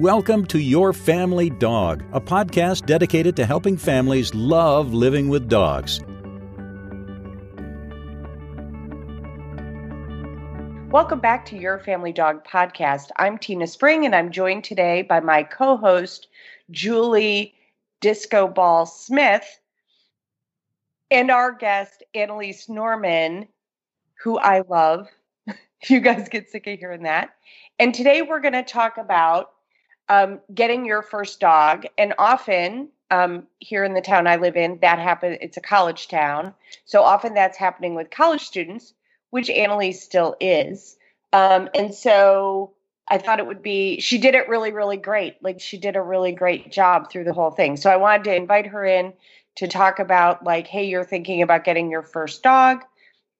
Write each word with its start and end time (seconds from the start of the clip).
Welcome 0.00 0.46
to 0.46 0.58
Your 0.58 0.94
Family 0.94 1.50
Dog, 1.50 2.02
a 2.14 2.22
podcast 2.22 2.86
dedicated 2.86 3.36
to 3.36 3.44
helping 3.44 3.76
families 3.76 4.34
love 4.34 4.94
living 4.94 5.28
with 5.28 5.46
dogs. 5.46 6.00
Welcome 10.90 11.20
back 11.20 11.44
to 11.44 11.58
Your 11.58 11.78
Family 11.80 12.12
Dog 12.12 12.46
podcast. 12.46 13.10
I'm 13.16 13.36
Tina 13.36 13.66
Spring, 13.66 14.06
and 14.06 14.14
I'm 14.14 14.32
joined 14.32 14.64
today 14.64 15.02
by 15.02 15.20
my 15.20 15.42
co 15.42 15.76
host, 15.76 16.28
Julie 16.70 17.54
Disco 18.00 18.48
Ball 18.48 18.86
Smith, 18.86 19.60
and 21.10 21.30
our 21.30 21.52
guest, 21.52 22.02
Annalise 22.14 22.70
Norman, 22.70 23.48
who 24.24 24.38
I 24.38 24.62
love. 24.66 25.08
you 25.88 26.00
guys 26.00 26.30
get 26.30 26.48
sick 26.48 26.66
of 26.66 26.78
hearing 26.78 27.02
that. 27.02 27.34
And 27.78 27.92
today 27.92 28.22
we're 28.22 28.40
going 28.40 28.54
to 28.54 28.62
talk 28.62 28.96
about 28.96 29.50
um, 30.10 30.40
getting 30.52 30.84
your 30.84 31.00
first 31.00 31.40
dog. 31.40 31.86
And 31.96 32.12
often, 32.18 32.90
um, 33.10 33.46
here 33.60 33.84
in 33.84 33.94
the 33.94 34.02
town 34.02 34.26
I 34.26 34.36
live 34.36 34.56
in, 34.56 34.78
that 34.82 34.98
happens. 34.98 35.38
It's 35.40 35.56
a 35.56 35.62
college 35.62 36.08
town, 36.08 36.52
so 36.84 37.02
often 37.02 37.32
that's 37.32 37.56
happening 37.56 37.94
with 37.94 38.10
college 38.10 38.42
students 38.42 38.92
which 39.30 39.48
Annalise 39.48 40.02
still 40.02 40.36
is. 40.40 40.96
Um, 41.32 41.68
and 41.74 41.94
so 41.94 42.72
I 43.08 43.18
thought 43.18 43.38
it 43.38 43.46
would 43.46 43.62
be, 43.62 44.00
she 44.00 44.18
did 44.18 44.34
it 44.34 44.48
really, 44.48 44.72
really 44.72 44.96
great. 44.96 45.36
Like 45.42 45.60
she 45.60 45.78
did 45.78 45.96
a 45.96 46.02
really 46.02 46.32
great 46.32 46.70
job 46.70 47.10
through 47.10 47.24
the 47.24 47.32
whole 47.32 47.50
thing. 47.50 47.76
So 47.76 47.90
I 47.90 47.96
wanted 47.96 48.24
to 48.24 48.34
invite 48.34 48.66
her 48.66 48.84
in 48.84 49.12
to 49.56 49.68
talk 49.68 49.98
about, 49.98 50.44
like, 50.44 50.66
hey, 50.66 50.84
you're 50.86 51.04
thinking 51.04 51.42
about 51.42 51.64
getting 51.64 51.90
your 51.90 52.02
first 52.02 52.42
dog 52.42 52.82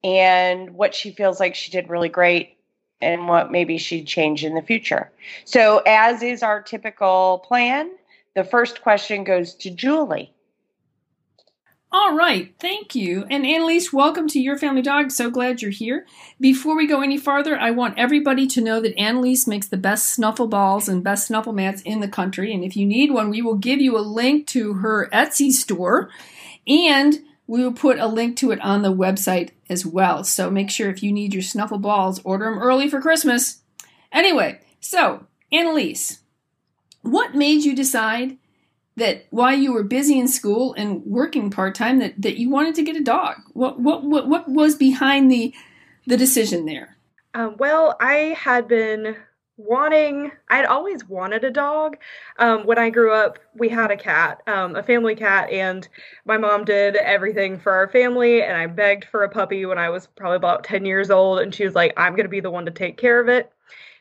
and 0.03 0.71
what 0.71 0.95
she 0.95 1.13
feels 1.13 1.39
like 1.39 1.55
she 1.55 1.71
did 1.71 1.89
really 1.89 2.09
great 2.09 2.57
and 3.01 3.29
what 3.29 3.51
maybe 3.51 3.79
she'd 3.79 4.07
change 4.07 4.45
in 4.45 4.55
the 4.55 4.63
future. 4.63 5.11
So, 5.45 5.79
as 5.87 6.23
is 6.23 6.43
our 6.43 6.63
typical 6.63 7.43
plan, 7.47 7.91
the 8.35 8.45
first 8.45 8.83
question 8.83 9.25
goes 9.25 9.55
to 9.57 9.71
Julie. 9.71 10.33
All 11.93 12.15
right, 12.15 12.55
thank 12.61 12.95
you. 12.95 13.25
And 13.29 13.45
Annalise, 13.45 13.93
welcome 13.93 14.29
to 14.29 14.39
Your 14.39 14.57
Family 14.57 14.81
Dog. 14.81 15.11
So 15.11 15.29
glad 15.29 15.61
you're 15.61 15.73
here. 15.73 16.07
Before 16.39 16.77
we 16.77 16.87
go 16.87 17.03
any 17.03 17.19
farther, 17.19 17.59
I 17.59 17.73
want 17.73 17.99
everybody 17.99 18.47
to 18.47 18.61
know 18.61 18.81
that 18.81 18.97
Annalise 18.97 19.49
makes 19.49 19.67
the 19.67 19.77
best 19.77 20.11
snuffle 20.11 20.47
balls 20.47 20.89
and 20.89 21.03
best 21.03 21.27
snuffle 21.27 21.53
mats 21.53 21.83
in 21.83 21.99
the 21.99 22.07
country. 22.07 22.55
And 22.55 22.63
if 22.63 22.77
you 22.77 22.87
need 22.87 23.11
one, 23.11 23.29
we 23.29 23.43
will 23.43 23.57
give 23.57 23.81
you 23.81 23.99
a 23.99 24.07
link 24.07 24.47
to 24.49 24.75
her 24.75 25.09
Etsy 25.13 25.51
store 25.51 26.11
and 26.65 27.19
we 27.51 27.65
will 27.65 27.73
put 27.73 27.99
a 27.99 28.07
link 28.07 28.37
to 28.37 28.53
it 28.53 28.61
on 28.61 28.83
the 28.83 28.95
website 28.95 29.51
as 29.69 29.85
well. 29.85 30.23
So 30.23 30.53
make 30.53 30.71
sure 30.71 30.89
if 30.89 31.03
you 31.03 31.11
need 31.11 31.35
your 31.35 31.43
snuffle 31.43 31.79
balls, 31.79 32.21
order 32.23 32.45
them 32.45 32.61
early 32.61 32.89
for 32.89 33.01
Christmas. 33.01 33.63
Anyway, 34.13 34.61
so 34.79 35.27
Annalise, 35.51 36.21
what 37.03 37.35
made 37.35 37.65
you 37.65 37.75
decide 37.75 38.37
that 38.95 39.27
while 39.31 39.57
you 39.57 39.73
were 39.73 39.83
busy 39.83 40.17
in 40.17 40.29
school 40.29 40.75
and 40.75 41.05
working 41.05 41.51
part 41.51 41.75
time 41.75 41.99
that, 41.99 42.23
that 42.23 42.39
you 42.39 42.51
wanted 42.51 42.77
to 42.77 42.85
get 42.85 42.95
a 42.95 43.03
dog. 43.03 43.37
What 43.53 43.81
what 43.81 44.05
what, 44.05 44.29
what 44.29 44.49
was 44.49 44.77
behind 44.77 45.29
the 45.29 45.53
the 46.07 46.17
decision 46.17 46.67
there? 46.67 46.99
Um, 47.35 47.57
well, 47.59 47.97
I 48.01 48.37
had 48.39 48.69
been 48.69 49.17
wanting 49.67 50.31
i'd 50.49 50.65
always 50.65 51.05
wanted 51.09 51.45
a 51.45 51.51
dog. 51.51 51.97
Um, 52.39 52.65
when 52.67 52.79
i 52.79 52.91
grew 52.91 53.13
up 53.13 53.39
we 53.55 53.69
had 53.69 53.91
a 53.91 53.97
cat 53.97 54.43
um, 54.47 54.77
a 54.77 54.83
family 54.83 55.15
cat 55.15 55.51
and 55.51 55.89
my 56.25 56.39
mom 56.39 56.65
did 56.65 56.97
everything 56.97 57.59
for 57.59 57.73
our 57.73 57.89
family 57.89 58.43
and 58.43 58.57
i 58.57 58.67
begged 58.67 59.05
for 59.05 59.23
a 59.23 59.29
puppy 59.29 59.67
when 59.67 59.79
i 59.79 59.91
was 59.91 60.07
probably 60.07 60.37
about 60.37 60.65
10 60.65 60.85
years 60.85 61.11
old 61.11 61.41
and 61.41 61.55
she 61.55 61.65
was 61.65 61.75
like 61.75 61.93
i'm 61.97 62.13
going 62.15 62.25
to 62.25 62.31
be 62.31 62.41
the 62.41 62.51
one 62.51 62.65
to 62.65 62.71
take 62.71 62.97
care 62.97 63.21
of 63.21 63.29
it 63.29 63.53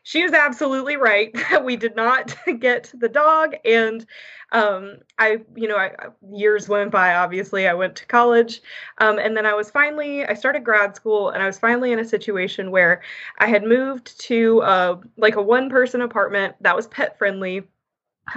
she 0.02 0.22
was 0.22 0.32
absolutely 0.32 0.96
right 0.96 1.34
we 1.64 1.76
did 1.76 1.96
not 1.96 2.34
get 2.58 2.92
the 2.98 3.08
dog 3.08 3.54
and 3.64 4.06
um, 4.52 4.96
I, 5.18 5.38
you 5.54 5.68
know, 5.68 5.76
I, 5.76 5.92
years 6.32 6.68
went 6.68 6.90
by. 6.90 7.14
Obviously, 7.14 7.68
I 7.68 7.74
went 7.74 7.94
to 7.96 8.06
college, 8.06 8.60
um, 8.98 9.18
and 9.18 9.36
then 9.36 9.46
I 9.46 9.54
was 9.54 9.70
finally, 9.70 10.24
I 10.24 10.34
started 10.34 10.64
grad 10.64 10.96
school, 10.96 11.30
and 11.30 11.42
I 11.42 11.46
was 11.46 11.58
finally 11.58 11.92
in 11.92 12.00
a 12.00 12.04
situation 12.04 12.70
where 12.70 13.02
I 13.38 13.46
had 13.46 13.62
moved 13.62 14.18
to 14.22 14.60
uh, 14.62 14.96
like 15.16 15.36
a 15.36 15.42
one-person 15.42 16.02
apartment 16.02 16.56
that 16.60 16.74
was 16.74 16.88
pet 16.88 17.16
friendly, 17.18 17.58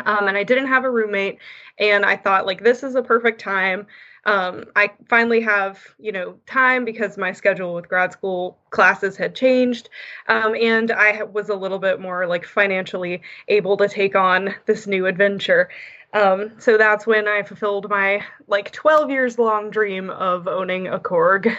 um, 0.05 0.27
and 0.27 0.37
I 0.37 0.43
didn't 0.43 0.67
have 0.67 0.83
a 0.85 0.91
roommate, 0.91 1.39
and 1.79 2.05
I 2.05 2.15
thought 2.15 2.45
like 2.45 2.63
this 2.63 2.83
is 2.83 2.95
a 2.95 3.03
perfect 3.03 3.41
time 3.41 3.87
um, 4.25 4.65
I 4.75 4.91
finally 5.09 5.41
have 5.41 5.79
you 5.99 6.11
know 6.11 6.37
time 6.45 6.85
because 6.85 7.17
my 7.17 7.33
schedule 7.33 7.73
with 7.73 7.89
grad 7.89 8.13
school 8.13 8.57
classes 8.69 9.17
had 9.17 9.35
changed, 9.35 9.89
um, 10.27 10.55
and 10.55 10.91
I 10.91 11.23
was 11.23 11.49
a 11.49 11.55
little 11.55 11.79
bit 11.79 11.99
more 11.99 12.25
like 12.27 12.45
financially 12.45 13.21
able 13.47 13.77
to 13.77 13.87
take 13.87 14.15
on 14.15 14.55
this 14.65 14.87
new 14.87 15.05
adventure. 15.05 15.69
Um, 16.13 16.51
so 16.59 16.77
that's 16.77 17.07
when 17.07 17.27
I 17.27 17.41
fulfilled 17.41 17.89
my 17.89 18.23
like 18.47 18.71
12 18.71 19.09
years 19.09 19.39
long 19.39 19.71
dream 19.71 20.09
of 20.11 20.47
owning 20.47 20.87
a 20.87 20.99
Korg. 20.99 21.55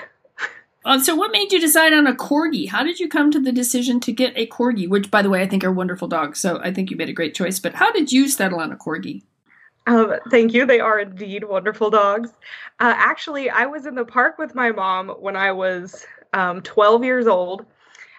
Uh, 0.84 0.98
so, 1.02 1.14
what 1.14 1.32
made 1.32 1.52
you 1.52 1.60
decide 1.60 1.92
on 1.92 2.06
a 2.06 2.14
corgi? 2.14 2.69
How 2.69 2.84
did 2.84 3.00
you 3.00 3.08
come 3.08 3.31
to 3.32 3.41
the 3.41 3.52
decision 3.52 4.00
to 4.00 4.12
get 4.12 4.32
a 4.36 4.46
corgi? 4.46 4.88
Which, 4.88 5.10
by 5.10 5.22
the 5.22 5.31
way, 5.31 5.42
I 5.42 5.48
think 5.48 5.64
are 5.64 5.72
wonderful 5.72 6.08
dogs. 6.08 6.38
So, 6.41 6.60
I 6.62 6.72
think 6.72 6.91
you 6.91 6.96
made 6.96 7.08
a 7.08 7.12
great 7.14 7.34
choice. 7.34 7.58
But 7.58 7.75
how 7.75 7.91
did 7.91 8.12
you 8.12 8.28
settle 8.28 8.60
on 8.60 8.70
a 8.70 8.76
corgi? 8.76 9.22
Um, 9.87 10.15
thank 10.31 10.55
you. 10.55 10.67
They 10.67 10.81
are 10.81 10.99
indeed 10.99 11.45
wonderful 11.45 11.91
dogs. 11.91 12.31
Uh, 12.81 12.95
actually, 12.97 13.50
I 13.50 13.67
was 13.67 13.87
in 13.87 13.95
the 13.95 14.05
park 14.05 14.39
with 14.39 14.55
my 14.55 14.72
mom 14.72 15.09
when 15.11 15.37
I 15.37 15.53
was 15.53 16.06
um, 16.33 16.62
12 16.62 17.05
years 17.05 17.27
old, 17.27 17.67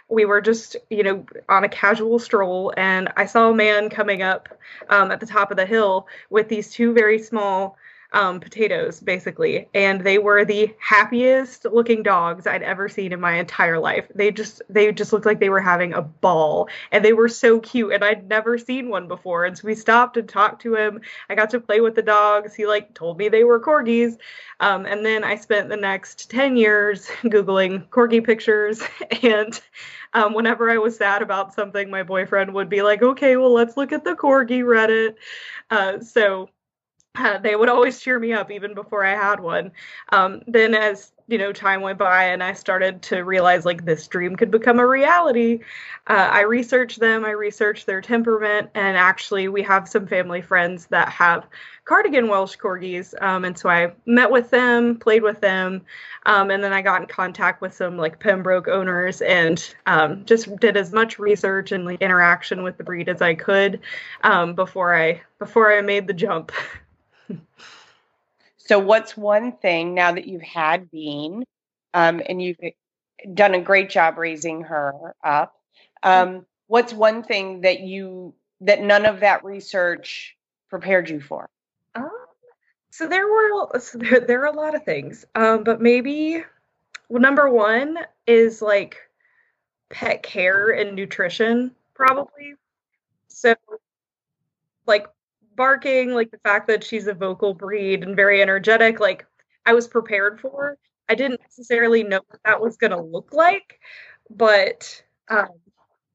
we 0.08 0.26
were 0.26 0.42
just, 0.42 0.76
you 0.90 1.04
know, 1.04 1.26
on 1.50 1.64
a 1.64 1.70
casual 1.70 2.20
stroll, 2.20 2.74
and 2.78 3.12
I 3.18 3.26
saw 3.26 3.50
a 3.50 3.56
man 3.56 3.90
coming 3.90 4.22
up 4.22 4.50
um, 4.90 5.12
at 5.12 5.20
the 5.20 5.26
top 5.26 5.52
of 5.52 5.58
the 5.58 5.66
hill 5.66 6.08
with 6.30 6.48
these 6.48 6.72
two 6.72 6.94
very 6.94 7.20
small 7.20 7.78
um, 8.14 8.40
potatoes, 8.40 9.00
basically, 9.00 9.68
and 9.74 10.02
they 10.02 10.18
were 10.18 10.46
the 10.46 10.74
happiest 10.80 11.66
looking 11.66 12.04
dogs 12.04 12.48
I'd 12.48 12.64
ever 12.64 12.88
seen 12.90 13.14
in 13.14 13.20
my 13.20 13.34
entire 13.34 13.80
life. 13.80 14.08
They 14.14 14.32
just, 14.32 14.62
they 14.70 14.92
just 14.92 15.12
looked 15.12 15.26
like 15.26 15.40
they 15.40 15.50
were 15.50 15.62
having 15.62 15.94
a 15.94 16.02
ball, 16.02 16.70
and 16.92 17.04
they 17.04 17.14
were 17.14 17.30
so 17.30 17.60
cute, 17.60 17.94
and 17.94 18.04
I'd 18.04 18.28
never 18.28 18.58
seen 18.58 18.90
one 18.90 19.08
before. 19.08 19.46
And 19.46 19.58
so 19.58 19.68
we 19.68 19.76
stopped 19.76 20.18
and 20.18 20.28
talked 20.28 20.62
to 20.64 20.76
him. 20.76 21.02
I 21.30 21.36
got 21.36 21.50
to 21.52 21.60
play 21.60 21.82
with 21.82 21.96
the 21.96 22.02
dogs. 22.02 22.54
He 22.54 22.66
like 22.66 22.94
told 22.94 23.18
me 23.18 23.30
they 23.30 23.44
were 23.44 23.60
corgis, 23.60 24.18
um, 24.60 24.86
and 24.86 25.06
then 25.06 25.24
I 25.24 25.36
spent 25.36 25.70
the 25.70 25.78
next 25.78 26.30
ten 26.30 26.58
years 26.58 27.08
googling 27.24 27.88
corgi 27.90 28.24
pictures 28.24 28.82
and 29.24 29.60
um, 30.16 30.34
whenever 30.34 30.70
I 30.72 30.78
was 30.78 30.96
sad 30.96 31.22
about 31.22 31.54
something, 31.54 31.90
my 31.90 32.04
boyfriend 32.04 32.54
would 32.54 32.70
be 32.70 32.82
like, 32.82 33.04
okay, 33.04 33.36
well, 33.36 33.54
let's 33.54 33.76
look 33.76 33.92
at 33.92 34.06
the 34.06 34.16
corgi 34.16 34.62
Reddit. 34.64 35.16
Uh, 35.70 36.00
so 36.00 36.50
uh, 37.16 37.38
they 37.44 37.56
would 37.56 37.70
always 37.70 38.00
cheer 38.00 38.20
me 38.20 38.34
up 38.34 38.52
even 38.52 38.74
before 38.74 39.06
I 39.06 39.16
had 39.16 39.40
one. 39.40 39.72
Um, 40.12 40.42
then, 40.48 40.74
as 40.74 41.12
you 41.28 41.40
know, 41.40 41.52
time 41.52 41.82
went 41.82 41.98
by 41.98 42.26
and 42.26 42.44
I 42.44 42.54
started 42.54 43.02
to 43.04 43.24
realize 43.24 43.66
like 43.66 43.84
this 43.84 44.08
dream 44.08 44.36
could 44.36 44.52
become 44.52 44.80
a 44.80 44.86
reality. 44.86 45.62
Uh, 46.08 46.30
I 46.32 46.42
researched 46.42 47.00
them, 47.00 47.26
I 47.26 47.32
researched 47.32 47.88
their 47.88 48.00
temperament, 48.00 48.70
and 48.76 48.96
actually, 48.96 49.48
we 49.48 49.64
have 49.64 49.90
some 49.90 50.06
family 50.06 50.42
friends 50.42 50.86
that 50.88 51.10
have 51.10 51.48
cardigan 51.86 52.28
Welsh 52.28 52.58
corgis. 52.58 53.20
Um, 53.22 53.46
and 53.46 53.58
so 53.58 53.70
I 53.70 53.94
met 54.06 54.30
with 54.30 54.52
them, 54.52 54.98
played 54.98 55.24
with 55.24 55.42
them, 55.42 55.82
um, 56.26 56.52
and 56.52 56.64
then 56.64 56.74
I 56.74 56.82
got 56.82 57.02
in 57.02 57.08
contact 57.08 57.62
with 57.62 57.74
some 57.74 57.98
like 57.98 58.20
Pembroke 58.20 58.68
owners 58.68 59.22
and 59.22 59.76
um, 59.88 60.26
just 60.26 60.56
did 60.58 60.78
as 60.78 60.92
much 60.92 61.18
research 61.18 61.72
and 61.72 61.86
like 61.86 62.02
interaction 62.02 62.64
with 62.64 62.78
the 62.78 62.84
breed 62.84 63.10
as 63.10 63.22
I 63.22 63.34
could 63.34 63.80
um, 64.24 64.54
before 64.54 64.96
I 64.96 65.22
before 65.40 65.76
I 65.76 65.82
made 65.82 66.08
the 66.08 66.14
jump. 66.14 66.52
so, 68.58 68.80
what's 68.80 69.16
one 69.16 69.54
thing 69.54 69.94
now 69.94 70.14
that 70.14 70.28
you've 70.28 70.42
had 70.42 70.90
Bean, 70.92 71.44
um, 71.94 72.22
and 72.28 72.42
you've 72.42 72.58
done 73.34 73.54
a 73.54 73.62
great 73.62 73.90
job 73.90 74.18
raising 74.18 74.62
her 74.64 75.16
up? 75.24 75.56
Um, 76.04 76.46
what's 76.68 76.94
one 76.94 77.24
thing 77.24 77.62
that 77.62 77.80
you 77.82 78.34
that 78.62 78.82
none 78.82 79.06
of 79.06 79.22
that 79.22 79.44
research 79.44 80.36
prepared 80.70 81.10
you 81.10 81.20
for? 81.20 81.48
Um, 81.96 82.10
so 82.92 83.08
there 83.08 83.28
were 83.28 83.80
so 83.80 83.98
there, 83.98 84.20
there 84.20 84.42
are 84.42 84.54
a 84.54 84.56
lot 84.58 84.76
of 84.76 84.84
things, 84.84 85.26
um, 85.36 85.64
but 85.64 85.82
maybe 85.82 86.44
well, 87.10 87.22
number 87.22 87.50
one 87.50 87.98
is 88.26 88.62
like 88.62 88.98
pet 89.90 90.24
care 90.24 90.72
and 90.72 90.96
nutrition, 90.96 91.72
probably. 91.94 92.56
So, 93.28 93.56
like 94.88 95.08
barking, 95.56 96.12
like 96.14 96.32
the 96.32 96.40
fact 96.40 96.68
that 96.68 96.84
she's 96.84 97.08
a 97.08 97.14
vocal 97.14 97.54
breed 97.54 98.04
and 98.04 98.16
very 98.16 98.42
energetic, 98.42 99.00
like 99.00 99.26
I 99.66 99.74
was 99.74 99.88
prepared 99.88 100.40
for. 100.40 100.78
I 101.10 101.16
didn't 101.16 101.42
necessarily 101.42 102.04
know 102.04 102.22
what 102.28 102.42
that 102.46 102.62
was 102.62 102.78
going 102.78 102.92
to 102.92 103.02
look 103.02 103.34
like, 103.34 103.80
but 104.30 105.04
um, 105.30 105.50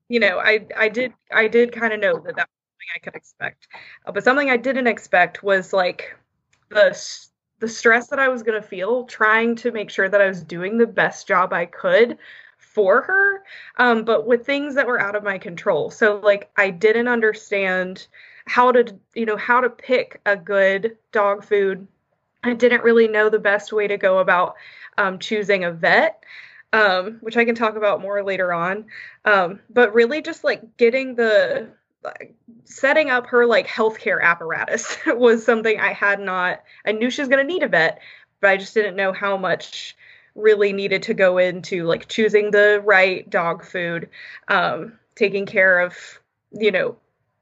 you 0.09 0.21
know, 0.21 0.39
I 0.39 0.67
I 0.77 0.89
did 0.89 1.13
I 1.33 1.49
did 1.49 1.73
kind 1.73 1.93
of 1.93 2.01
know 2.01 2.19
that 2.19 2.37
that 2.37 2.49
I 2.97 2.99
could 2.99 3.15
expect. 3.15 3.69
Uh, 4.07 4.13
but 4.13 4.25
something 4.25 4.51
I 4.51 4.57
didn't 4.57 4.87
expect 4.87 5.43
was 5.43 5.73
like 5.73 6.17
the 6.71 6.99
the 7.61 7.69
stress 7.69 8.09
that 8.09 8.19
I 8.19 8.29
was 8.29 8.43
going 8.43 8.61
to 8.61 8.67
feel 8.67 9.05
trying 9.05 9.55
to 9.57 9.71
make 9.71 9.91
sure 9.91 10.09
that 10.09 10.21
I 10.21 10.27
was 10.29 10.43
doing 10.43 10.79
the 10.79 10.87
best 10.87 11.29
job 11.29 11.53
I 11.53 11.67
could 11.67 12.19
for 12.59 13.03
her, 13.03 13.43
um, 13.79 14.05
but 14.05 14.27
with 14.27 14.47
things 14.47 14.75
that 14.75 14.87
were 14.87 15.01
out 15.01 15.15
of 15.15 15.23
my 15.23 15.39
control. 15.39 15.91
So 15.91 16.19
like 16.19 16.51
I 16.57 16.71
didn't 16.71 17.09
understand 17.09 18.07
how 18.50 18.73
to 18.73 18.99
you 19.14 19.25
know 19.26 19.37
how 19.37 19.61
to 19.61 19.70
pick 19.70 20.20
a 20.26 20.37
good 20.37 20.97
dog 21.12 21.44
food. 21.44 21.87
I 22.43 22.55
didn't 22.55 22.82
really 22.82 23.06
know 23.06 23.31
the 23.31 23.38
best 23.38 23.73
way 23.73 23.87
to 23.87 23.97
go 23.97 24.19
about 24.19 24.56
um, 24.99 25.20
choosing 25.20 25.64
a 25.64 25.70
vet. 25.70 26.25
Um, 26.73 27.19
which 27.20 27.37
I 27.37 27.44
can 27.44 27.56
talk 27.56 27.75
about 27.75 28.00
more 28.00 28.23
later 28.23 28.52
on. 28.52 28.85
Um, 29.25 29.58
but 29.70 29.93
really, 29.93 30.23
just 30.23 30.44
like 30.44 30.76
getting 30.76 31.17
the 31.17 31.69
setting 32.64 33.11
up 33.11 33.26
her 33.26 33.44
like 33.44 33.67
healthcare 33.67 34.23
apparatus 34.23 34.97
was 35.06 35.44
something 35.44 35.79
I 35.79 35.93
had 35.93 36.20
not. 36.20 36.62
I 36.85 36.93
knew 36.93 37.11
she 37.11 37.23
was 37.23 37.29
going 37.29 37.44
to 37.44 37.52
need 37.52 37.64
a 37.64 37.69
vet, 37.69 38.00
but 38.41 38.50
I 38.50 38.56
just 38.56 38.75
didn't 38.75 38.97
know 38.97 39.12
how 39.12 39.37
much 39.37 39.97
really 40.35 40.73
needed 40.73 41.02
to 41.05 41.14
go 41.14 41.38
into 41.38 41.85
like 41.85 42.08
choosing 42.08 42.50
the 42.50 42.81
right 42.85 43.29
dog 43.29 43.64
food, 43.64 44.08
um, 44.49 44.93
taking 45.17 45.44
care 45.44 45.81
of, 45.81 46.20
you 46.52 46.70
know, 46.70 46.97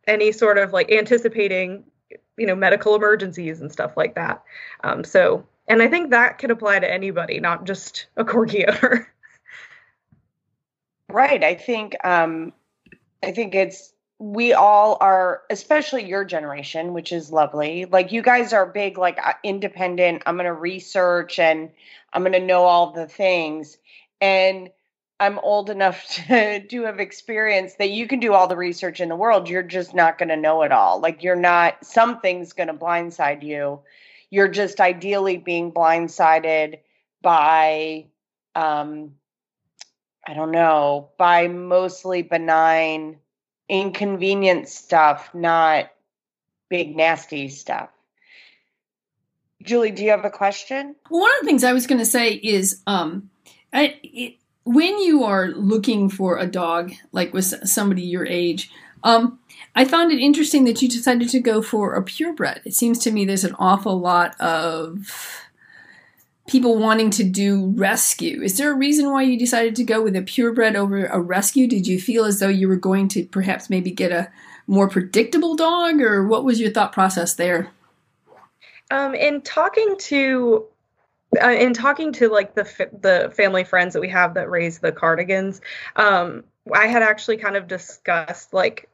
any 0.08 0.32
sort 0.32 0.58
of 0.58 0.72
like 0.72 0.90
anticipating, 0.90 1.84
you 2.36 2.46
know, 2.46 2.56
medical 2.56 2.94
emergencies 2.94 3.60
and 3.60 3.70
stuff 3.70 3.96
like 3.96 4.14
that. 4.14 4.42
Um, 4.82 5.04
so, 5.04 5.46
and 5.68 5.82
I 5.82 5.88
think 5.88 6.10
that 6.10 6.38
could 6.38 6.50
apply 6.50 6.80
to 6.80 6.90
anybody, 6.90 7.38
not 7.40 7.64
just 7.64 8.06
a 8.16 8.24
corgi 8.24 8.66
owner. 8.66 9.12
right. 11.08 11.44
I 11.44 11.54
think, 11.54 11.94
um, 12.04 12.52
I 13.22 13.32
think 13.32 13.54
it's 13.54 13.92
we 14.20 14.52
all 14.52 14.98
are 15.00 15.42
especially 15.48 16.04
your 16.04 16.24
generation 16.24 16.92
which 16.92 17.12
is 17.12 17.30
lovely 17.30 17.84
like 17.84 18.10
you 18.10 18.20
guys 18.20 18.52
are 18.52 18.66
big 18.66 18.98
like 18.98 19.16
uh, 19.24 19.32
independent 19.44 20.22
i'm 20.26 20.34
going 20.34 20.44
to 20.44 20.52
research 20.52 21.38
and 21.38 21.70
i'm 22.12 22.22
going 22.22 22.32
to 22.32 22.44
know 22.44 22.64
all 22.64 22.90
the 22.90 23.06
things 23.06 23.78
and 24.20 24.70
i'm 25.20 25.38
old 25.40 25.70
enough 25.70 26.06
to, 26.08 26.66
to 26.66 26.82
have 26.84 27.00
experience 27.00 27.74
that 27.74 27.90
you 27.90 28.06
can 28.06 28.20
do 28.20 28.32
all 28.32 28.48
the 28.48 28.56
research 28.56 29.00
in 29.00 29.08
the 29.08 29.16
world 29.16 29.48
you're 29.48 29.62
just 29.62 29.94
not 29.94 30.18
going 30.18 30.28
to 30.28 30.36
know 30.36 30.62
it 30.62 30.72
all 30.72 31.00
like 31.00 31.22
you're 31.22 31.36
not 31.36 31.84
something's 31.84 32.52
going 32.52 32.68
to 32.68 32.74
blindside 32.74 33.42
you 33.42 33.80
you're 34.30 34.48
just 34.48 34.80
ideally 34.80 35.36
being 35.36 35.72
blindsided 35.72 36.78
by 37.22 38.06
um 38.54 39.12
i 40.26 40.34
don't 40.34 40.52
know 40.52 41.10
by 41.18 41.48
mostly 41.48 42.22
benign 42.22 43.18
inconvenient 43.68 44.68
stuff, 44.68 45.30
not 45.34 45.90
big 46.68 46.96
nasty 46.96 47.48
stuff. 47.48 47.90
Julie, 49.62 49.90
do 49.90 50.04
you 50.04 50.10
have 50.10 50.24
a 50.24 50.30
question? 50.30 50.94
Well, 51.10 51.22
one 51.22 51.32
of 51.32 51.40
the 51.40 51.46
things 51.46 51.64
I 51.64 51.72
was 51.72 51.86
going 51.86 51.98
to 51.98 52.06
say 52.06 52.32
is, 52.32 52.82
um, 52.86 53.30
I, 53.72 53.98
it, 54.02 54.34
when 54.68 54.98
you 54.98 55.24
are 55.24 55.48
looking 55.48 56.10
for 56.10 56.36
a 56.36 56.46
dog, 56.46 56.92
like 57.10 57.32
with 57.32 57.66
somebody 57.66 58.02
your 58.02 58.26
age, 58.26 58.70
um, 59.02 59.38
I 59.74 59.86
found 59.86 60.12
it 60.12 60.20
interesting 60.20 60.64
that 60.64 60.82
you 60.82 60.88
decided 60.90 61.30
to 61.30 61.40
go 61.40 61.62
for 61.62 61.94
a 61.94 62.02
purebred. 62.02 62.60
It 62.66 62.74
seems 62.74 62.98
to 62.98 63.10
me 63.10 63.24
there's 63.24 63.44
an 63.44 63.56
awful 63.58 63.98
lot 63.98 64.38
of 64.38 65.46
people 66.48 66.76
wanting 66.76 67.08
to 67.12 67.24
do 67.24 67.68
rescue. 67.76 68.42
Is 68.42 68.58
there 68.58 68.70
a 68.70 68.76
reason 68.76 69.10
why 69.10 69.22
you 69.22 69.38
decided 69.38 69.74
to 69.76 69.84
go 69.84 70.02
with 70.02 70.14
a 70.14 70.20
purebred 70.20 70.76
over 70.76 71.06
a 71.06 71.18
rescue? 71.18 71.66
Did 71.66 71.86
you 71.86 71.98
feel 71.98 72.26
as 72.26 72.38
though 72.38 72.48
you 72.48 72.68
were 72.68 72.76
going 72.76 73.08
to 73.08 73.24
perhaps 73.24 73.70
maybe 73.70 73.90
get 73.90 74.12
a 74.12 74.30
more 74.66 74.90
predictable 74.90 75.56
dog, 75.56 76.02
or 76.02 76.26
what 76.26 76.44
was 76.44 76.60
your 76.60 76.70
thought 76.70 76.92
process 76.92 77.32
there? 77.34 77.70
Um, 78.90 79.14
in 79.14 79.40
talking 79.40 79.96
to 79.98 80.66
uh, 81.42 81.50
in 81.50 81.74
talking 81.74 82.12
to 82.14 82.28
like 82.28 82.54
the 82.54 82.88
the 83.00 83.32
family 83.34 83.64
friends 83.64 83.94
that 83.94 84.00
we 84.00 84.08
have 84.08 84.34
that 84.34 84.50
raise 84.50 84.78
the 84.78 84.92
cardigans, 84.92 85.60
um, 85.96 86.44
I 86.72 86.86
had 86.86 87.02
actually 87.02 87.36
kind 87.36 87.56
of 87.56 87.68
discussed 87.68 88.54
like 88.54 88.88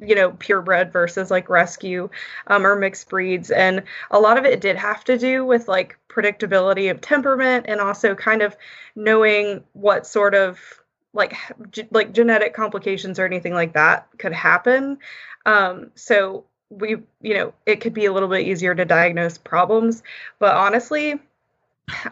you 0.00 0.14
know 0.14 0.32
purebred 0.32 0.92
versus 0.92 1.30
like 1.30 1.48
rescue 1.48 2.08
um, 2.48 2.66
or 2.66 2.74
mixed 2.74 3.08
breeds 3.08 3.50
and 3.50 3.84
a 4.10 4.18
lot 4.18 4.36
of 4.36 4.44
it 4.44 4.60
did 4.60 4.76
have 4.76 5.04
to 5.04 5.16
do 5.16 5.44
with 5.44 5.68
like 5.68 5.96
predictability 6.08 6.90
of 6.90 7.00
temperament 7.00 7.66
and 7.68 7.80
also 7.80 8.14
kind 8.14 8.42
of 8.42 8.56
knowing 8.96 9.62
what 9.74 10.04
sort 10.04 10.34
of 10.34 10.58
like 11.12 11.34
g- 11.70 11.88
like 11.92 12.12
genetic 12.12 12.54
complications 12.54 13.20
or 13.20 13.24
anything 13.24 13.54
like 13.54 13.72
that 13.74 14.08
could 14.18 14.32
happen. 14.32 14.98
Um, 15.46 15.90
so 15.94 16.44
we 16.70 16.96
you 17.22 17.34
know 17.34 17.54
it 17.64 17.80
could 17.80 17.94
be 17.94 18.04
a 18.04 18.12
little 18.12 18.28
bit 18.28 18.46
easier 18.46 18.74
to 18.74 18.84
diagnose 18.84 19.38
problems 19.38 20.02
but 20.38 20.54
honestly 20.54 21.18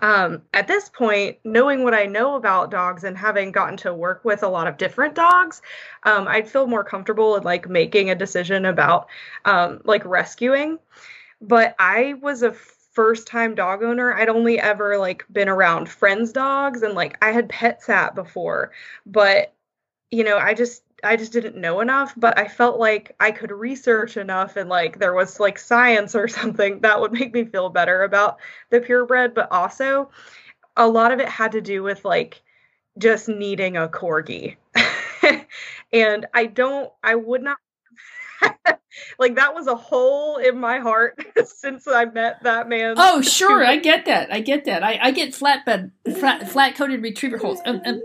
um, 0.00 0.43
at 0.55 0.69
this 0.69 0.88
point, 0.88 1.38
knowing 1.44 1.84
what 1.84 1.94
I 1.94 2.06
know 2.06 2.37
about 2.37 2.70
dogs 2.70 3.05
and 3.05 3.17
having 3.17 3.52
gotten 3.52 3.76
to 3.78 3.94
work 3.94 4.25
with 4.25 4.43
a 4.43 4.49
lot 4.49 4.67
of 4.67 4.76
different 4.76 5.14
dogs, 5.14 5.62
um, 6.05 6.26
I'd 6.28 6.49
feel 6.49 6.67
more 6.67 6.84
comfortable 6.84 7.37
in 7.37 7.43
like 7.43 7.69
making 7.69 8.11
a 8.11 8.14
decision 8.14 8.64
about 8.64 9.08
um, 9.44 9.81
like 9.84 10.05
rescuing. 10.05 10.78
But 11.40 11.75
I 11.78 12.14
was 12.14 12.43
a 12.43 12.52
first 12.52 13.26
time 13.26 13.55
dog 13.55 13.82
owner. 13.82 14.14
I'd 14.14 14.28
only 14.28 14.58
ever 14.58 14.96
like 14.96 15.25
been 15.31 15.49
around 15.49 15.88
friends' 15.88 16.32
dogs 16.32 16.82
and 16.82 16.94
like 16.94 17.19
I 17.22 17.32
had 17.32 17.49
pet 17.49 17.82
sat 17.82 18.14
before, 18.14 18.72
but 19.05 19.52
you 20.11 20.25
know, 20.25 20.38
I 20.38 20.55
just 20.55 20.82
I 21.06 21.17
just 21.17 21.32
didn't 21.32 21.56
know 21.56 21.81
enough, 21.81 22.12
but 22.17 22.38
I 22.38 22.49
felt 22.49 22.79
like 22.79 23.14
I 23.20 23.31
could 23.31 23.50
research 23.50 24.17
enough 24.17 24.56
and 24.56 24.69
like 24.69 24.99
there 24.99 25.14
was 25.14 25.41
like 25.41 25.58
science 25.58 26.14
or 26.14 26.29
something 26.41 26.81
that 26.81 27.00
would 27.00 27.12
make 27.12 27.32
me 27.32 27.44
feel 27.44 27.69
better 27.69 28.03
about 28.03 28.38
the 28.70 28.81
purebred. 28.81 29.35
But 29.35 29.50
also, 29.50 30.11
a 30.76 30.87
lot 30.87 31.12
of 31.12 31.20
it 31.20 31.29
had 31.29 31.53
to 31.53 31.61
do 31.61 31.82
with 31.82 32.05
like 32.05 32.43
just 32.99 33.29
needing 33.29 33.76
a 33.76 33.88
corgi. 33.88 34.56
and 35.93 36.26
I 36.35 36.47
don't, 36.47 36.93
I 37.03 37.14
would 37.14 37.43
not. 37.43 37.58
like 39.19 39.35
that 39.37 39.55
was 39.55 39.67
a 39.67 39.75
hole 39.75 40.37
in 40.37 40.58
my 40.58 40.79
heart 40.79 41.25
since 41.47 41.87
I 41.87 42.05
met 42.06 42.43
that 42.43 42.69
man. 42.69 42.94
Oh, 42.99 43.23
sure, 43.23 43.64
I 43.64 43.76
get 43.76 44.05
that. 44.06 44.32
I 44.32 44.41
get 44.41 44.64
that. 44.67 44.82
I, 44.82 44.99
I 45.00 45.11
get 45.11 45.31
flatbed, 45.31 45.91
flat, 46.19 46.50
flat 46.50 46.75
coated 46.76 47.03
retriever 47.03 47.38
holes. 47.38 47.61
Um, 47.64 47.81
um, 47.87 48.03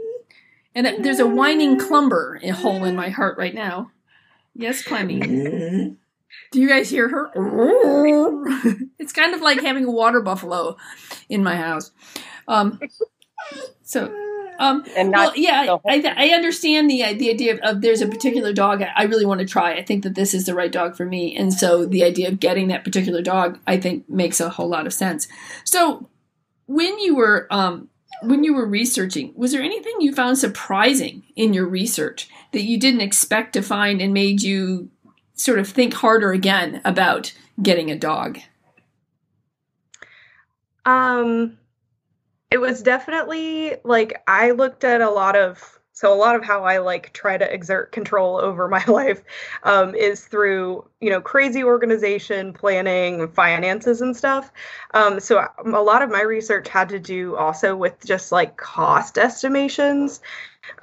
and 0.75 1.03
there's 1.03 1.19
a 1.19 1.27
whining 1.27 1.79
clumber 1.79 2.39
hole 2.53 2.83
in 2.83 2.95
my 2.95 3.09
heart 3.09 3.37
right 3.37 3.53
now. 3.53 3.91
Yes, 4.53 4.83
Clemmy. 4.83 5.19
Do 6.51 6.61
you 6.61 6.67
guys 6.67 6.89
hear 6.89 7.09
her? 7.09 7.31
it's 8.99 9.13
kind 9.13 9.33
of 9.33 9.41
like 9.41 9.61
having 9.61 9.85
a 9.85 9.91
water 9.91 10.21
buffalo 10.21 10.77
in 11.29 11.43
my 11.43 11.55
house. 11.55 11.91
Um, 12.47 12.79
so, 13.81 14.13
um, 14.59 14.83
and 14.95 15.11
well, 15.11 15.33
yeah, 15.35 15.77
I, 15.87 16.13
I, 16.15 16.29
understand 16.29 16.89
the 16.89 17.13
the 17.13 17.29
idea 17.29 17.53
of, 17.53 17.59
of, 17.59 17.81
there's 17.81 18.01
a 18.01 18.07
particular 18.07 18.53
dog 18.53 18.83
I 18.95 19.03
really 19.03 19.25
want 19.25 19.39
to 19.39 19.45
try. 19.45 19.73
I 19.73 19.83
think 19.83 20.03
that 20.03 20.15
this 20.15 20.33
is 20.33 20.45
the 20.45 20.53
right 20.53 20.71
dog 20.71 20.95
for 20.95 21.05
me, 21.05 21.35
and 21.35 21.53
so 21.53 21.85
the 21.85 22.03
idea 22.03 22.27
of 22.27 22.39
getting 22.39 22.67
that 22.67 22.83
particular 22.83 23.21
dog, 23.21 23.59
I 23.65 23.77
think, 23.77 24.09
makes 24.09 24.39
a 24.39 24.49
whole 24.49 24.69
lot 24.69 24.85
of 24.85 24.93
sense. 24.93 25.27
So, 25.63 26.09
when 26.67 26.99
you 26.99 27.15
were 27.15 27.47
um, 27.49 27.89
when 28.21 28.43
you 28.43 28.53
were 28.53 28.65
researching, 28.65 29.33
was 29.35 29.51
there 29.51 29.61
anything 29.61 29.93
you 29.99 30.13
found 30.13 30.37
surprising 30.37 31.23
in 31.35 31.53
your 31.53 31.65
research 31.65 32.29
that 32.51 32.63
you 32.63 32.79
didn't 32.79 33.01
expect 33.01 33.53
to 33.53 33.61
find 33.61 34.01
and 34.01 34.13
made 34.13 34.41
you 34.41 34.89
sort 35.33 35.59
of 35.59 35.67
think 35.67 35.93
harder 35.93 36.31
again 36.31 36.81
about 36.85 37.33
getting 37.61 37.89
a 37.89 37.97
dog? 37.97 38.39
Um, 40.85 41.57
it 42.51 42.59
was 42.59 42.81
definitely 42.81 43.75
like 43.83 44.21
I 44.27 44.51
looked 44.51 44.83
at 44.83 45.01
a 45.01 45.09
lot 45.09 45.35
of 45.35 45.79
so 45.93 46.13
a 46.13 46.15
lot 46.15 46.35
of 46.35 46.43
how 46.43 46.63
I 46.63 46.77
like 46.77 47.11
try 47.13 47.37
to 47.37 47.53
exert 47.53 47.91
control 47.91 48.37
over 48.37 48.67
my 48.67 48.83
life 48.87 49.23
um, 49.63 49.93
is 49.95 50.25
through 50.25 50.85
you 50.99 51.09
know 51.09 51.21
crazy 51.21 51.63
organization, 51.63 52.53
planning, 52.53 53.27
finances, 53.29 54.01
and 54.01 54.15
stuff. 54.15 54.51
Um, 54.93 55.19
so 55.19 55.39
um, 55.39 55.73
a 55.73 55.81
lot 55.81 56.01
of 56.01 56.09
my 56.09 56.21
research 56.21 56.67
had 56.67 56.89
to 56.89 56.99
do 56.99 57.35
also 57.35 57.75
with 57.75 58.05
just 58.05 58.31
like 58.31 58.57
cost 58.57 59.17
estimations. 59.17 60.21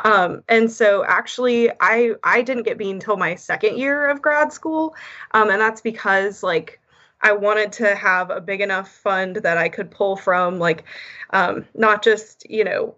Um, 0.04 0.42
and 0.48 0.70
so 0.70 1.04
actually, 1.04 1.70
I 1.80 2.14
I 2.22 2.42
didn't 2.42 2.64
get 2.64 2.78
bean 2.78 2.96
until 2.96 3.16
my 3.16 3.34
second 3.34 3.78
year 3.78 4.08
of 4.08 4.20
grad 4.22 4.52
school, 4.52 4.94
um, 5.32 5.50
and 5.50 5.60
that's 5.60 5.80
because 5.80 6.42
like 6.42 6.80
I 7.22 7.32
wanted 7.32 7.72
to 7.74 7.94
have 7.94 8.30
a 8.30 8.40
big 8.40 8.60
enough 8.60 8.90
fund 8.90 9.36
that 9.36 9.58
I 9.58 9.68
could 9.68 9.90
pull 9.90 10.16
from, 10.16 10.58
like 10.58 10.84
um, 11.30 11.64
not 11.74 12.02
just 12.02 12.48
you 12.50 12.64
know 12.64 12.94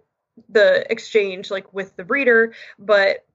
the 0.49 0.89
exchange 0.91 1.51
like 1.51 1.73
with 1.73 1.95
the 1.95 2.03
breeder, 2.03 2.53
but 2.79 3.25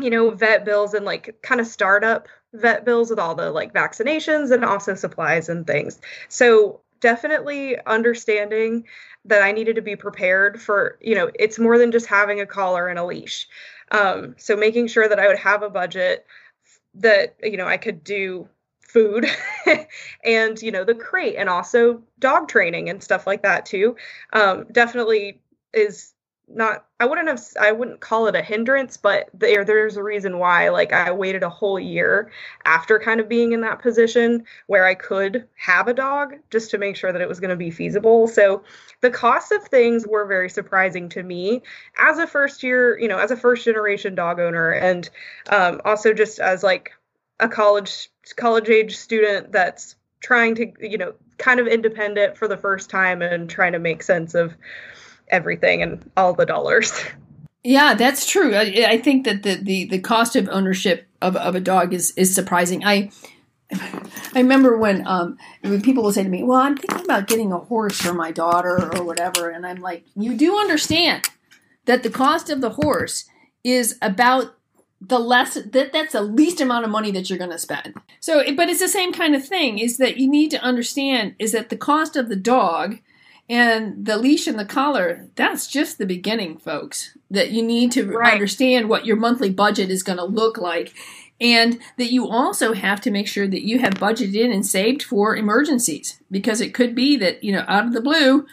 you 0.00 0.10
know, 0.10 0.30
vet 0.30 0.64
bills 0.64 0.94
and 0.94 1.04
like 1.04 1.36
kind 1.42 1.60
of 1.60 1.66
startup 1.66 2.28
vet 2.52 2.84
bills 2.84 3.10
with 3.10 3.18
all 3.18 3.34
the 3.34 3.50
like 3.50 3.72
vaccinations 3.72 4.50
and 4.50 4.64
also 4.64 4.94
supplies 4.94 5.48
and 5.48 5.66
things. 5.66 6.00
So 6.28 6.80
definitely 7.00 7.76
understanding 7.86 8.86
that 9.24 9.42
I 9.42 9.52
needed 9.52 9.76
to 9.76 9.82
be 9.82 9.96
prepared 9.96 10.60
for, 10.60 10.98
you 11.00 11.14
know, 11.14 11.30
it's 11.34 11.58
more 11.58 11.78
than 11.78 11.92
just 11.92 12.06
having 12.06 12.40
a 12.40 12.46
collar 12.46 12.88
and 12.88 12.98
a 12.98 13.04
leash. 13.04 13.48
Um, 13.90 14.34
so 14.38 14.56
making 14.56 14.86
sure 14.86 15.08
that 15.08 15.18
I 15.18 15.26
would 15.26 15.38
have 15.38 15.62
a 15.62 15.70
budget 15.70 16.26
that, 16.94 17.36
you 17.42 17.56
know, 17.56 17.66
I 17.66 17.76
could 17.76 18.02
do 18.02 18.48
food 18.80 19.26
and, 20.24 20.60
you 20.60 20.70
know, 20.70 20.84
the 20.84 20.94
crate 20.94 21.36
and 21.36 21.48
also 21.48 22.02
dog 22.18 22.48
training 22.48 22.88
and 22.88 23.02
stuff 23.02 23.26
like 23.26 23.42
that 23.42 23.66
too. 23.66 23.96
Um, 24.32 24.66
definitely 24.72 25.40
is 25.72 26.12
not 26.54 26.84
I 26.98 27.06
wouldn't 27.06 27.28
have 27.28 27.42
I 27.58 27.72
wouldn't 27.72 28.00
call 28.00 28.26
it 28.26 28.34
a 28.34 28.42
hindrance, 28.42 28.96
but 28.96 29.30
there 29.32 29.64
there's 29.64 29.96
a 29.96 30.02
reason 30.02 30.38
why 30.38 30.68
like 30.68 30.92
I 30.92 31.12
waited 31.12 31.42
a 31.42 31.48
whole 31.48 31.78
year 31.78 32.30
after 32.64 32.98
kind 32.98 33.20
of 33.20 33.28
being 33.28 33.52
in 33.52 33.60
that 33.62 33.80
position 33.80 34.44
where 34.66 34.86
I 34.86 34.94
could 34.94 35.46
have 35.56 35.88
a 35.88 35.94
dog 35.94 36.34
just 36.50 36.70
to 36.72 36.78
make 36.78 36.96
sure 36.96 37.12
that 37.12 37.22
it 37.22 37.28
was 37.28 37.40
going 37.40 37.50
to 37.50 37.56
be 37.56 37.70
feasible. 37.70 38.26
So 38.28 38.62
the 39.00 39.10
cost 39.10 39.52
of 39.52 39.64
things 39.64 40.06
were 40.06 40.26
very 40.26 40.50
surprising 40.50 41.08
to 41.10 41.22
me 41.22 41.62
as 41.98 42.18
a 42.18 42.26
first 42.26 42.62
year, 42.62 42.98
you 42.98 43.08
know, 43.08 43.18
as 43.18 43.30
a 43.30 43.36
first 43.36 43.64
generation 43.64 44.14
dog 44.14 44.40
owner 44.40 44.70
and 44.70 45.08
um, 45.48 45.80
also 45.84 46.12
just 46.12 46.38
as 46.38 46.62
like 46.62 46.92
a 47.38 47.48
college 47.48 48.10
college 48.36 48.68
age 48.68 48.96
student 48.96 49.52
that's 49.52 49.96
trying 50.20 50.54
to, 50.54 50.70
you 50.80 50.98
know, 50.98 51.14
kind 51.38 51.58
of 51.58 51.66
independent 51.66 52.36
for 52.36 52.46
the 52.46 52.56
first 52.56 52.90
time 52.90 53.22
and 53.22 53.48
trying 53.48 53.72
to 53.72 53.78
make 53.78 54.02
sense 54.02 54.34
of 54.34 54.54
everything 55.30 55.82
and 55.82 56.10
all 56.16 56.34
the 56.34 56.46
dollars. 56.46 56.92
Yeah, 57.62 57.94
that's 57.94 58.26
true. 58.26 58.54
I, 58.54 58.86
I 58.88 58.98
think 58.98 59.24
that 59.24 59.42
the, 59.42 59.56
the, 59.56 59.84
the 59.84 59.98
cost 59.98 60.34
of 60.34 60.48
ownership 60.48 61.06
of, 61.20 61.36
of 61.36 61.54
a 61.54 61.60
dog 61.60 61.92
is, 61.92 62.12
is 62.16 62.34
surprising. 62.34 62.84
I 62.84 63.10
I 63.72 64.40
remember 64.40 64.76
when 64.76 65.06
um, 65.06 65.38
when 65.62 65.80
people 65.82 66.02
will 66.02 66.12
say 66.12 66.22
to 66.22 66.28
me, 66.28 66.42
"Well, 66.42 66.60
I'm 66.60 66.76
thinking 66.76 67.04
about 67.04 67.28
getting 67.28 67.52
a 67.52 67.58
horse 67.58 68.00
for 68.00 68.12
my 68.12 68.32
daughter 68.32 68.90
or 68.96 69.04
whatever," 69.04 69.50
and 69.50 69.66
I'm 69.66 69.80
like, 69.80 70.04
"You 70.16 70.36
do 70.36 70.58
understand 70.58 71.28
that 71.84 72.02
the 72.02 72.10
cost 72.10 72.50
of 72.50 72.60
the 72.60 72.70
horse 72.70 73.26
is 73.62 73.96
about 74.02 74.56
the 75.00 75.18
less 75.18 75.54
that 75.54 75.92
that's 75.92 76.12
the 76.12 76.22
least 76.22 76.60
amount 76.60 76.84
of 76.84 76.90
money 76.90 77.10
that 77.12 77.30
you're 77.30 77.38
going 77.38 77.50
to 77.50 77.58
spend." 77.58 77.94
So, 78.18 78.42
but 78.54 78.68
it's 78.68 78.80
the 78.80 78.88
same 78.88 79.12
kind 79.12 79.34
of 79.34 79.46
thing. 79.46 79.78
Is 79.78 79.98
that 79.98 80.16
you 80.16 80.28
need 80.28 80.50
to 80.50 80.62
understand 80.62 81.36
is 81.38 81.52
that 81.52 81.68
the 81.68 81.76
cost 81.76 82.16
of 82.16 82.28
the 82.28 82.36
dog 82.36 82.98
and 83.50 84.06
the 84.06 84.16
leash 84.16 84.46
and 84.46 84.56
the 84.56 84.64
collar, 84.64 85.26
that's 85.34 85.66
just 85.66 85.98
the 85.98 86.06
beginning, 86.06 86.56
folks. 86.56 87.18
That 87.32 87.50
you 87.50 87.64
need 87.64 87.90
to 87.92 88.06
right. 88.06 88.32
understand 88.32 88.88
what 88.88 89.06
your 89.06 89.16
monthly 89.16 89.50
budget 89.50 89.90
is 89.90 90.04
going 90.04 90.18
to 90.18 90.24
look 90.24 90.56
like. 90.56 90.94
And 91.40 91.80
that 91.98 92.12
you 92.12 92.28
also 92.28 92.74
have 92.74 93.00
to 93.00 93.10
make 93.10 93.26
sure 93.26 93.48
that 93.48 93.66
you 93.66 93.80
have 93.80 93.94
budgeted 93.94 94.36
in 94.36 94.52
and 94.52 94.64
saved 94.64 95.02
for 95.02 95.34
emergencies. 95.34 96.22
Because 96.30 96.60
it 96.60 96.74
could 96.74 96.94
be 96.94 97.16
that, 97.16 97.42
you 97.42 97.50
know, 97.50 97.64
out 97.66 97.86
of 97.86 97.92
the 97.92 98.00
blue, 98.00 98.46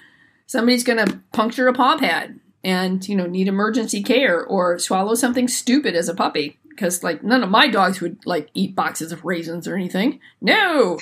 somebody's 0.48 0.84
going 0.84 1.06
to 1.06 1.22
puncture 1.32 1.68
a 1.68 1.74
paw 1.74 2.00
pad 2.00 2.40
and, 2.64 3.08
you 3.08 3.16
know, 3.16 3.28
need 3.28 3.48
emergency 3.48 4.02
care 4.02 4.44
or 4.44 4.80
swallow 4.80 5.14
something 5.14 5.48
stupid 5.48 5.96
as 5.96 6.10
a 6.10 6.16
puppy. 6.16 6.58
Because, 6.70 7.04
like, 7.04 7.24
none 7.24 7.44
of 7.44 7.52
my 7.52 7.68
dogs 7.68 8.02
would, 8.02 8.18
like, 8.26 8.50
eat 8.56 8.76
boxes 8.76 9.12
of 9.12 9.24
raisins 9.24 9.68
or 9.68 9.76
anything. 9.76 10.20
No! 10.42 10.98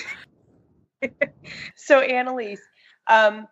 so, 1.78 2.02
Annalise, 2.02 2.62
um, 3.08 3.48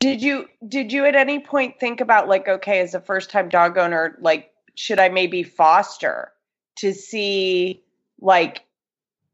did 0.00 0.22
you 0.22 0.46
did 0.66 0.92
you 0.92 1.04
at 1.06 1.16
any 1.16 1.40
point 1.40 1.80
think 1.80 2.00
about 2.00 2.28
like 2.28 2.48
okay, 2.48 2.80
as 2.80 2.94
a 2.94 3.00
first 3.00 3.30
time 3.30 3.48
dog 3.48 3.76
owner, 3.76 4.16
like 4.20 4.50
should 4.74 5.00
I 5.00 5.08
maybe 5.08 5.42
foster 5.42 6.32
to 6.76 6.92
see 6.92 7.82
like 8.20 8.64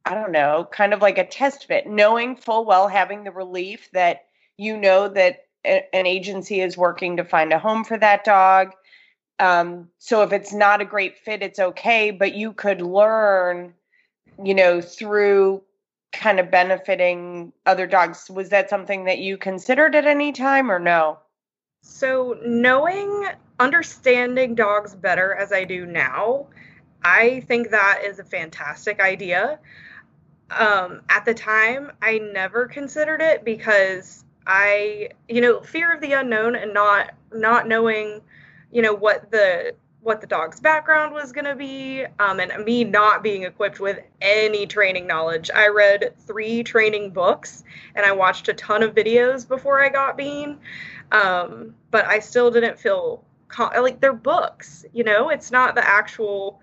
I 0.06 0.14
don't 0.14 0.32
know, 0.32 0.68
kind 0.70 0.92
of 0.92 1.00
like 1.00 1.18
a 1.18 1.26
test 1.26 1.66
fit, 1.66 1.86
knowing 1.86 2.36
full 2.36 2.64
well 2.64 2.88
having 2.88 3.24
the 3.24 3.30
relief 3.30 3.90
that 3.92 4.26
you 4.56 4.76
know 4.76 5.08
that 5.08 5.44
a, 5.64 5.84
an 5.94 6.06
agency 6.06 6.60
is 6.60 6.76
working 6.76 7.16
to 7.16 7.24
find 7.24 7.52
a 7.52 7.58
home 7.58 7.84
for 7.84 7.98
that 7.98 8.24
dog. 8.24 8.72
Um, 9.38 9.88
so 9.98 10.22
if 10.22 10.32
it's 10.32 10.52
not 10.52 10.80
a 10.80 10.86
great 10.86 11.18
fit, 11.18 11.42
it's 11.42 11.58
okay, 11.58 12.10
but 12.10 12.34
you 12.34 12.52
could 12.52 12.80
learn, 12.80 13.74
you 14.42 14.54
know, 14.54 14.80
through 14.80 15.62
kind 16.18 16.40
of 16.40 16.50
benefiting 16.50 17.52
other 17.66 17.86
dogs. 17.86 18.30
Was 18.30 18.48
that 18.50 18.70
something 18.70 19.04
that 19.04 19.18
you 19.18 19.36
considered 19.36 19.94
at 19.94 20.06
any 20.06 20.32
time 20.32 20.70
or 20.70 20.78
no? 20.78 21.18
So, 21.82 22.38
knowing, 22.44 23.26
understanding 23.60 24.54
dogs 24.54 24.94
better 24.94 25.34
as 25.34 25.52
I 25.52 25.64
do 25.64 25.86
now, 25.86 26.46
I 27.04 27.40
think 27.40 27.70
that 27.70 28.02
is 28.04 28.18
a 28.18 28.24
fantastic 28.24 29.00
idea. 29.00 29.58
Um, 30.50 31.02
at 31.08 31.24
the 31.24 31.34
time, 31.34 31.92
I 32.00 32.18
never 32.18 32.66
considered 32.66 33.20
it 33.20 33.44
because 33.44 34.24
I, 34.46 35.10
you 35.28 35.40
know, 35.40 35.60
fear 35.60 35.92
of 35.92 36.00
the 36.00 36.12
unknown 36.12 36.54
and 36.54 36.72
not 36.72 37.12
not 37.32 37.68
knowing, 37.68 38.20
you 38.70 38.82
know, 38.82 38.94
what 38.94 39.30
the 39.30 39.74
what 40.04 40.20
the 40.20 40.26
dog's 40.26 40.60
background 40.60 41.14
was 41.14 41.32
going 41.32 41.46
to 41.46 41.56
be, 41.56 42.04
um, 42.20 42.38
and 42.38 42.64
me 42.64 42.84
not 42.84 43.22
being 43.22 43.44
equipped 43.44 43.80
with 43.80 43.98
any 44.20 44.66
training 44.66 45.06
knowledge. 45.06 45.50
I 45.52 45.68
read 45.68 46.12
three 46.26 46.62
training 46.62 47.10
books 47.10 47.64
and 47.94 48.04
I 48.04 48.12
watched 48.12 48.48
a 48.48 48.54
ton 48.54 48.82
of 48.82 48.94
videos 48.94 49.48
before 49.48 49.82
I 49.82 49.88
got 49.88 50.18
Bean, 50.18 50.58
um, 51.10 51.74
but 51.90 52.04
I 52.04 52.18
still 52.18 52.50
didn't 52.50 52.78
feel 52.78 53.24
like 53.58 54.00
they're 54.00 54.12
books. 54.12 54.84
You 54.92 55.04
know, 55.04 55.30
it's 55.30 55.50
not 55.50 55.74
the 55.74 55.86
actual. 55.86 56.60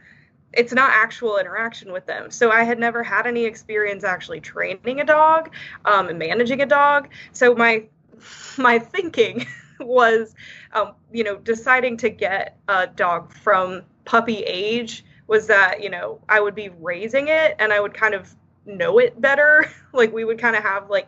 It's 0.53 0.73
not 0.73 0.91
actual 0.91 1.37
interaction 1.37 1.93
with 1.93 2.05
them. 2.05 2.29
So 2.29 2.51
I 2.51 2.63
had 2.63 2.77
never 2.77 3.03
had 3.03 3.25
any 3.25 3.45
experience 3.45 4.03
actually 4.03 4.41
training 4.41 4.99
a 4.99 5.05
dog 5.05 5.49
um, 5.85 6.09
and 6.09 6.19
managing 6.19 6.61
a 6.61 6.65
dog. 6.65 7.07
So 7.31 7.55
my 7.55 7.85
my 8.57 8.77
thinking 8.77 9.47
was, 9.87 10.35
um, 10.73 10.93
you 11.11 11.23
know, 11.23 11.37
deciding 11.37 11.97
to 11.97 12.09
get 12.09 12.57
a 12.67 12.87
dog 12.87 13.33
from 13.33 13.83
puppy 14.05 14.39
age 14.43 15.05
was 15.27 15.47
that, 15.47 15.81
you 15.81 15.89
know, 15.89 16.19
I 16.27 16.41
would 16.41 16.55
be 16.55 16.69
raising 16.79 17.27
it 17.29 17.55
and 17.59 17.71
I 17.71 17.79
would 17.79 17.93
kind 17.93 18.13
of 18.13 18.35
know 18.65 18.99
it 18.99 19.19
better. 19.19 19.69
like 19.93 20.11
we 20.13 20.25
would 20.25 20.39
kind 20.39 20.55
of 20.55 20.63
have 20.63 20.89
like 20.89 21.07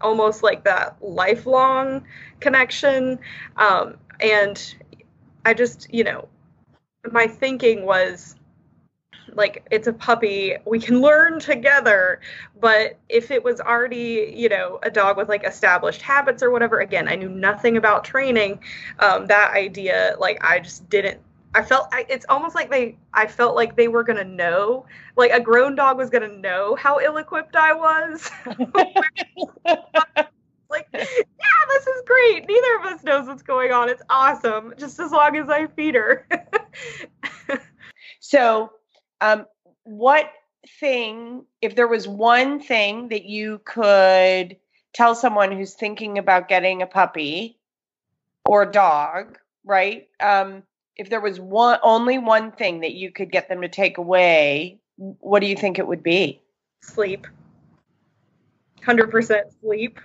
almost 0.00 0.42
like 0.42 0.64
that 0.64 0.96
lifelong 1.00 2.04
connection. 2.40 3.18
Um, 3.56 3.96
and 4.20 4.74
I 5.44 5.54
just, 5.54 5.92
you 5.92 6.04
know, 6.04 6.28
my 7.10 7.26
thinking 7.26 7.84
was 7.84 8.36
like 9.34 9.66
it's 9.70 9.86
a 9.86 9.92
puppy 9.92 10.56
we 10.64 10.78
can 10.78 11.00
learn 11.00 11.40
together. 11.40 12.20
But 12.60 12.98
if 13.08 13.30
it 13.30 13.42
was 13.42 13.60
already 13.60 14.32
you 14.36 14.48
know 14.48 14.78
a 14.82 14.90
dog 14.90 15.16
with 15.16 15.28
like 15.28 15.44
established 15.44 16.02
habits 16.02 16.42
or 16.42 16.50
whatever 16.50 16.80
again 16.80 17.08
i 17.08 17.14
knew 17.14 17.28
nothing 17.28 17.76
about 17.76 18.04
training 18.04 18.58
um, 18.98 19.26
that 19.26 19.52
idea 19.54 20.16
like 20.18 20.42
i 20.44 20.58
just 20.58 20.88
didn't 20.88 21.20
i 21.54 21.62
felt 21.62 21.88
I, 21.92 22.06
it's 22.08 22.26
almost 22.28 22.54
like 22.54 22.70
they 22.70 22.96
i 23.14 23.26
felt 23.26 23.54
like 23.54 23.76
they 23.76 23.88
were 23.88 24.02
gonna 24.04 24.24
know 24.24 24.86
like 25.16 25.32
a 25.32 25.40
grown 25.40 25.74
dog 25.74 25.98
was 25.98 26.10
gonna 26.10 26.36
know 26.38 26.74
how 26.76 27.00
ill-equipped 27.00 27.56
i 27.56 27.72
was. 27.72 28.30
Like 30.70 30.88
yeah 30.94 31.04
this 31.68 31.86
is 31.86 32.02
great. 32.06 32.48
Neither 32.48 32.76
of 32.78 32.84
us 32.86 33.04
knows 33.04 33.26
what's 33.26 33.42
going 33.42 33.72
on. 33.72 33.90
It's 33.90 34.02
awesome 34.08 34.72
just 34.78 34.98
as 35.00 35.12
long 35.12 35.36
as 35.36 35.50
i 35.50 35.66
feed 35.66 35.94
her. 35.94 36.26
So 38.20 38.70
um, 39.22 39.46
what 39.84 40.30
thing, 40.80 41.44
if 41.62 41.76
there 41.76 41.88
was 41.88 42.06
one 42.06 42.60
thing 42.60 43.08
that 43.08 43.24
you 43.24 43.60
could 43.64 44.56
tell 44.92 45.14
someone 45.14 45.52
who's 45.52 45.74
thinking 45.74 46.18
about 46.18 46.48
getting 46.48 46.82
a 46.82 46.86
puppy 46.86 47.56
or 48.44 48.62
a 48.62 48.70
dog, 48.70 49.38
right? 49.64 50.08
Um, 50.20 50.64
if 50.96 51.08
there 51.08 51.20
was 51.20 51.40
one 51.40 51.78
only 51.82 52.18
one 52.18 52.50
thing 52.50 52.80
that 52.80 52.92
you 52.92 53.10
could 53.12 53.30
get 53.30 53.48
them 53.48 53.62
to 53.62 53.68
take 53.68 53.96
away, 53.96 54.80
what 54.96 55.40
do 55.40 55.46
you 55.46 55.56
think 55.56 55.78
it 55.78 55.86
would 55.86 56.02
be? 56.02 56.40
Sleep. 56.82 57.26
100% 58.82 59.42
sleep. 59.60 60.00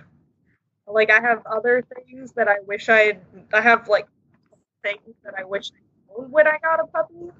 Like 0.86 1.10
I 1.10 1.20
have 1.20 1.42
other 1.44 1.84
things 1.94 2.32
that 2.32 2.48
I 2.48 2.60
wish 2.66 2.88
I 2.88 3.18
I 3.52 3.60
have 3.60 3.88
like 3.88 4.06
things 4.82 5.16
that 5.24 5.34
I 5.36 5.44
wish 5.44 5.72
I 5.72 6.20
when 6.22 6.46
I 6.46 6.56
got 6.62 6.80
a 6.80 6.86
puppy 6.86 7.32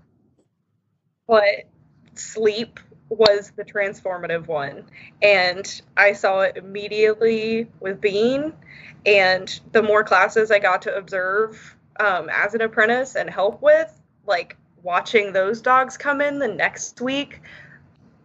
but 1.28 1.66
sleep 2.14 2.80
was 3.10 3.52
the 3.56 3.64
transformative 3.64 4.48
one. 4.48 4.84
And 5.22 5.80
I 5.96 6.12
saw 6.12 6.40
it 6.40 6.56
immediately 6.56 7.68
with 7.80 8.00
Bean. 8.00 8.52
And 9.06 9.60
the 9.72 9.82
more 9.82 10.02
classes 10.02 10.50
I 10.50 10.58
got 10.58 10.82
to 10.82 10.96
observe 10.96 11.76
um, 12.00 12.28
as 12.32 12.54
an 12.54 12.62
apprentice 12.62 13.14
and 13.14 13.30
help 13.30 13.62
with, 13.62 14.00
like 14.26 14.56
watching 14.82 15.32
those 15.32 15.60
dogs 15.60 15.96
come 15.96 16.20
in 16.20 16.38
the 16.38 16.48
next 16.48 17.00
week, 17.00 17.40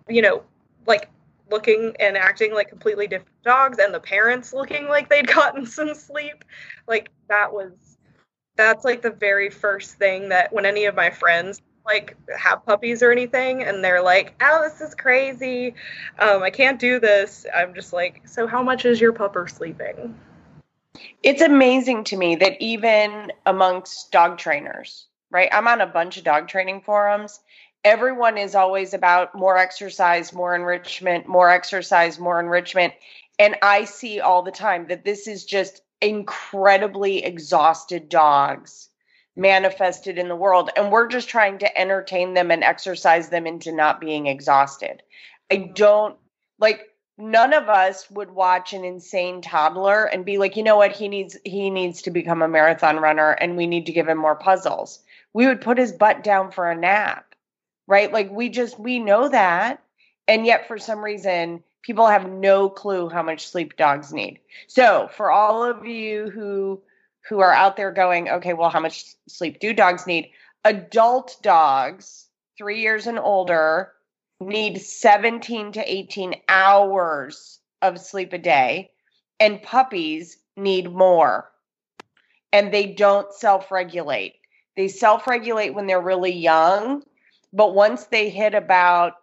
you 0.09 0.21
know, 0.21 0.43
like 0.85 1.09
looking 1.49 1.95
and 1.99 2.17
acting 2.17 2.53
like 2.53 2.69
completely 2.69 3.07
different 3.07 3.43
dogs, 3.43 3.77
and 3.79 3.93
the 3.93 3.99
parents 3.99 4.53
looking 4.53 4.87
like 4.87 5.09
they'd 5.09 5.27
gotten 5.33 5.65
some 5.65 5.93
sleep, 5.93 6.43
like 6.87 7.09
that 7.29 7.53
was 7.53 7.71
that's 8.55 8.85
like 8.85 9.01
the 9.01 9.11
very 9.11 9.49
first 9.49 9.95
thing 9.95 10.29
that 10.29 10.53
when 10.53 10.65
any 10.65 10.85
of 10.85 10.95
my 10.95 11.09
friends 11.09 11.61
like 11.85 12.15
have 12.37 12.65
puppies 12.65 13.03
or 13.03 13.11
anything 13.11 13.63
and 13.63 13.83
they're 13.83 14.01
like 14.01 14.33
oh 14.41 14.61
this 14.63 14.81
is 14.81 14.95
crazy. 14.95 15.75
Um, 16.19 16.43
i 16.43 16.49
can't 16.49 16.79
do 16.79 16.99
this. 16.99 17.45
I'm 17.53 17.73
just 17.73 17.93
like 17.93 18.21
so 18.25 18.47
how 18.47 18.63
much 18.63 18.85
is 18.85 19.01
your 19.01 19.13
pupper 19.13 19.49
sleeping? 19.49 20.17
It's 21.21 21.41
amazing 21.41 22.05
to 22.05 22.17
me 22.17 22.35
that 22.37 22.61
even 22.61 23.31
amongst 23.45 24.11
dog 24.11 24.37
trainers 24.37 25.07
right 25.31 25.49
i'm 25.51 25.67
on 25.67 25.81
a 25.81 25.87
bunch 25.87 26.17
of 26.17 26.23
dog 26.23 26.47
training 26.47 26.81
forums. 26.81 27.39
Everyone 27.83 28.37
is 28.37 28.55
always 28.55 28.93
about 28.93 29.35
more 29.35 29.57
exercise 29.57 30.33
more 30.33 30.55
enrichment 30.55 31.27
more 31.27 31.49
exercise 31.49 32.19
more 32.19 32.39
enrichment. 32.39 32.93
And 33.39 33.57
i 33.61 33.85
see 33.85 34.19
all 34.19 34.43
the 34.43 34.51
time 34.51 34.87
that 34.87 35.03
this 35.03 35.27
is 35.27 35.43
just 35.43 35.81
incredibly 36.01 37.23
exhausted 37.23 38.09
dogs 38.09 38.89
manifested 39.35 40.17
in 40.17 40.27
the 40.27 40.35
world. 40.35 40.69
And 40.75 40.91
we're 40.91 41.07
just 41.07 41.29
trying 41.29 41.59
to 41.59 41.77
entertain 41.77 42.33
them 42.33 42.51
and 42.51 42.63
exercise 42.63 43.29
them 43.29 43.47
into 43.47 43.71
not 43.71 43.99
being 43.99 44.27
exhausted. 44.27 45.01
I 45.51 45.55
mm-hmm. 45.55 45.73
don't 45.73 46.17
like 46.59 46.89
none 47.17 47.53
of 47.53 47.69
us 47.69 48.09
would 48.11 48.31
watch 48.31 48.73
an 48.73 48.83
insane 48.83 49.41
toddler 49.41 50.05
and 50.05 50.25
be 50.25 50.37
like, 50.37 50.55
you 50.55 50.63
know 50.63 50.77
what, 50.77 50.91
he 50.91 51.07
needs 51.07 51.37
he 51.43 51.69
needs 51.69 52.03
to 52.03 52.11
become 52.11 52.41
a 52.41 52.47
marathon 52.47 52.97
runner 52.97 53.31
and 53.31 53.57
we 53.57 53.67
need 53.67 53.87
to 53.87 53.91
give 53.91 54.07
him 54.07 54.17
more 54.17 54.35
puzzles. 54.35 54.99
We 55.33 55.47
would 55.47 55.61
put 55.61 55.77
his 55.77 55.91
butt 55.91 56.23
down 56.23 56.51
for 56.51 56.69
a 56.69 56.75
nap. 56.75 57.35
Right? 57.87 58.11
Like 58.13 58.31
we 58.31 58.49
just 58.49 58.79
we 58.79 58.99
know 58.99 59.29
that. 59.29 59.83
And 60.27 60.45
yet 60.45 60.67
for 60.67 60.77
some 60.77 61.03
reason 61.03 61.63
people 61.83 62.07
have 62.07 62.29
no 62.29 62.69
clue 62.69 63.09
how 63.09 63.21
much 63.21 63.47
sleep 63.47 63.77
dogs 63.77 64.11
need. 64.11 64.39
So, 64.67 65.09
for 65.15 65.29
all 65.29 65.63
of 65.63 65.85
you 65.85 66.29
who 66.29 66.81
who 67.27 67.39
are 67.39 67.53
out 67.53 67.77
there 67.77 67.91
going, 67.91 68.29
okay, 68.29 68.53
well 68.53 68.69
how 68.69 68.79
much 68.79 69.05
sleep 69.27 69.59
do 69.59 69.73
dogs 69.73 70.05
need? 70.05 70.29
Adult 70.65 71.37
dogs, 71.41 72.27
3 72.57 72.79
years 72.79 73.07
and 73.07 73.19
older, 73.19 73.93
need 74.39 74.79
17 74.79 75.73
to 75.73 75.93
18 75.93 76.35
hours 76.47 77.59
of 77.81 77.99
sleep 77.99 78.33
a 78.33 78.37
day, 78.37 78.91
and 79.39 79.61
puppies 79.61 80.37
need 80.55 80.91
more. 80.91 81.49
And 82.51 82.71
they 82.73 82.87
don't 82.87 83.33
self 83.33 83.71
regulate. 83.71 84.35
They 84.75 84.87
self 84.87 85.27
regulate 85.27 85.73
when 85.73 85.87
they're 85.87 86.01
really 86.01 86.33
young, 86.33 87.03
but 87.51 87.73
once 87.73 88.05
they 88.05 88.29
hit 88.29 88.53
about 88.53 89.13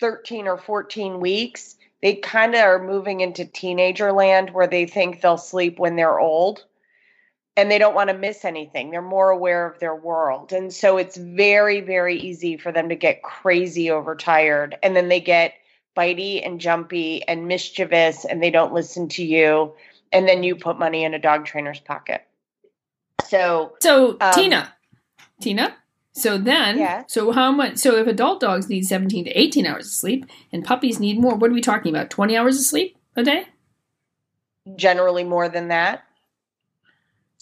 13 0.00 0.46
or 0.48 0.56
14 0.56 1.20
weeks, 1.20 1.76
they 2.02 2.14
kind 2.14 2.54
of 2.54 2.62
are 2.62 2.82
moving 2.82 3.20
into 3.20 3.44
teenager 3.44 4.12
land 4.12 4.50
where 4.50 4.66
they 4.66 4.86
think 4.86 5.20
they'll 5.20 5.36
sleep 5.36 5.78
when 5.78 5.96
they're 5.96 6.18
old 6.18 6.64
and 7.60 7.70
they 7.70 7.78
don't 7.78 7.94
want 7.94 8.08
to 8.08 8.16
miss 8.16 8.46
anything. 8.46 8.90
They're 8.90 9.02
more 9.02 9.28
aware 9.28 9.66
of 9.66 9.78
their 9.80 9.94
world. 9.94 10.50
And 10.50 10.72
so 10.72 10.96
it's 10.96 11.18
very, 11.18 11.82
very 11.82 12.18
easy 12.18 12.56
for 12.56 12.72
them 12.72 12.88
to 12.88 12.94
get 12.96 13.22
crazy 13.22 13.90
overtired. 13.90 14.78
And 14.82 14.96
then 14.96 15.10
they 15.10 15.20
get 15.20 15.52
bitey 15.94 16.44
and 16.44 16.58
jumpy 16.58 17.22
and 17.28 17.46
mischievous 17.46 18.24
and 18.24 18.42
they 18.42 18.50
don't 18.50 18.72
listen 18.72 19.08
to 19.08 19.22
you. 19.22 19.74
And 20.10 20.26
then 20.26 20.42
you 20.42 20.56
put 20.56 20.78
money 20.78 21.04
in 21.04 21.12
a 21.12 21.18
dog 21.18 21.44
trainer's 21.44 21.80
pocket. 21.80 22.22
So, 23.28 23.74
so 23.80 24.16
um, 24.22 24.32
Tina, 24.32 24.72
Tina, 25.42 25.76
so 26.12 26.38
then, 26.38 26.78
yeah. 26.78 27.04
so 27.08 27.30
how 27.30 27.52
much? 27.52 27.76
So 27.76 27.96
if 27.96 28.06
adult 28.06 28.40
dogs 28.40 28.70
need 28.70 28.86
17 28.86 29.26
to 29.26 29.30
18 29.30 29.66
hours 29.66 29.86
of 29.86 29.92
sleep 29.92 30.24
and 30.50 30.64
puppies 30.64 30.98
need 30.98 31.20
more, 31.20 31.34
what 31.34 31.50
are 31.50 31.54
we 31.54 31.60
talking 31.60 31.94
about? 31.94 32.08
20 32.08 32.38
hours 32.38 32.58
of 32.58 32.64
sleep 32.64 32.96
a 33.16 33.22
day? 33.22 33.44
Generally 34.76 35.24
more 35.24 35.50
than 35.50 35.68
that. 35.68 36.04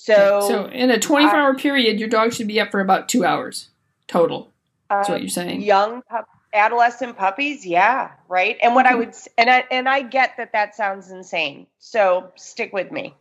So, 0.01 0.41
so 0.47 0.67
in 0.67 0.93
a 0.93 0.99
24 1.01 1.35
hour 1.35 1.55
period, 1.57 1.99
your 1.99 2.09
dog 2.09 2.33
should 2.33 2.47
be 2.47 2.61
up 2.61 2.71
for 2.71 2.81
about 2.81 3.09
two 3.09 3.25
hours 3.25 3.69
total. 4.07 4.53
That's 4.89 5.09
uh, 5.09 5.13
what 5.13 5.23
you're 5.23 5.29
saying. 5.29 5.63
Young 5.63 6.03
pup, 6.03 6.29
adolescent 6.55 7.17
puppies, 7.17 7.67
yeah, 7.67 8.13
right. 8.29 8.57
And 8.63 8.77
what 8.77 8.87
I 8.87 8.91
mm-hmm. 8.91 8.99
would, 9.01 9.15
and 9.37 9.51
I 9.51 9.65
and 9.73 9.89
I 9.89 10.03
get 10.03 10.37
that 10.37 10.53
that 10.53 10.77
sounds 10.77 11.11
insane. 11.11 11.67
So 11.81 12.31
stick 12.37 12.73
with 12.73 12.93
me. 12.93 13.13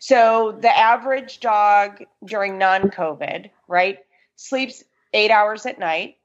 So 0.00 0.58
the 0.60 0.76
average 0.76 1.38
dog 1.38 2.02
during 2.24 2.58
non-COVID, 2.58 3.50
right, 3.68 3.98
sleeps 4.34 4.82
eight 5.12 5.30
hours 5.30 5.64
at 5.64 5.78
night, 5.78 6.16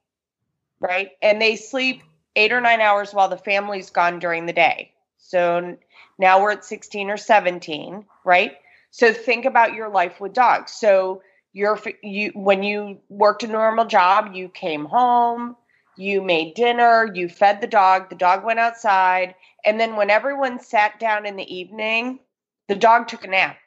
right, 0.79 1.11
and 1.21 1.39
they 1.39 1.57
sleep 1.57 2.01
eight 2.35 2.51
or 2.51 2.59
nine 2.59 2.81
hours 2.81 3.13
while 3.13 3.29
the 3.29 3.37
family's 3.37 3.91
gone 3.91 4.17
during 4.17 4.47
the 4.47 4.53
day. 4.53 4.93
So 5.19 5.77
now 6.17 6.41
we're 6.41 6.53
at 6.53 6.65
16 6.65 7.11
or 7.11 7.17
17, 7.17 8.03
right? 8.25 8.57
So 8.91 9.13
think 9.13 9.45
about 9.45 9.73
your 9.73 9.89
life 9.89 10.19
with 10.19 10.33
dogs. 10.33 10.73
So 10.73 11.21
you're 11.53 11.79
you 12.03 12.31
when 12.33 12.63
you 12.63 12.99
worked 13.09 13.43
a 13.43 13.47
normal 13.47 13.85
job, 13.85 14.33
you 14.33 14.49
came 14.49 14.85
home, 14.85 15.55
you 15.97 16.21
made 16.21 16.53
dinner, 16.55 17.09
you 17.13 17.29
fed 17.29 17.61
the 17.61 17.67
dog, 17.67 18.09
the 18.09 18.15
dog 18.15 18.43
went 18.43 18.59
outside, 18.59 19.35
and 19.65 19.79
then 19.79 19.95
when 19.95 20.09
everyone 20.09 20.59
sat 20.59 20.99
down 20.99 21.25
in 21.25 21.35
the 21.35 21.55
evening, 21.55 22.19
the 22.67 22.75
dog 22.75 23.07
took 23.07 23.23
a 23.23 23.27
nap. 23.27 23.57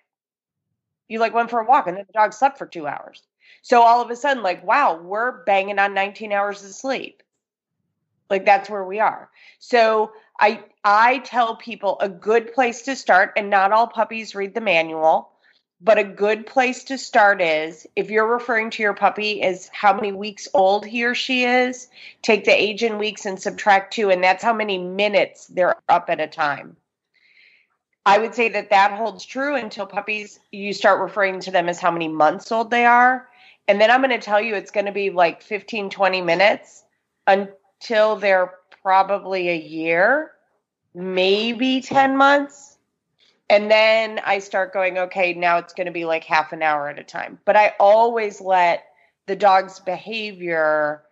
You 1.08 1.18
like 1.18 1.34
went 1.34 1.50
for 1.50 1.60
a 1.60 1.66
walk 1.66 1.86
and 1.86 1.96
then 1.96 2.04
the 2.06 2.12
dog 2.12 2.32
slept 2.32 2.58
for 2.58 2.66
2 2.66 2.86
hours. 2.86 3.22
So 3.62 3.82
all 3.82 4.02
of 4.02 4.10
a 4.10 4.16
sudden 4.16 4.42
like 4.42 4.64
wow, 4.64 5.00
we're 5.00 5.44
banging 5.44 5.78
on 5.78 5.94
19 5.94 6.32
hours 6.32 6.62
of 6.64 6.72
sleep. 6.72 7.22
Like 8.30 8.44
that's 8.44 8.70
where 8.70 8.84
we 8.84 9.00
are. 9.00 9.30
So 9.58 10.12
I 10.40 10.64
I 10.84 11.18
tell 11.18 11.56
people 11.56 11.96
a 12.00 12.08
good 12.08 12.52
place 12.54 12.82
to 12.82 12.96
start, 12.96 13.32
and 13.36 13.50
not 13.50 13.72
all 13.72 13.86
puppies 13.86 14.34
read 14.34 14.54
the 14.54 14.60
manual, 14.60 15.30
but 15.80 15.98
a 15.98 16.04
good 16.04 16.46
place 16.46 16.84
to 16.84 16.98
start 16.98 17.40
is 17.40 17.86
if 17.96 18.10
you're 18.10 18.26
referring 18.26 18.70
to 18.70 18.82
your 18.82 18.94
puppy 18.94 19.42
as 19.42 19.70
how 19.72 19.94
many 19.94 20.12
weeks 20.12 20.48
old 20.54 20.84
he 20.84 21.04
or 21.04 21.14
she 21.14 21.44
is, 21.44 21.88
take 22.22 22.44
the 22.44 22.52
age 22.52 22.82
in 22.82 22.98
weeks 22.98 23.26
and 23.26 23.40
subtract 23.40 23.94
two, 23.94 24.10
and 24.10 24.22
that's 24.22 24.42
how 24.42 24.52
many 24.52 24.78
minutes 24.78 25.46
they're 25.46 25.76
up 25.88 26.10
at 26.10 26.20
a 26.20 26.26
time. 26.26 26.76
I 28.06 28.18
would 28.18 28.34
say 28.34 28.50
that 28.50 28.70
that 28.70 28.92
holds 28.92 29.24
true 29.24 29.56
until 29.56 29.86
puppies, 29.86 30.38
you 30.52 30.72
start 30.72 31.00
referring 31.00 31.40
to 31.40 31.50
them 31.50 31.68
as 31.68 31.80
how 31.80 31.90
many 31.90 32.08
months 32.08 32.52
old 32.52 32.70
they 32.70 32.84
are. 32.84 33.28
And 33.66 33.80
then 33.80 33.90
I'm 33.90 34.02
going 34.02 34.10
to 34.10 34.18
tell 34.18 34.42
you 34.42 34.54
it's 34.54 34.70
going 34.70 34.86
to 34.86 34.92
be 34.92 35.08
like 35.08 35.42
15, 35.42 35.88
20 35.88 36.20
minutes 36.20 36.84
until 37.26 38.16
they're 38.16 38.52
probably 38.84 39.48
a 39.48 39.56
year, 39.56 40.30
maybe 40.94 41.80
10 41.80 42.16
months. 42.16 42.78
And 43.50 43.70
then 43.70 44.20
I 44.24 44.38
start 44.38 44.72
going, 44.72 44.98
okay, 44.98 45.34
now 45.34 45.58
it's 45.58 45.74
going 45.74 45.86
to 45.86 45.92
be 45.92 46.04
like 46.04 46.24
half 46.24 46.52
an 46.52 46.62
hour 46.62 46.88
at 46.88 46.98
a 46.98 47.04
time. 47.04 47.38
But 47.44 47.56
I 47.56 47.74
always 47.80 48.40
let 48.40 48.84
the 49.26 49.36
dog's 49.36 49.80
behavior 49.80 51.02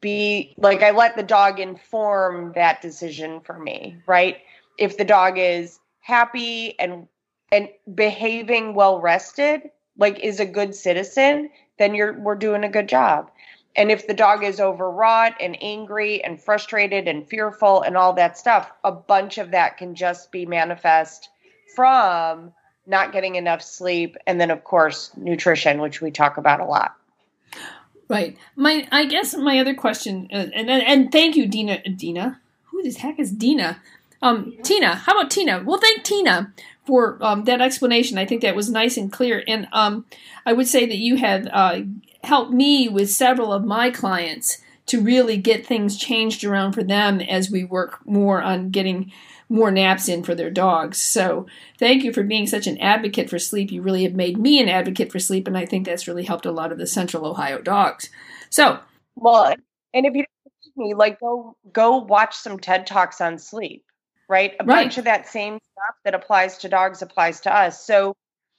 be 0.00 0.54
like 0.58 0.82
I 0.82 0.90
let 0.90 1.16
the 1.16 1.22
dog 1.22 1.58
inform 1.58 2.52
that 2.54 2.82
decision 2.82 3.40
for 3.40 3.58
me, 3.58 3.96
right? 4.06 4.36
If 4.78 4.98
the 4.98 5.04
dog 5.04 5.38
is 5.38 5.80
happy 6.00 6.78
and 6.78 7.08
and 7.50 7.70
behaving 7.94 8.74
well 8.74 9.00
rested, 9.00 9.62
like 9.96 10.18
is 10.20 10.40
a 10.40 10.46
good 10.46 10.74
citizen, 10.74 11.48
then 11.78 11.94
you're 11.94 12.12
we're 12.20 12.34
doing 12.34 12.64
a 12.64 12.68
good 12.68 12.88
job. 12.88 13.30
And 13.76 13.90
if 13.90 14.06
the 14.06 14.14
dog 14.14 14.44
is 14.44 14.60
overwrought 14.60 15.34
and 15.40 15.56
angry 15.60 16.22
and 16.22 16.40
frustrated 16.40 17.08
and 17.08 17.26
fearful 17.26 17.82
and 17.82 17.96
all 17.96 18.12
that 18.14 18.38
stuff, 18.38 18.70
a 18.84 18.92
bunch 18.92 19.38
of 19.38 19.50
that 19.50 19.78
can 19.78 19.94
just 19.94 20.30
be 20.30 20.46
manifest 20.46 21.28
from 21.74 22.52
not 22.86 23.12
getting 23.12 23.34
enough 23.34 23.62
sleep 23.62 24.16
and 24.26 24.40
then 24.40 24.50
of 24.50 24.62
course 24.62 25.10
nutrition, 25.16 25.80
which 25.80 26.00
we 26.00 26.10
talk 26.10 26.36
about 26.36 26.60
a 26.60 26.64
lot. 26.64 26.94
Right. 28.08 28.36
My 28.54 28.86
I 28.92 29.06
guess 29.06 29.34
my 29.34 29.58
other 29.58 29.74
question 29.74 30.28
uh, 30.32 30.46
and 30.54 30.70
and, 30.70 30.82
and 30.82 31.12
thank 31.12 31.36
you 31.36 31.46
Dina 31.46 31.82
Dina. 31.82 32.40
Who 32.66 32.82
the 32.82 32.92
heck 32.92 33.18
is 33.18 33.32
Dina? 33.32 33.78
Um, 34.20 34.56
Tina, 34.62 34.94
how 34.94 35.18
about 35.18 35.30
Tina? 35.30 35.62
Well, 35.64 35.78
thank 35.78 36.02
Tina 36.02 36.52
for 36.86 37.18
um, 37.20 37.44
that 37.44 37.60
explanation. 37.60 38.18
I 38.18 38.26
think 38.26 38.42
that 38.42 38.56
was 38.56 38.70
nice 38.70 38.96
and 38.96 39.12
clear. 39.12 39.42
And 39.46 39.68
um, 39.72 40.06
I 40.46 40.52
would 40.52 40.66
say 40.66 40.86
that 40.86 40.96
you 40.96 41.16
had 41.16 41.48
uh, 41.52 41.80
helped 42.24 42.52
me 42.52 42.88
with 42.88 43.10
several 43.10 43.52
of 43.52 43.64
my 43.64 43.90
clients 43.90 44.58
to 44.86 45.00
really 45.00 45.36
get 45.36 45.66
things 45.66 45.96
changed 45.96 46.44
around 46.44 46.72
for 46.72 46.82
them 46.82 47.20
as 47.20 47.50
we 47.50 47.64
work 47.64 48.04
more 48.06 48.42
on 48.42 48.70
getting 48.70 49.10
more 49.48 49.70
naps 49.70 50.08
in 50.08 50.22
for 50.22 50.34
their 50.34 50.50
dogs. 50.50 51.00
So 51.00 51.46
thank 51.78 52.02
you 52.02 52.12
for 52.12 52.22
being 52.22 52.46
such 52.46 52.66
an 52.66 52.78
advocate 52.78 53.30
for 53.30 53.38
sleep. 53.38 53.70
You 53.70 53.82
really 53.82 54.02
have 54.04 54.14
made 54.14 54.38
me 54.38 54.60
an 54.60 54.68
advocate 54.68 55.12
for 55.12 55.18
sleep, 55.18 55.46
and 55.46 55.56
I 55.56 55.66
think 55.66 55.86
that's 55.86 56.08
really 56.08 56.24
helped 56.24 56.46
a 56.46 56.52
lot 56.52 56.72
of 56.72 56.78
the 56.78 56.86
Central 56.86 57.26
Ohio 57.26 57.60
dogs. 57.60 58.10
So, 58.50 58.78
well, 59.16 59.54
and 59.92 60.06
if 60.06 60.14
you 60.14 60.24
don't 60.24 60.76
me, 60.76 60.94
like 60.94 61.20
go 61.20 61.56
go 61.72 61.98
watch 61.98 62.34
some 62.34 62.58
TED 62.58 62.86
talks 62.86 63.20
on 63.20 63.38
sleep, 63.38 63.84
right? 64.28 64.54
A 64.60 64.64
right. 64.64 64.84
bunch 64.84 64.98
of 64.98 65.04
that 65.04 65.28
same 65.28 65.58
stuff 65.72 65.96
that 66.04 66.14
applies 66.14 66.58
to 66.58 66.68
dogs 66.68 67.02
applies 67.02 67.40
to 67.42 67.54
us. 67.54 67.84
So 67.84 68.14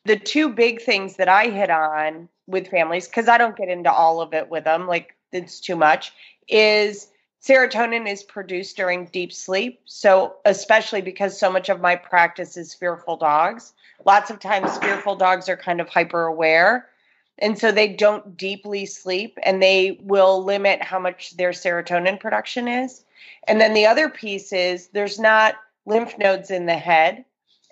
the 0.06 0.18
two 0.18 0.50
big 0.50 0.82
things 0.82 1.18
that 1.18 1.28
I 1.28 1.50
hit 1.50 1.70
on 1.70 2.30
with 2.48 2.68
families 2.68 3.08
because 3.08 3.28
I 3.28 3.38
don't 3.38 3.56
get 3.56 3.70
into 3.70 3.92
all 3.92 4.22
of 4.22 4.34
it 4.34 4.50
with 4.50 4.64
them, 4.64 4.88
like 4.88 5.16
it's 5.32 5.60
too 5.60 5.76
much, 5.76 6.14
is 6.48 7.10
serotonin 7.42 8.08
is 8.08 8.24
produced 8.24 8.78
during 8.78 9.06
deep 9.06 9.32
sleep. 9.32 9.82
So, 9.86 10.36
especially 10.46 11.02
because 11.02 11.40
so 11.40 11.52
much 11.52 11.70
of 11.70 11.82
my 11.82 11.96
practice 11.96 12.58
is 12.58 12.74
fearful 12.74 13.18
dogs, 13.18 13.74
lots 14.06 14.30
of 14.30 14.40
times 14.40 14.78
fearful 14.78 15.16
dogs 15.16 15.50
are 15.50 15.58
kind 15.58 15.82
of 15.82 15.90
hyper 15.90 16.26
aware. 16.26 16.90
And 17.38 17.60
so 17.60 17.72
they 17.72 17.90
don't 17.90 18.38
deeply 18.38 18.86
sleep 18.86 19.38
and 19.44 19.62
they 19.62 20.00
will 20.02 20.44
limit 20.44 20.82
how 20.82 21.00
much 21.00 21.36
their 21.36 21.52
serotonin 21.52 22.20
production 22.20 22.68
is. 22.68 23.04
And 23.48 23.60
then 23.60 23.74
the 23.74 23.86
other 23.86 24.08
piece 24.10 24.54
is 24.54 24.88
there's 24.88 25.20
not 25.20 25.56
lymph 25.86 26.18
nodes 26.18 26.50
in 26.50 26.66
the 26.66 26.78
head. 26.78 27.26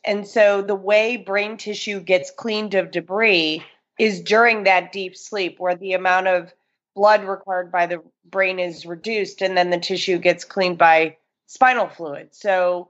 And 0.04 0.28
so 0.28 0.62
the 0.62 0.76
way 0.76 1.16
brain 1.16 1.56
tissue 1.56 2.02
gets 2.02 2.30
cleaned 2.30 2.74
of 2.74 2.92
debris 2.92 3.64
is 4.00 4.22
during 4.22 4.64
that 4.64 4.92
deep 4.92 5.16
sleep 5.16 5.60
where 5.60 5.76
the 5.76 5.94
amount 5.94 6.28
of 6.28 6.54
blood 6.96 7.24
required 7.24 7.72
by 7.72 7.86
the 7.86 8.02
brain 8.26 8.60
is 8.60 8.86
reduced 8.86 9.42
and 9.42 9.58
then 9.58 9.70
the 9.70 9.80
tissue 9.80 10.18
gets 10.18 10.44
cleaned 10.44 10.78
by 10.78 11.16
spinal 11.48 11.88
fluid. 11.88 12.30
So 12.32 12.90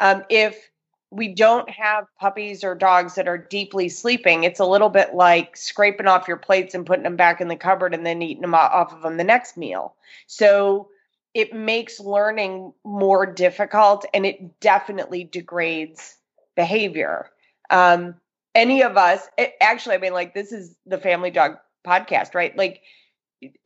um, 0.00 0.24
if 0.28 0.70
we 1.12 1.28
don't 1.28 1.68
have 1.68 2.06
puppies 2.18 2.64
or 2.64 2.74
dogs 2.74 3.16
that 3.16 3.28
are 3.28 3.36
deeply 3.36 3.90
sleeping. 3.90 4.44
It's 4.44 4.58
a 4.58 4.64
little 4.64 4.88
bit 4.88 5.12
like 5.12 5.58
scraping 5.58 6.06
off 6.06 6.26
your 6.26 6.38
plates 6.38 6.74
and 6.74 6.86
putting 6.86 7.02
them 7.02 7.16
back 7.16 7.38
in 7.38 7.48
the 7.48 7.56
cupboard 7.56 7.92
and 7.92 8.06
then 8.06 8.22
eating 8.22 8.40
them 8.40 8.54
off 8.54 8.94
of 8.94 9.02
them 9.02 9.18
the 9.18 9.24
next 9.24 9.58
meal. 9.58 9.94
So 10.26 10.88
it 11.34 11.52
makes 11.52 12.00
learning 12.00 12.72
more 12.82 13.26
difficult 13.26 14.06
and 14.14 14.24
it 14.24 14.58
definitely 14.60 15.24
degrades 15.24 16.16
behavior. 16.56 17.28
Um, 17.68 18.14
any 18.54 18.82
of 18.82 18.96
us, 18.96 19.28
it, 19.38 19.54
actually, 19.60 19.94
I 19.96 19.98
mean, 19.98 20.12
like, 20.12 20.34
this 20.34 20.52
is 20.52 20.76
the 20.86 20.98
Family 20.98 21.30
Dog 21.30 21.56
podcast, 21.86 22.34
right? 22.34 22.56
Like, 22.56 22.82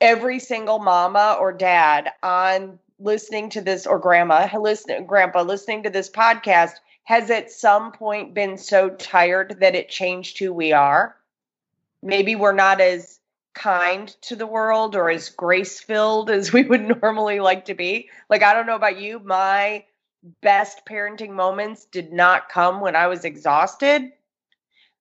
every 0.01 0.39
single 0.39 0.79
mama 0.79 1.37
or 1.41 1.53
dad 1.53 2.11
on 2.23 2.79
listening 2.99 3.51
to 3.51 3.61
this 3.61 3.87
or 3.87 3.99
grandma 3.99 4.49
listening 4.59 5.07
grandpa 5.07 5.43
listening 5.43 5.83
to 5.83 5.91
this 5.91 6.09
podcast 6.09 6.73
has 7.05 7.31
at 7.31 7.51
some 7.51 7.93
point 7.93 8.35
been 8.35 8.57
so 8.57 8.89
tired 8.91 9.59
that 9.61 9.75
it 9.77 9.89
changed 9.89 10.39
who 10.39 10.53
we 10.53 10.73
are. 10.73 11.15
Maybe 12.03 12.35
we're 12.35 12.53
not 12.53 12.81
as 12.81 13.21
kind 13.55 14.09
to 14.23 14.35
the 14.35 14.47
world 14.47 14.97
or 14.97 15.09
as 15.09 15.29
grace 15.29 15.81
filled 15.81 16.31
as 16.31 16.53
we 16.55 16.65
would 16.65 17.01
normally 17.01 17.39
like 17.41 17.67
to 17.67 17.75
be. 17.75 18.09
Like, 18.29 18.43
I 18.43 18.55
don't 18.55 18.67
know 18.67 18.77
about 18.77 18.99
you, 18.99 19.21
my 19.21 19.85
best 20.43 20.85
parenting 20.85 21.31
moments 21.31 21.85
did 21.85 22.13
not 22.13 22.49
come 22.49 22.81
when 22.81 22.97
I 22.97 23.07
was 23.07 23.25
exhausted. 23.25 24.11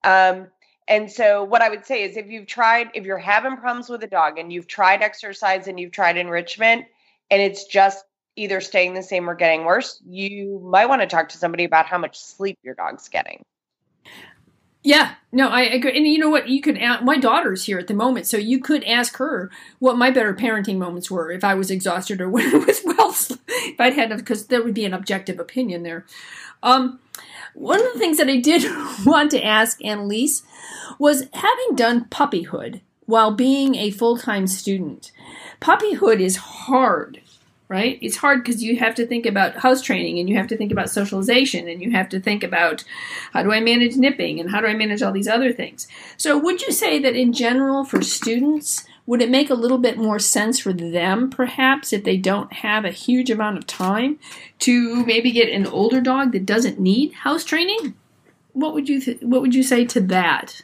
Um, 0.06 0.48
and 0.88 1.12
so, 1.12 1.44
what 1.44 1.62
I 1.62 1.70
would 1.70 1.86
say 1.86 2.04
is 2.04 2.16
if 2.16 2.28
you've 2.28 2.48
tried, 2.48 2.92
if 2.94 3.06
you're 3.06 3.18
having 3.18 3.58
problems 3.58 3.90
with 3.90 4.04
a 4.04 4.08
dog 4.08 4.38
and 4.38 4.54
you've 4.54 4.68
tried 4.68 5.02
exercise 5.02 5.68
and 5.68 5.80
you've 5.80 5.92
tried 5.92 6.16
enrichment 6.16 6.86
and 7.32 7.42
it's 7.42 7.66
just 7.66 8.06
either 8.36 8.62
staying 8.62 8.94
the 8.94 9.02
same 9.02 9.30
or 9.30 9.34
getting 9.34 9.66
worse, 9.66 10.00
you 10.06 10.62
might 10.64 10.86
want 10.88 11.02
to 11.02 11.08
talk 11.08 11.30
to 11.30 11.38
somebody 11.38 11.64
about 11.64 11.88
how 11.88 11.98
much 11.98 12.20
sleep 12.20 12.60
your 12.64 12.76
dog's 12.76 13.10
getting. 13.10 13.44
Yeah, 14.84 15.16
no, 15.32 15.50
I 15.50 15.62
agree. 15.62 15.98
And 15.98 16.06
you 16.06 16.20
know 16.20 16.30
what? 16.30 16.48
You 16.48 16.62
could 16.62 16.78
ask, 16.78 17.02
my 17.04 17.18
daughter's 17.18 17.66
here 17.66 17.80
at 17.80 17.88
the 17.88 17.96
moment, 17.96 18.28
so 18.28 18.38
you 18.38 18.60
could 18.60 18.84
ask 18.84 19.18
her 19.18 19.50
what 19.80 19.98
my 19.98 20.12
better 20.12 20.36
parenting 20.36 20.78
moments 20.78 21.10
were 21.10 21.32
if 21.32 21.44
I 21.44 21.56
was 21.56 21.72
exhausted 21.72 22.22
or 22.22 22.30
when 22.30 22.46
it 22.54 22.68
was 22.68 22.82
well, 22.86 23.10
if 23.48 23.80
I'd 23.80 23.94
had, 23.94 24.16
because 24.16 24.46
there 24.46 24.62
would 24.62 24.76
be 24.76 24.86
an 24.86 24.94
objective 24.94 25.40
opinion 25.40 25.82
there. 25.82 26.06
Um, 26.62 27.00
one 27.56 27.80
of 27.86 27.94
the 27.94 28.00
things 28.00 28.18
that 28.18 28.30
I 28.30 28.38
did 28.38 28.64
want 29.06 29.32
to 29.32 29.44
ask 29.44 29.84
Annalise 29.84 30.44
was 31.00 31.28
having 31.34 31.76
done 31.76 32.06
puppyhood 32.06 32.82
while 33.06 33.32
being 33.32 33.76
a 33.76 33.92
full 33.92 34.18
time 34.18 34.48
student. 34.48 35.12
Puppyhood 35.60 36.20
is 36.20 36.38
hard 36.38 37.22
right? 37.68 37.98
It's 38.02 38.18
hard 38.18 38.44
because 38.44 38.64
you 38.64 38.78
have 38.78 38.96
to 38.96 39.08
think 39.08 39.26
about 39.26 39.58
house 39.58 39.82
training 39.82 40.20
and 40.20 40.30
you 40.30 40.36
have 40.38 40.48
to 40.48 40.58
think 40.58 40.72
about 40.72 40.90
socialization 40.90 41.68
and 41.68 41.82
you 41.82 41.92
have 41.92 42.10
to 42.10 42.20
think 42.20 42.44
about 42.44 42.84
how 43.34 43.44
do 43.44 43.52
I 43.52 43.60
manage 43.60 43.96
nipping 43.96 44.40
and 44.40 44.52
how 44.52 44.62
do 44.62 44.68
I 44.68 44.76
manage 44.76 45.02
all 45.02 45.12
these 45.12 45.28
other 45.28 45.52
things. 45.52 45.88
So, 46.18 46.38
would 46.38 46.62
you 46.62 46.72
say 46.72 47.00
that 47.00 47.16
in 47.16 47.34
general 47.34 47.84
for 47.84 48.02
students, 48.02 48.86
would 49.06 49.22
it 49.22 49.30
make 49.30 49.50
a 49.50 49.56
little 49.56 49.78
bit 49.78 49.98
more 49.98 50.20
sense 50.20 50.60
for 50.60 50.74
them 50.74 51.30
perhaps 51.30 51.94
if 51.94 52.04
they 52.04 52.18
don't 52.18 52.52
have 52.54 52.86
a 52.86 52.92
huge 52.92 53.30
amount 53.30 53.58
of 53.58 53.68
time 53.68 54.18
to 54.60 55.06
maybe 55.06 55.32
get 55.32 55.50
an 55.50 55.68
older 55.68 56.02
dog 56.02 56.32
that 56.32 56.46
doesn't 56.46 56.80
need 56.80 57.14
house 57.14 57.44
training? 57.44 57.96
What 58.54 58.74
would 58.74 58.90
you 58.90 59.02
th- 59.02 59.22
what 59.22 59.42
would 59.42 59.54
you 59.54 59.64
say 59.64 59.86
to 59.86 60.02
that? 60.02 60.62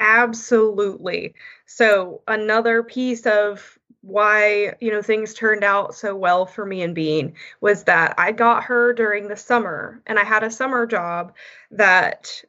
Absolutely. 0.00 1.34
So 1.66 2.22
another 2.28 2.82
piece 2.82 3.26
of 3.26 3.78
why 4.02 4.74
you 4.80 4.92
know 4.92 5.02
things 5.02 5.34
turned 5.34 5.64
out 5.64 5.94
so 5.94 6.14
well 6.14 6.46
for 6.46 6.64
me 6.64 6.82
and 6.82 6.94
Bean 6.94 7.34
was 7.60 7.84
that 7.84 8.14
I 8.16 8.30
got 8.30 8.64
her 8.64 8.92
during 8.92 9.26
the 9.26 9.36
summer 9.36 10.00
and 10.06 10.18
I 10.18 10.24
had 10.24 10.44
a 10.44 10.50
summer 10.50 10.86
job 10.86 11.32
that 11.72 12.42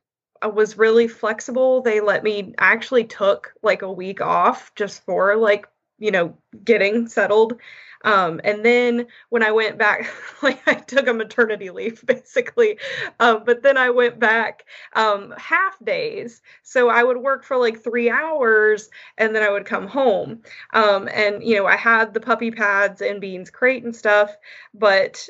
uh, 0.44 0.50
was 0.50 0.78
really 0.78 1.08
flexible. 1.08 1.82
They 1.82 2.02
let 2.02 2.24
me 2.24 2.54
I 2.58 2.72
actually 2.74 3.06
took 3.06 3.54
like 3.64 3.82
a 3.82 3.92
week 3.92 4.22
off 4.22 4.74
just 4.76 5.04
for 5.06 5.36
like 5.36 5.68
you 5.98 6.12
know 6.12 6.38
getting 6.64 7.08
settled 7.08 7.60
um, 8.04 8.40
and 8.44 8.64
then 8.64 9.08
when 9.30 9.44
I 9.44 9.52
went 9.52 9.78
back, 9.78 10.10
like 10.42 10.62
I 10.68 10.76
took 10.76 11.08
a 11.08 11.14
maternity 11.14 11.70
leave 11.70 12.04
basically, 12.06 12.80
um, 13.20 13.44
but 13.46 13.62
then 13.62 13.78
I 13.78 13.90
went 13.90 14.20
back 14.20 14.66
um, 14.94 15.34
half 15.38 15.78
days. 15.84 16.42
So 16.64 16.90
I 16.90 17.04
would 17.04 17.18
work 17.18 17.44
for 17.44 17.58
like 17.58 17.84
three 17.84 18.10
hours 18.10 18.90
and 19.18 19.36
then 19.36 19.44
I 19.44 19.50
would 19.50 19.66
come 19.66 19.88
home. 19.88 20.42
Um, 20.74 21.10
and, 21.12 21.44
you 21.44 21.56
know, 21.56 21.66
I 21.66 21.76
had 21.76 22.14
the 22.14 22.22
puppy 22.22 22.52
pads 22.52 23.02
and 23.02 23.22
Beans 23.22 23.50
crate 23.50 23.84
and 23.84 23.96
stuff, 23.96 24.36
but 24.74 25.28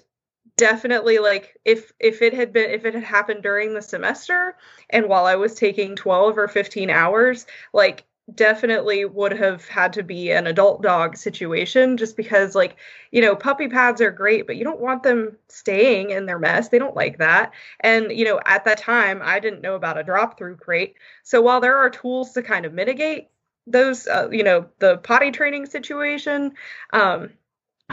definitely 0.59 1.19
like 1.19 1.57
if 1.63 1.93
if 1.99 2.21
it 2.21 2.33
had 2.33 2.51
been 2.51 2.69
if 2.69 2.85
it 2.85 2.93
had 2.93 3.03
happened 3.03 3.41
during 3.41 3.73
the 3.73 3.81
semester 3.81 4.57
and 4.89 5.07
while 5.07 5.25
I 5.25 5.35
was 5.35 5.55
taking 5.55 5.95
12 5.95 6.37
or 6.37 6.47
15 6.49 6.89
hours 6.89 7.45
like 7.73 8.05
definitely 8.35 9.05
would 9.05 9.31
have 9.31 9.65
had 9.67 9.93
to 9.93 10.03
be 10.03 10.31
an 10.31 10.45
adult 10.47 10.83
dog 10.83 11.15
situation 11.17 11.97
just 11.97 12.17
because 12.17 12.55
like 12.55 12.75
you 13.11 13.21
know 13.21 13.35
puppy 13.35 13.69
pads 13.69 14.01
are 14.01 14.11
great 14.11 14.45
but 14.45 14.57
you 14.57 14.65
don't 14.65 14.81
want 14.81 15.01
them 15.01 15.37
staying 15.47 16.09
in 16.11 16.25
their 16.25 16.37
mess. 16.37 16.67
They 16.69 16.77
don't 16.77 16.95
like 16.95 17.19
that. 17.19 17.53
And 17.79 18.11
you 18.11 18.25
know 18.25 18.39
at 18.45 18.65
that 18.65 18.79
time 18.79 19.21
i 19.23 19.39
didn't 19.39 19.61
know 19.61 19.75
about 19.75 19.97
a 19.97 20.03
drop 20.03 20.37
through 20.37 20.57
crate. 20.57 20.95
So 21.23 21.41
while 21.41 21.61
there 21.61 21.77
are 21.77 21.89
tools 21.89 22.33
to 22.33 22.43
kind 22.43 22.65
of 22.65 22.73
mitigate 22.73 23.29
those 23.65 24.07
uh, 24.07 24.27
you 24.31 24.43
know 24.43 24.65
the 24.79 24.97
potty 24.97 25.31
training 25.31 25.65
situation 25.65 26.53
um 26.91 27.29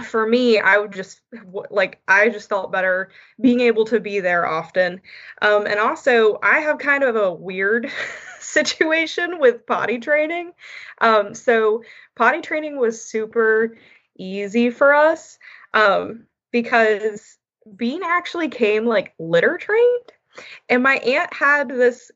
for 0.04 0.26
me 0.26 0.58
i 0.58 0.76
would 0.76 0.92
just 0.92 1.20
like 1.70 2.00
i 2.06 2.28
just 2.28 2.48
felt 2.48 2.70
better 2.70 3.08
being 3.40 3.60
able 3.60 3.84
to 3.84 3.98
be 3.98 4.20
there 4.20 4.46
often 4.46 5.00
um, 5.42 5.66
and 5.66 5.80
also 5.80 6.38
i 6.42 6.58
have 6.58 6.78
kind 6.78 7.02
of 7.02 7.16
a 7.16 7.32
weird 7.32 7.90
situation 8.46 9.38
with 9.38 9.66
potty 9.66 9.98
training. 9.98 10.52
Um, 11.00 11.34
so 11.34 11.82
potty 12.14 12.40
training 12.40 12.78
was 12.78 13.04
super 13.04 13.76
easy 14.16 14.70
for 14.70 14.94
us 14.94 15.38
um, 15.74 16.26
because 16.52 17.36
Bean 17.76 18.02
actually 18.04 18.48
came 18.48 18.86
like 18.86 19.14
litter 19.18 19.58
trained, 19.58 20.12
and 20.68 20.82
my 20.82 20.96
aunt 20.96 21.32
had 21.32 21.68
this 21.68 22.10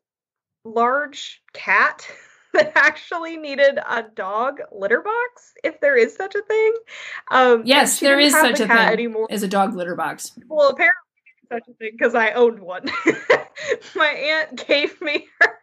large 0.65 1.43
cat 1.53 2.09
that 2.55 2.73
actually 2.75 3.37
needed 3.37 3.79
a 3.89 4.03
dog 4.03 4.61
litter 4.73 5.03
box, 5.03 5.55
if 5.63 5.81
there 5.81 5.97
is 5.97 6.15
such 6.15 6.35
a 6.35 6.43
thing. 6.43 6.73
Um, 7.31 7.63
yes, 7.65 8.01
there 8.01 8.19
is 8.19 8.33
such 8.33 8.61
a 8.61 8.67
thing 8.67 8.77
anymore. 8.77 9.27
as 9.31 9.43
a 9.43 9.49
dog 9.49 9.75
litter 9.75 9.95
box. 9.95 10.33
Well, 10.49 10.69
apparently 10.69 10.95
such 11.51 11.69
a 11.69 11.73
thing 11.75 11.91
because 11.93 12.15
I 12.15 12.33
owned 12.33 12.61
one. 12.61 12.91
my 13.95 14.07
aunt 14.07 14.67
gave 14.67 15.01
me 15.01 15.29
her 15.41 15.59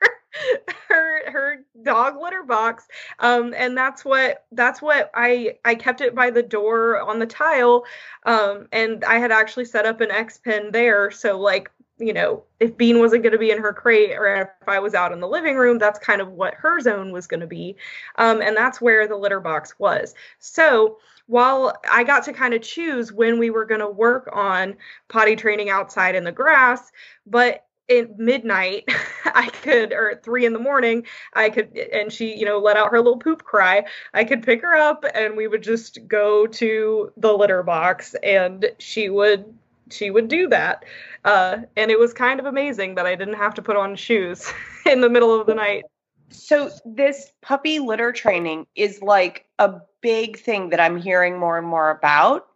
her 0.87 1.31
her 1.31 1.65
dog 1.83 2.15
litter 2.21 2.43
box 2.43 2.87
um 3.19 3.53
and 3.57 3.77
that's 3.77 4.05
what 4.05 4.45
that's 4.51 4.81
what 4.81 5.09
i 5.15 5.55
i 5.65 5.73
kept 5.73 6.01
it 6.01 6.13
by 6.13 6.29
the 6.29 6.43
door 6.43 6.99
on 7.01 7.19
the 7.19 7.25
tile 7.25 7.85
um 8.25 8.67
and 8.71 9.03
i 9.05 9.17
had 9.17 9.31
actually 9.31 9.65
set 9.65 9.85
up 9.85 10.01
an 10.01 10.11
x 10.11 10.37
pen 10.37 10.69
there 10.71 11.09
so 11.09 11.39
like 11.39 11.71
you 11.99 12.13
know 12.13 12.43
if 12.59 12.77
bean 12.77 12.99
wasn't 12.99 13.23
going 13.23 13.33
to 13.33 13.39
be 13.39 13.51
in 13.51 13.59
her 13.59 13.73
crate 13.73 14.11
or 14.11 14.35
if 14.41 14.67
i 14.67 14.79
was 14.79 14.93
out 14.93 15.11
in 15.11 15.19
the 15.19 15.27
living 15.27 15.55
room 15.55 15.77
that's 15.77 15.99
kind 15.99 16.21
of 16.21 16.29
what 16.29 16.53
her 16.55 16.79
zone 16.79 17.11
was 17.11 17.27
going 17.27 17.39
to 17.39 17.47
be. 17.47 17.75
Um 18.17 18.41
and 18.41 18.55
that's 18.55 18.81
where 18.81 19.07
the 19.07 19.15
litter 19.15 19.39
box 19.39 19.77
was. 19.79 20.13
So 20.39 20.97
while 21.27 21.77
I 21.91 22.03
got 22.03 22.23
to 22.23 22.33
kind 22.33 22.53
of 22.53 22.61
choose 22.61 23.11
when 23.11 23.37
we 23.37 23.49
were 23.49 23.65
going 23.65 23.81
to 23.81 23.89
work 23.89 24.29
on 24.33 24.75
potty 25.09 25.35
training 25.35 25.69
outside 25.69 26.15
in 26.15 26.23
the 26.23 26.31
grass, 26.31 26.89
but 27.25 27.65
at 27.89 28.19
midnight 28.19 28.83
i 29.25 29.47
could 29.47 29.93
or 29.93 30.11
at 30.11 30.23
three 30.23 30.45
in 30.45 30.51
the 30.51 30.59
morning 30.59 31.05
i 31.35 31.49
could 31.49 31.75
and 31.77 32.11
she 32.11 32.35
you 32.37 32.45
know 32.45 32.59
let 32.59 32.75
out 32.75 32.91
her 32.91 32.97
little 32.97 33.17
poop 33.17 33.43
cry 33.43 33.81
i 34.13 34.25
could 34.25 34.43
pick 34.43 34.61
her 34.61 34.75
up 34.75 35.05
and 35.15 35.37
we 35.37 35.47
would 35.47 35.63
just 35.63 36.05
go 36.05 36.45
to 36.45 37.11
the 37.15 37.31
litter 37.31 37.63
box 37.63 38.13
and 38.23 38.65
she 38.77 39.09
would 39.09 39.45
she 39.89 40.11
would 40.11 40.27
do 40.27 40.49
that 40.49 40.83
uh, 41.27 41.57
and 41.75 41.91
it 41.91 41.99
was 41.99 42.13
kind 42.13 42.39
of 42.39 42.45
amazing 42.45 42.95
that 42.95 43.05
i 43.05 43.13
didn't 43.15 43.35
have 43.35 43.53
to 43.53 43.61
put 43.61 43.75
on 43.75 43.95
shoes 43.95 44.51
in 44.85 45.01
the 45.01 45.09
middle 45.09 45.39
of 45.39 45.45
the 45.45 45.55
night. 45.55 45.83
So 46.29 46.69
this 46.85 47.31
puppy 47.41 47.79
litter 47.79 48.11
training 48.11 48.67
is 48.75 49.01
like 49.01 49.45
a 49.59 49.75
big 50.01 50.39
thing 50.39 50.69
that 50.69 50.79
i'm 50.79 50.97
hearing 50.97 51.37
more 51.37 51.57
and 51.57 51.67
more 51.67 51.89
about. 51.89 52.47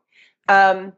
Um, 0.47 0.93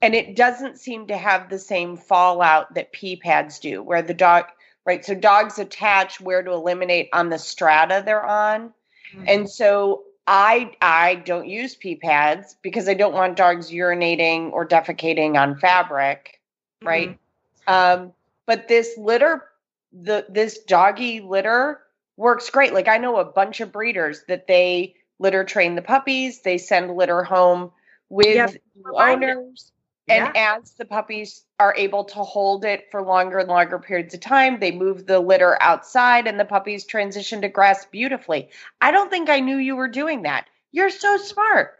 and 0.00 0.14
it 0.14 0.34
doesn't 0.36 0.78
seem 0.78 1.06
to 1.06 1.16
have 1.16 1.48
the 1.48 1.58
same 1.58 1.96
fallout 1.96 2.74
that 2.74 2.92
pee 2.92 3.16
pads 3.16 3.60
do 3.60 3.82
where 3.82 4.02
the 4.02 4.14
dog 4.14 4.46
right 4.84 5.04
so 5.04 5.14
dogs 5.14 5.58
attach 5.58 6.20
where 6.20 6.42
to 6.42 6.52
eliminate 6.52 7.08
on 7.12 7.30
the 7.30 7.38
strata 7.38 8.02
they're 8.04 8.26
on. 8.26 8.72
Mm-hmm. 9.14 9.24
and 9.28 9.50
so 9.50 10.04
i 10.26 10.72
i 10.80 11.16
don't 11.16 11.48
use 11.48 11.74
pee 11.76 11.96
pads 11.96 12.56
because 12.62 12.88
i 12.88 12.94
don't 12.94 13.14
want 13.14 13.36
dogs 13.36 13.70
urinating 13.70 14.52
or 14.52 14.66
defecating 14.66 15.40
on 15.40 15.58
fabric 15.58 16.40
right 16.84 17.18
mm-hmm. 17.66 18.02
um 18.02 18.12
but 18.46 18.68
this 18.68 18.96
litter 18.96 19.44
the 19.92 20.26
this 20.28 20.58
doggy 20.60 21.20
litter 21.20 21.80
works 22.16 22.50
great 22.50 22.72
like 22.72 22.88
i 22.88 22.98
know 22.98 23.16
a 23.16 23.24
bunch 23.24 23.60
of 23.60 23.72
breeders 23.72 24.22
that 24.28 24.46
they 24.46 24.94
litter 25.18 25.44
train 25.44 25.74
the 25.74 25.82
puppies 25.82 26.42
they 26.42 26.58
send 26.58 26.94
litter 26.96 27.22
home 27.22 27.70
with 28.08 28.34
yep. 28.34 28.54
owners 28.94 29.72
And 30.08 30.36
as 30.36 30.72
the 30.72 30.84
puppies 30.84 31.44
are 31.60 31.74
able 31.76 32.04
to 32.04 32.24
hold 32.24 32.64
it 32.64 32.88
for 32.90 33.02
longer 33.02 33.38
and 33.38 33.48
longer 33.48 33.78
periods 33.78 34.14
of 34.14 34.20
time, 34.20 34.58
they 34.58 34.72
move 34.72 35.06
the 35.06 35.20
litter 35.20 35.56
outside 35.60 36.26
and 36.26 36.40
the 36.40 36.44
puppies 36.44 36.84
transition 36.84 37.40
to 37.42 37.48
grass 37.48 37.86
beautifully. 37.86 38.50
I 38.80 38.90
don't 38.90 39.10
think 39.10 39.30
I 39.30 39.40
knew 39.40 39.56
you 39.56 39.76
were 39.76 39.88
doing 39.88 40.22
that. 40.22 40.46
You're 40.72 40.90
so 40.90 41.16
smart. 41.18 41.74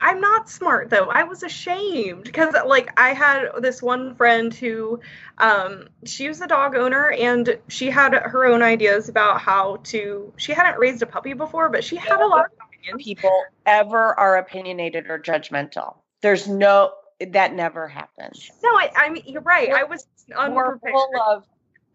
I'm 0.00 0.20
not 0.20 0.50
smart 0.50 0.90
though. 0.90 1.06
I 1.10 1.24
was 1.24 1.42
ashamed 1.42 2.24
because 2.24 2.54
like 2.66 2.90
I 2.98 3.10
had 3.14 3.46
this 3.60 3.82
one 3.82 4.14
friend 4.16 4.52
who 4.52 5.00
um 5.38 5.88
she 6.04 6.28
was 6.28 6.40
a 6.40 6.46
dog 6.46 6.74
owner 6.76 7.10
and 7.10 7.58
she 7.68 7.90
had 7.90 8.12
her 8.14 8.44
own 8.46 8.62
ideas 8.62 9.08
about 9.08 9.40
how 9.40 9.76
to 9.84 10.32
she 10.36 10.52
hadn't 10.52 10.78
raised 10.78 11.02
a 11.02 11.06
puppy 11.06 11.32
before, 11.32 11.68
but 11.68 11.84
she 11.84 11.96
had 11.96 12.20
a 12.20 12.26
lot 12.26 12.46
of 12.46 12.50
opinions. 12.68 13.02
People 13.04 13.44
ever 13.66 14.18
are 14.18 14.36
opinionated 14.36 15.06
or 15.08 15.18
judgmental. 15.18 15.96
There's 16.20 16.46
no 16.48 16.92
that 17.20 17.54
never 17.54 17.88
happens. 17.88 18.50
No, 18.62 18.70
I, 18.70 18.90
I 18.96 19.10
mean 19.10 19.22
you're 19.26 19.42
right. 19.42 19.68
We're- 19.68 19.80
I 19.80 19.84
was 19.84 20.06
unprepared. 20.36 20.80
full 20.92 21.10
of 21.28 21.44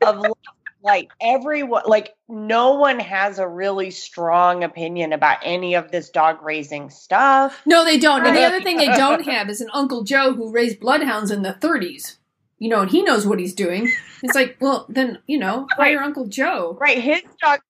of 0.01 0.17
love, 0.17 0.31
like 0.83 1.09
everyone 1.21 1.83
like 1.85 2.15
no 2.27 2.75
one 2.75 2.99
has 2.99 3.39
a 3.39 3.47
really 3.47 3.91
strong 3.91 4.63
opinion 4.63 5.13
about 5.13 5.39
any 5.43 5.75
of 5.75 5.91
this 5.91 6.09
dog 6.09 6.41
raising 6.41 6.89
stuff. 6.89 7.61
No, 7.65 7.83
they 7.83 7.97
don't. 7.97 8.25
And 8.25 8.35
the 8.35 8.43
other 8.43 8.61
thing 8.61 8.77
they 8.77 8.87
don't 8.87 9.25
have 9.25 9.49
is 9.49 9.61
an 9.61 9.69
Uncle 9.73 10.03
Joe 10.03 10.33
who 10.33 10.51
raised 10.51 10.79
bloodhounds 10.79 11.31
in 11.31 11.41
the 11.41 11.53
30s. 11.53 12.17
You 12.57 12.69
know, 12.69 12.81
and 12.81 12.91
he 12.91 13.01
knows 13.01 13.25
what 13.25 13.39
he's 13.39 13.53
doing. 13.53 13.89
It's 14.21 14.35
like, 14.35 14.57
well, 14.59 14.85
then, 14.89 15.19
you 15.27 15.37
know, 15.37 15.65
hire 15.71 16.01
Uncle 16.01 16.27
Joe. 16.27 16.77
Right, 16.77 17.01
his 17.01 17.21
dog 17.41 17.61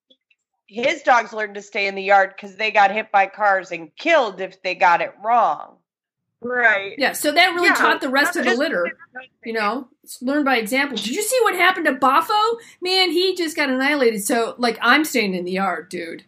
his 0.69 1.02
dogs 1.02 1.34
learned 1.34 1.56
to 1.56 1.63
stay 1.63 1.88
in 1.88 1.95
the 1.95 2.04
yard 2.04 2.34
because 2.36 2.56
they 2.56 2.69
got 2.69 2.91
hit 2.91 3.12
by 3.12 3.26
cars 3.26 3.72
and 3.72 3.95
killed 3.95 4.39
if 4.39 4.62
they 4.62 4.76
got 4.76 5.02
it 5.02 5.13
wrong. 5.24 5.78
Right. 6.41 6.95
Yeah, 6.97 7.13
so 7.13 7.32
that 7.32 7.54
really 7.54 7.67
Yeah, 7.67 7.75
taught 7.75 8.02
the 8.02 8.10
rest 8.10 8.36
of 8.36 8.45
the 8.45 8.56
litter. 8.56 8.91
You 9.45 9.54
know, 9.54 9.88
it's 10.04 10.21
learn 10.21 10.43
by 10.43 10.58
example. 10.58 10.97
Did 10.97 11.08
you 11.08 11.21
see 11.21 11.38
what 11.41 11.56
happened 11.56 11.86
to 11.88 11.93
Boffo? 11.93 12.58
Man, 12.82 13.12
he 13.12 13.36
just 13.36 13.56
got 13.56 13.69
annihilated. 13.69 14.23
So, 14.23 14.56
like, 14.58 14.78
I'm 14.82 15.06
staying 15.06 15.34
in 15.34 15.45
the 15.45 15.52
yard, 15.52 15.89
dude. 15.89 16.23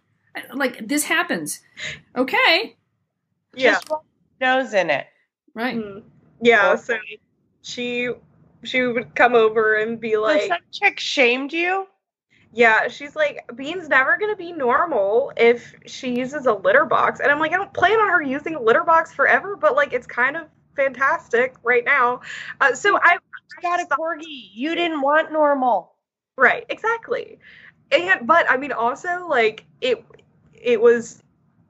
Like, 0.54 0.88
this 0.88 1.04
happens. 1.04 1.62
Okay. 2.16 2.78
Yeah. 3.56 3.74
Just 3.74 3.90
rub 3.90 4.02
nose 4.40 4.74
in 4.74 4.90
it. 4.90 5.08
Right. 5.54 5.76
Mm. 5.76 6.04
Yeah, 6.42 6.76
so 6.76 6.98
she 7.62 8.10
she 8.64 8.82
would 8.82 9.16
come 9.16 9.36
over 9.36 9.76
and 9.76 10.00
be 10.00 10.14
So 10.14 10.22
like 10.22 10.44
some 10.44 10.58
chick 10.72 11.00
shamed 11.00 11.54
you? 11.54 11.88
Yeah, 12.54 12.90
she's 12.90 13.16
like, 13.16 13.50
Bean's 13.56 13.88
never 13.88 14.18
gonna 14.20 14.36
be 14.36 14.52
normal 14.52 15.32
if 15.38 15.74
she 15.86 16.18
uses 16.18 16.46
a 16.48 16.54
litter 16.54 16.86
box. 16.86 17.20
And 17.22 17.32
I'm 17.32 17.40
like, 17.40 17.54
I 17.54 17.58
don't 17.58 17.74
plan 17.74 17.94
on 18.00 18.10
her 18.10 18.22
using 18.22 18.56
a 18.56 18.62
litter 18.62 18.84
box 18.84 19.14
forever, 19.14 19.56
but 19.56 19.76
like 19.76 19.94
it's 19.94 20.08
kind 20.08 20.36
of 20.36 20.48
fantastic 20.76 21.56
right 21.64 21.86
now. 21.86 22.22
Uh, 22.60 22.74
so 22.74 22.98
I 23.02 23.14
You 23.58 23.62
got 23.62 23.80
a 23.82 23.86
corgi. 23.86 24.50
You 24.54 24.76
didn't 24.76 25.02
want 25.02 25.32
normal. 25.32 25.96
right, 26.38 26.66
exactly. 26.70 27.40
And 27.92 28.28
but 28.28 28.50
I 28.50 28.58
mean 28.58 28.72
also 28.74 29.28
like 29.28 29.66
it 29.82 30.04
it 30.54 30.82
was 30.82 31.24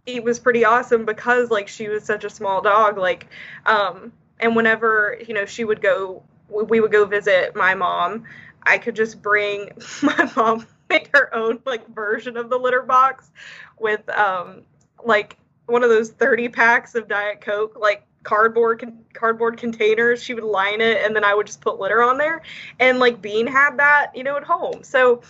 it 0.06 0.24
was 0.24 0.40
pretty 0.40 0.66
awesome 0.66 1.06
because 1.06 1.50
like 1.52 1.68
she 1.68 1.88
was 1.90 2.04
such 2.04 2.24
a 2.24 2.30
small 2.30 2.62
dog, 2.62 2.98
like 2.98 3.28
um 3.66 4.12
and 4.40 4.56
whenever, 4.56 5.18
you 5.28 5.34
know, 5.34 5.46
she 5.46 5.64
would 5.64 5.82
go 5.82 6.24
we 6.50 6.80
would 6.82 6.92
go 6.92 7.06
visit 7.06 7.56
my 7.56 7.76
mom, 7.76 8.26
I 8.64 8.78
could 8.78 8.96
just 8.96 9.22
bring 9.22 9.70
my 10.02 10.32
mom 10.36 10.66
made 10.90 11.10
her 11.14 11.34
own 11.34 11.60
like 11.66 11.88
version 11.94 12.38
of 12.38 12.50
the 12.50 12.58
litter 12.58 12.82
box 12.82 13.32
with 13.80 14.08
um 14.10 14.62
like 15.04 15.38
one 15.66 15.84
of 15.84 15.90
those 15.90 16.12
30 16.12 16.50
packs 16.50 16.96
of 16.96 17.08
diet 17.08 17.42
coke 17.42 17.78
like 17.80 18.06
cardboard 18.24 18.80
con- 18.80 19.04
cardboard 19.14 19.58
containers. 19.58 20.22
She 20.22 20.34
would 20.34 20.44
line 20.44 20.82
it 20.82 21.04
and 21.04 21.16
then 21.16 21.24
i 21.24 21.34
would 21.34 21.48
just 21.48 21.62
put 21.62 21.80
litter 21.80 22.04
on 22.04 22.18
there. 22.18 22.42
And 22.80 23.00
like 23.00 23.22
bean 23.22 23.48
had 23.48 23.78
that 23.78 24.12
you 24.16 24.24
know 24.24 24.38
at 24.38 24.44
home. 24.44 24.84
So 24.84 25.22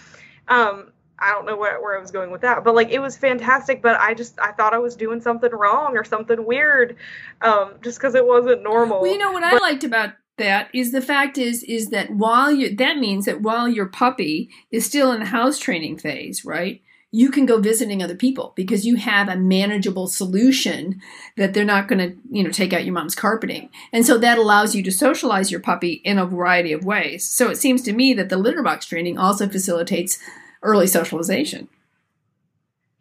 um 0.48 0.92
i 1.20 1.32
don't 1.32 1.46
know 1.46 1.56
where, 1.56 1.80
where 1.80 1.96
i 1.96 2.02
was 2.02 2.10
going 2.10 2.32
with 2.32 2.42
that 2.42 2.64
but 2.64 2.74
like 2.74 2.90
it 2.90 3.00
was 3.00 3.16
fantastic. 3.16 3.82
But 3.82 4.00
i 4.00 4.14
just 4.14 4.40
i 4.40 4.52
thought 4.52 4.74
i 4.74 4.80
was 4.80 4.96
doing 4.96 5.22
something 5.22 5.52
wrong 5.52 5.96
or 5.96 6.04
something 6.04 6.44
weird 6.46 6.98
um 7.42 7.76
just 7.82 8.00
because 8.00 8.16
it 8.16 8.26
wasn't 8.26 8.64
normal. 8.64 9.02
Well, 9.02 9.12
you 9.12 9.20
know 9.20 9.32
what 9.32 9.44
I 9.44 9.58
liked 9.58 9.84
about 9.84 10.14
that 10.42 10.70
is 10.74 10.92
the 10.92 11.02
fact 11.02 11.38
is 11.38 11.64
is 11.64 11.90
that 11.90 12.12
while 12.12 12.52
you 12.52 12.76
that 12.76 12.98
means 12.98 13.26
that 13.26 13.42
while 13.42 13.68
your 13.68 13.86
puppy 13.86 14.50
is 14.72 14.86
still 14.86 15.12
in 15.12 15.20
the 15.20 15.28
house 15.28 15.60
training 15.60 15.98
phase, 15.98 16.44
right? 16.44 16.82
You 17.14 17.30
can 17.30 17.46
go 17.46 17.60
visiting 17.60 18.02
other 18.02 18.16
people 18.16 18.54
because 18.56 18.86
you 18.86 18.96
have 18.96 19.28
a 19.28 19.36
manageable 19.36 20.08
solution 20.08 21.02
that 21.36 21.54
they're 21.54 21.66
not 21.66 21.90
going 21.90 22.00
to, 22.00 22.18
you 22.30 22.42
know, 22.42 22.52
take 22.52 22.72
out 22.72 22.86
your 22.86 22.94
mom's 22.94 23.16
carpeting. 23.16 23.70
And 23.92 24.06
so 24.06 24.18
that 24.18 24.38
allows 24.38 24.76
you 24.76 24.82
to 24.84 24.92
socialize 24.94 25.52
your 25.52 25.60
puppy 25.60 26.02
in 26.06 26.18
a 26.18 26.26
variety 26.26 26.72
of 26.72 26.86
ways. 26.86 27.28
So 27.28 27.50
it 27.50 27.58
seems 27.58 27.82
to 27.82 27.92
me 27.92 28.14
that 28.14 28.30
the 28.30 28.38
litter 28.38 28.64
box 28.64 28.86
training 28.86 29.18
also 29.18 29.50
facilitates 29.50 30.20
early 30.64 30.88
socialization, 30.88 31.68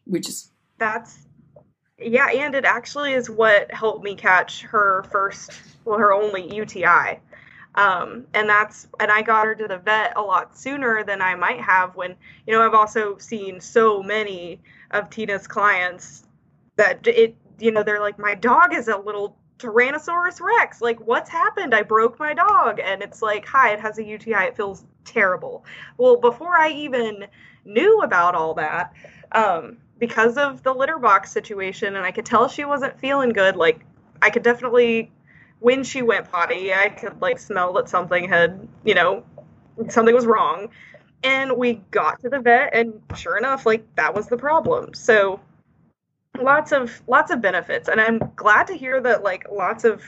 which 0.07 0.29
is 0.29 0.51
That's 0.79 1.29
yeah, 2.03 2.29
and 2.31 2.55
it 2.55 2.65
actually 2.65 3.13
is 3.13 3.29
what 3.29 3.71
helped 3.71 4.03
me 4.03 4.15
catch 4.15 4.63
her 4.63 5.05
first, 5.11 5.53
well, 5.85 5.99
her 5.99 6.13
only 6.13 6.53
UTI. 6.55 7.21
Um, 7.75 8.27
and 8.35 8.49
that's 8.49 8.89
and 8.99 9.13
I 9.13 9.23
got 9.23 9.47
her 9.47 9.55
to 9.55 9.69
the 9.69 9.79
vet 9.79 10.15
a 10.17 10.23
lot 10.23 10.59
sooner 10.59 11.05
than 11.05 11.23
I 11.23 11.37
might 11.37 11.61
have 11.61 11.95
when 11.95 12.17
you 12.47 12.53
know 12.53 12.63
I've 12.63 12.75
also 12.75 13.17
seen 13.19 13.61
so 13.61 14.03
many 14.03 14.61
of 14.91 15.09
Tina's 15.09 15.47
clients 15.47 16.25
that 16.77 17.07
it 17.07 17.37
you 17.61 17.71
know 17.71 17.83
they're 17.83 18.01
like 18.01 18.19
my 18.19 18.35
dog 18.35 18.75
is 18.75 18.89
a 18.89 18.99
little 18.99 19.37
Tyrannosaurus 19.61 20.41
Rex. 20.41 20.81
Like 20.81 20.99
what's 21.07 21.31
happened? 21.31 21.75
I 21.75 21.83
broke 21.83 22.19
my 22.19 22.35
dog. 22.35 22.81
And 22.81 23.03
it's 23.03 23.23
like 23.23 23.47
hi 23.47 23.73
it 23.73 23.81
has 23.81 23.99
a 23.99 24.05
UTI 24.05 24.47
it 24.47 24.57
feels 24.57 24.85
terrible. 25.05 25.65
Well 25.97 26.17
before 26.17 26.57
I 26.57 26.71
even 26.71 27.27
knew 27.65 28.01
about 28.01 28.35
all 28.35 28.55
that 28.55 28.93
um, 29.33 29.77
because 29.99 30.37
of 30.39 30.63
the 30.63 30.73
litter 30.73 30.99
box 30.99 31.31
situation 31.31 31.95
and 31.97 32.05
I 32.05 32.11
could 32.11 32.27
tell 32.27 32.49
she 32.49 32.65
wasn't 32.65 32.99
feeling 32.99 33.31
good 33.31 33.55
like 33.55 33.85
I 34.23 34.31
could 34.31 34.43
definitely 34.43 35.13
when 35.61 35.85
she 35.85 36.03
went 36.03 36.31
potty 36.31 36.73
I 36.75 36.89
could 36.89 37.21
like 37.21 37.39
smell 37.39 37.73
that 37.75 37.89
something 37.89 38.29
had 38.29 38.67
you 38.85 38.95
know 38.95 39.25
something 39.89 40.15
was 40.15 40.27
wrong. 40.27 40.69
And 41.23 41.57
we 41.59 41.75
got 41.91 42.21
to 42.21 42.31
the 42.31 42.41
vet 42.41 42.75
and 42.75 43.01
sure 43.15 43.37
enough 43.37 43.67
like 43.67 43.85
that 43.97 44.15
was 44.15 44.27
the 44.29 44.37
problem. 44.39 44.95
So 44.95 45.41
lots 46.41 46.73
of 46.73 47.03
lots 47.07 47.31
of 47.31 47.41
benefits. 47.43 47.89
And 47.89 48.01
i'm 48.01 48.19
glad 48.37 48.67
to 48.69 48.75
hear 48.75 49.01
that 49.03 49.23
like 49.23 49.47
lots 49.53 49.85
of 49.85 50.03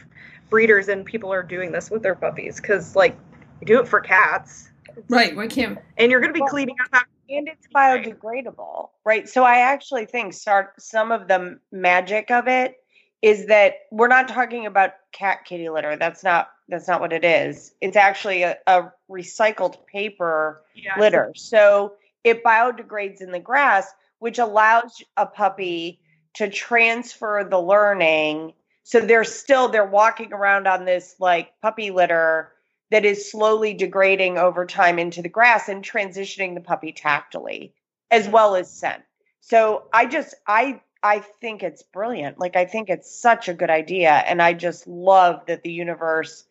breeders 0.51 0.89
and 0.89 1.05
people 1.05 1.33
are 1.33 1.43
doing 1.43 1.73
this 1.73 1.91
with 1.91 2.03
their 2.03 2.15
puppies 2.15 2.61
because 2.61 2.97
like 2.97 3.17
you 3.61 3.67
do 3.67 3.81
it 3.81 3.89
for 3.89 4.01
cats. 4.01 4.71
Right. 5.09 5.35
Why 5.37 5.47
can't 5.47 5.79
and 5.99 6.11
you're 6.11 6.21
going 6.21 6.31
to 6.33 6.35
be 6.35 6.41
Well- 6.41 6.51
cleaning 6.51 6.77
up 6.83 6.89
after 6.93 7.09
and 7.31 7.49
it's 7.49 7.67
biodegradable 7.75 8.91
right? 9.05 9.29
So 9.29 9.45
i 9.45 9.59
actually 9.59 10.07
think 10.07 10.33
start 10.35 10.81
some 10.81 11.13
of 11.13 11.29
the 11.29 11.59
magic 11.71 12.31
of 12.31 12.49
it 12.49 12.77
is 13.23 13.47
that 13.47 13.75
we're 13.91 14.09
not 14.09 14.29
talking 14.29 14.67
about 14.67 14.93
cat 15.13 15.45
kitty 15.45 15.69
litter. 15.69 15.97
That's 15.97 16.25
not 16.25 16.51
that's 16.69 16.89
not 16.89 17.01
what 17.01 17.13
it 17.13 17.25
is. 17.25 17.75
It's 17.81 17.97
actually 17.97 18.43
a, 18.43 18.57
a 18.67 18.93
recycled 19.11 19.87
paper 19.87 20.63
yeah, 20.75 20.99
litter. 20.99 21.33
So 21.37 21.95
it 22.25 22.45
biodegrades 22.45 23.21
in 23.21 23.33
the 23.33 23.41
grass 23.41 23.87
which 24.23 24.39
allows 24.39 25.03
a 25.17 25.27
puppy 25.27 25.99
to 26.35 26.49
transfer 26.49 27.45
the 27.51 27.61
learning. 27.61 28.53
So 28.85 29.01
they're 29.01 29.25
still 29.25 29.69
they're 29.69 29.85
walking 29.85 30.33
around 30.33 30.69
on 30.69 30.85
this 30.85 31.17
like 31.19 31.51
puppy 31.61 31.91
litter 31.91 32.53
that 32.93 33.05
is 33.05 33.33
slowly 33.33 33.75
degrading 33.75 34.39
over 34.39 34.65
time 34.65 35.01
into 35.01 35.23
the 35.23 35.29
grass 35.29 35.69
and 35.69 35.85
transitioning 35.85 36.55
the 36.55 36.61
puppy 36.61 36.93
tactily 36.93 37.75
as 38.13 38.29
well 38.29 38.55
as 38.55 38.71
scent. 38.71 39.03
So 39.41 39.89
I 39.93 40.07
just 40.07 40.35
I 40.47 40.81
I 41.03 41.19
think 41.19 41.63
it's 41.63 41.83
brilliant. 41.83 42.39
Like 42.39 42.57
I 42.57 42.65
think 42.65 42.89
it's 42.89 43.13
such 43.13 43.49
a 43.49 43.55
good 43.55 43.71
idea 43.71 44.11
and 44.11 44.41
I 44.41 44.53
just 44.53 44.87
love 44.87 45.47
that 45.47 45.63
the 45.63 45.73
universe 45.73 46.45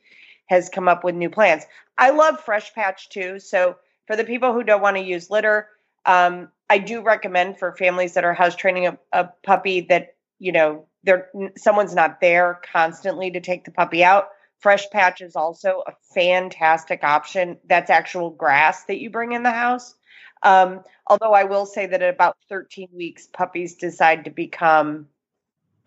has 0.48 0.70
come 0.70 0.88
up 0.88 1.04
with 1.04 1.16
new 1.16 1.30
plans. 1.30 1.64
I 1.98 2.10
love 2.10 2.42
Fresh 2.42 2.74
Patch 2.74 3.10
too. 3.10 3.40
So 3.40 3.78
for 4.08 4.16
the 4.16 4.26
people 4.26 4.52
who 4.54 4.64
don't 4.64 4.82
want 4.82 4.98
to 4.98 5.04
use 5.04 5.30
litter, 5.30 5.70
um, 6.06 6.50
I 6.70 6.80
do 6.80 7.02
recommend 7.02 7.60
for 7.60 7.76
families 7.76 8.14
that 8.14 8.26
are 8.26 8.34
house 8.34 8.56
training 8.56 8.88
a, 8.88 8.98
a 9.12 9.30
puppy 9.44 9.82
that 9.90 10.16
you 10.40 10.52
know 10.52 10.88
they're 11.04 11.30
someone's 11.58 11.96
not 11.96 12.20
there 12.20 12.60
constantly 12.72 13.32
to 13.32 13.40
take 13.40 13.66
the 13.66 13.72
puppy 13.72 14.04
out. 14.04 14.30
Fresh 14.60 14.90
Patch 14.92 15.22
is 15.22 15.36
also 15.36 15.84
a 15.88 15.94
fantastic 16.14 17.04
option. 17.04 17.58
That's 17.68 17.90
actual 17.90 18.30
grass 18.30 18.84
that 18.86 19.00
you 19.00 19.10
bring 19.10 19.32
in 19.32 19.44
the 19.44 19.52
house. 19.52 19.96
Um, 20.44 20.82
although 21.08 21.34
I 21.34 21.44
will 21.44 21.66
say 21.66 21.86
that 21.86 22.02
at 22.02 22.14
about 22.14 22.38
13 22.50 22.90
weeks, 22.94 23.28
puppies 23.28 23.76
decide 23.76 24.26
to 24.26 24.32
become 24.32 25.08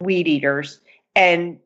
weed 0.00 0.28
eaters. 0.28 0.80
And 1.16 1.58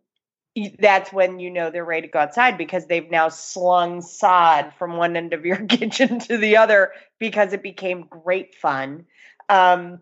that's 0.79 1.13
when 1.13 1.39
you 1.39 1.51
know 1.51 1.71
they're 1.71 1.85
ready 1.85 2.07
to 2.09 2.13
go 2.13 2.19
outside 2.19 2.59
because 2.59 2.87
they've 2.87 3.11
now 3.11 3.29
slung 3.29 4.03
sod 4.03 4.73
from 4.79 4.97
one 4.97 5.17
end 5.17 5.33
of 5.33 5.47
your 5.47 5.57
kitchen 5.67 6.19
to 6.21 6.37
the 6.37 6.57
other 6.57 6.93
because 7.19 7.53
it 7.53 7.63
became 7.63 8.07
great 8.09 8.55
fun. 8.55 9.07
Um, 9.49 10.01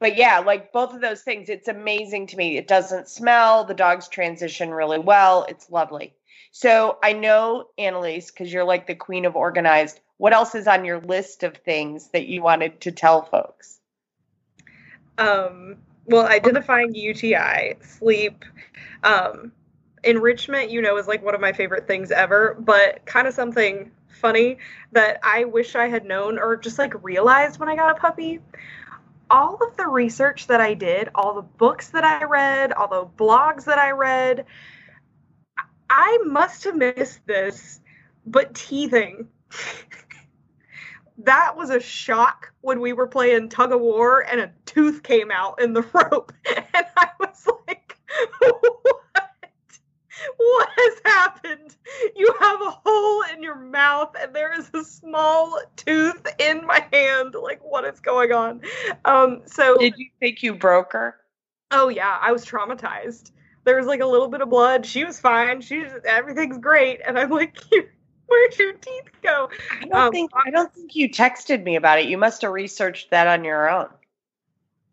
but 0.00 0.16
yeah, 0.16 0.38
like 0.38 0.72
both 0.72 0.94
of 0.94 1.00
those 1.00 1.22
things, 1.22 1.48
it's 1.48 1.68
amazing 1.68 2.28
to 2.28 2.36
me. 2.36 2.56
It 2.56 2.68
doesn't 2.68 3.08
smell. 3.08 3.64
The 3.64 3.74
dogs 3.74 4.08
transition 4.08 4.70
really 4.70 4.98
well. 4.98 5.44
It's 5.48 5.70
lovely. 5.70 6.14
So 6.52 6.98
I 7.02 7.12
know, 7.12 7.66
Annalise, 7.78 8.30
because 8.30 8.52
you're 8.52 8.64
like 8.64 8.86
the 8.86 8.94
queen 8.94 9.24
of 9.24 9.36
organized. 9.36 10.00
What 10.18 10.32
else 10.32 10.54
is 10.54 10.66
on 10.66 10.84
your 10.84 11.00
list 11.00 11.42
of 11.42 11.56
things 11.56 12.08
that 12.08 12.26
you 12.26 12.42
wanted 12.42 12.80
to 12.82 12.92
tell 12.92 13.22
folks? 13.22 13.80
Um, 15.16 15.76
well, 16.06 16.26
identifying 16.26 16.94
UTI, 16.94 17.76
sleep, 17.80 18.44
um, 19.02 19.52
enrichment, 20.04 20.70
you 20.70 20.82
know, 20.82 20.96
is 20.96 21.06
like 21.06 21.24
one 21.24 21.34
of 21.34 21.40
my 21.40 21.52
favorite 21.52 21.86
things 21.86 22.10
ever, 22.10 22.56
but 22.58 23.04
kind 23.04 23.26
of 23.26 23.34
something 23.34 23.90
funny 24.08 24.58
that 24.92 25.20
I 25.22 25.44
wish 25.44 25.74
I 25.74 25.88
had 25.88 26.04
known 26.04 26.38
or 26.38 26.56
just 26.56 26.78
like 26.78 27.02
realized 27.02 27.60
when 27.60 27.68
I 27.68 27.76
got 27.76 27.96
a 27.96 28.00
puppy. 28.00 28.40
All 29.30 29.58
of 29.62 29.76
the 29.76 29.86
research 29.86 30.46
that 30.46 30.60
I 30.60 30.74
did, 30.74 31.10
all 31.14 31.34
the 31.34 31.42
books 31.42 31.90
that 31.90 32.04
I 32.04 32.24
read, 32.24 32.72
all 32.72 32.88
the 32.88 33.06
blogs 33.22 33.64
that 33.64 33.78
I 33.78 33.90
read, 33.90 34.46
I 35.90 36.18
must 36.24 36.64
have 36.64 36.76
missed 36.76 37.26
this, 37.26 37.80
but 38.26 38.54
teething. 38.54 39.28
that 41.18 41.56
was 41.56 41.70
a 41.70 41.80
shock 41.80 42.52
when 42.60 42.80
we 42.80 42.92
were 42.92 43.06
playing 43.06 43.48
tug 43.48 43.72
of 43.72 43.80
war 43.80 44.20
and 44.20 44.40
a 44.40 44.52
tooth 44.66 45.02
came 45.02 45.30
out 45.30 45.60
in 45.60 45.72
the 45.72 45.82
rope. 45.92 46.32
And 46.46 46.86
I 46.96 47.08
was 47.18 47.46
like, 47.66 47.98
what? 48.38 48.98
What 50.36 50.68
has 50.76 51.00
happened? 51.04 51.76
You 52.16 52.32
have 52.40 52.60
a 52.60 52.70
hole 52.84 53.22
in 53.32 53.42
your 53.42 53.56
mouth 53.56 54.14
and 54.20 54.34
there 54.34 54.58
is 54.58 54.70
a 54.74 54.84
small 54.84 55.60
tooth 55.76 56.26
in 56.38 56.66
my 56.66 56.86
hand. 56.92 57.34
Like, 57.40 57.60
what 57.62 57.84
is 57.84 58.00
going 58.00 58.32
on? 58.32 58.60
Um, 59.04 59.42
so 59.46 59.76
Did 59.78 59.94
you 59.96 60.08
think 60.20 60.42
you 60.42 60.54
broke 60.54 60.92
her? 60.92 61.16
Oh 61.70 61.88
yeah, 61.88 62.18
I 62.20 62.32
was 62.32 62.44
traumatized. 62.44 63.32
There 63.64 63.76
was 63.76 63.86
like 63.86 64.00
a 64.00 64.06
little 64.06 64.28
bit 64.28 64.40
of 64.40 64.48
blood. 64.48 64.86
She 64.86 65.04
was 65.04 65.20
fine. 65.20 65.60
She's 65.60 65.90
everything's 66.04 66.58
great. 66.58 67.00
And 67.06 67.18
I'm 67.18 67.30
like, 67.30 67.58
where'd 68.26 68.58
your 68.58 68.72
teeth 68.74 69.10
go? 69.22 69.27
I 69.80 69.84
don't 69.86 69.94
um, 69.94 70.12
think 70.12 70.30
I 70.34 70.50
don't 70.50 70.72
think 70.72 70.94
you 70.94 71.08
texted 71.08 71.62
me 71.62 71.76
about 71.76 71.98
it. 71.98 72.06
You 72.06 72.18
must 72.18 72.42
have 72.42 72.52
researched 72.52 73.10
that 73.10 73.26
on 73.26 73.44
your 73.44 73.70
own. 73.70 73.88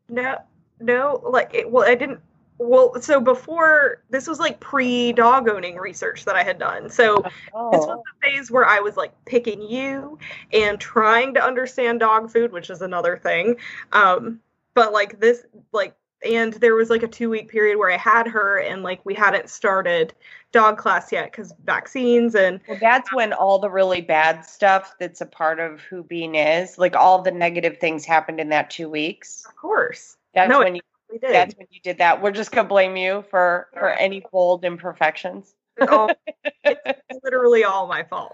No, 0.10 0.38
no, 0.80 1.22
like 1.24 1.54
it, 1.54 1.70
well, 1.70 1.88
I 1.88 1.96
didn't. 1.96 2.20
Well, 2.58 3.02
so 3.02 3.20
before 3.20 4.04
this 4.10 4.28
was 4.28 4.40
like 4.40 4.60
pre 4.60 5.12
dog 5.12 5.50
owning 5.50 5.76
research 5.76 6.24
that 6.26 6.36
I 6.36 6.44
had 6.44 6.58
done. 6.58 6.90
So 6.90 7.24
oh. 7.54 7.72
this 7.72 7.86
was 7.86 8.00
the 8.04 8.28
phase 8.28 8.50
where 8.50 8.66
I 8.66 8.80
was 8.80 8.96
like 8.96 9.14
picking 9.26 9.62
you 9.62 10.18
and 10.54 10.80
trying 10.80 11.34
to 11.34 11.44
understand 11.44 12.00
dog 12.00 12.32
food, 12.32 12.54
which 12.54 12.70
is 12.70 12.82
another 12.82 13.18
thing. 13.18 13.58
Um, 13.92 14.40
but 14.74 14.94
like 14.94 15.20
this, 15.20 15.46
like 15.74 15.96
and 16.24 16.54
there 16.54 16.76
was 16.76 16.90
like 16.90 17.04
a 17.04 17.08
two 17.08 17.30
week 17.30 17.50
period 17.50 17.78
where 17.78 17.92
I 17.92 17.98
had 17.98 18.28
her 18.28 18.58
and 18.60 18.84
like 18.84 19.02
we 19.06 19.14
hadn't 19.14 19.50
started 19.50 20.14
dog 20.52 20.78
class 20.78 21.12
yet 21.12 21.32
because 21.32 21.54
vaccines 21.66 22.36
and 22.36 22.60
well, 22.68 22.78
that's 22.80 23.14
when 23.14 23.34
all 23.34 23.60
the 23.60 23.70
really 23.70 24.02
bad 24.02 24.46
stuff 24.46 24.96
that's 25.00 25.22
a 25.22 25.26
part 25.26 25.60
of 25.60 25.82
who 25.82 26.04
Bean 26.04 26.36
is 26.36 26.78
like 26.78 26.96
all 26.96 27.22
the 27.22 27.32
negative 27.32 27.78
things 27.78 28.06
happened 28.06 28.40
in 28.40 28.50
that 28.50 28.70
two 28.70 28.90
weeks. 28.90 29.46
Of 29.48 29.56
course, 29.56 30.18
that's 30.34 30.50
no, 30.50 30.60
when 30.60 30.76
you 30.76 30.82
did. 31.12 31.22
that's 31.22 31.56
when 31.56 31.68
you 31.72 31.80
did 31.82 31.98
that. 31.98 32.22
We're 32.22 32.32
just 32.32 32.52
gonna 32.52 32.68
blame 32.68 32.96
you 32.96 33.24
for 33.30 33.68
for 33.74 33.90
any 33.90 34.24
bold 34.32 34.64
imperfections. 34.64 35.54
Oh, 35.82 36.10
it's 36.64 37.20
literally 37.24 37.64
all 37.64 37.88
my 37.88 38.04
fault. 38.04 38.34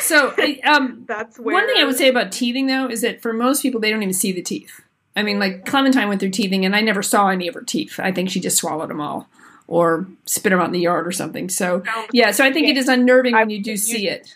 So 0.00 0.34
um, 0.64 1.04
that's 1.08 1.38
where... 1.38 1.54
one 1.54 1.66
thing 1.66 1.76
I 1.78 1.84
would 1.84 1.96
say 1.96 2.08
about 2.08 2.32
teething 2.32 2.66
though 2.66 2.88
is 2.88 3.02
that 3.02 3.20
for 3.20 3.32
most 3.32 3.62
people 3.62 3.80
they 3.80 3.90
don't 3.90 4.02
even 4.02 4.14
see 4.14 4.32
the 4.32 4.42
teeth. 4.42 4.80
I 5.16 5.22
mean, 5.22 5.38
like 5.38 5.66
Clementine 5.66 6.08
went 6.08 6.20
through 6.20 6.30
teething, 6.30 6.64
and 6.64 6.74
I 6.76 6.80
never 6.80 7.02
saw 7.02 7.28
any 7.28 7.48
of 7.48 7.54
her 7.54 7.62
teeth. 7.62 7.98
I 7.98 8.12
think 8.12 8.30
she 8.30 8.40
just 8.40 8.56
swallowed 8.56 8.90
them 8.90 9.00
all 9.00 9.28
or 9.66 10.06
spit 10.26 10.50
them 10.50 10.60
out 10.60 10.66
in 10.66 10.72
the 10.72 10.80
yard 10.80 11.06
or 11.06 11.12
something. 11.12 11.48
So 11.48 11.82
yeah, 12.12 12.32
so 12.32 12.44
I 12.44 12.52
think 12.52 12.68
it 12.68 12.76
is 12.76 12.88
unnerving 12.88 13.34
when 13.34 13.50
you 13.50 13.62
do 13.62 13.76
see 13.76 14.08
it. 14.08 14.34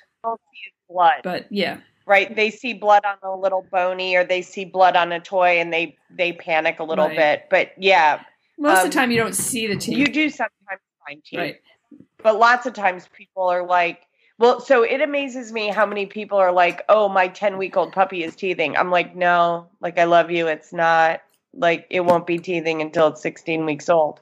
Blood, 0.88 1.22
but 1.24 1.46
yeah, 1.50 1.78
right. 2.06 2.34
They 2.34 2.50
see 2.50 2.72
blood 2.72 3.02
on 3.04 3.16
a 3.22 3.36
little 3.36 3.66
bony, 3.68 4.14
or 4.14 4.22
they 4.22 4.42
see 4.42 4.64
blood 4.64 4.94
on 4.94 5.10
a 5.10 5.18
toy, 5.18 5.58
and 5.58 5.72
they 5.72 5.96
they 6.08 6.32
panic 6.32 6.78
a 6.78 6.84
little 6.84 7.08
right. 7.08 7.16
bit. 7.16 7.46
But 7.50 7.72
yeah, 7.76 8.22
most 8.58 8.78
um, 8.78 8.86
of 8.86 8.92
the 8.92 8.96
time 8.96 9.10
you 9.10 9.16
don't 9.16 9.34
see 9.34 9.66
the 9.66 9.76
teeth. 9.76 9.98
You 9.98 10.06
do 10.06 10.30
sometimes 10.30 10.80
find 11.04 11.24
teeth, 11.24 11.38
right? 11.38 11.56
But 12.22 12.38
lots 12.38 12.66
of 12.66 12.74
times 12.74 13.08
people 13.12 13.44
are 13.44 13.66
like, 13.66 14.06
well, 14.38 14.60
so 14.60 14.82
it 14.82 15.00
amazes 15.00 15.52
me 15.52 15.68
how 15.68 15.86
many 15.86 16.06
people 16.06 16.38
are 16.38 16.52
like, 16.52 16.84
"Oh, 16.88 17.08
my 17.08 17.28
10-week-old 17.28 17.92
puppy 17.92 18.24
is 18.24 18.34
teething." 18.34 18.76
I'm 18.76 18.90
like, 18.90 19.14
"No, 19.14 19.68
like 19.80 19.98
I 19.98 20.04
love 20.04 20.30
you. 20.30 20.48
It's 20.48 20.72
not 20.72 21.22
like 21.52 21.86
it 21.90 22.00
won't 22.00 22.26
be 22.26 22.38
teething 22.38 22.80
until 22.82 23.08
it's 23.08 23.22
16 23.22 23.64
weeks 23.64 23.88
old." 23.88 24.20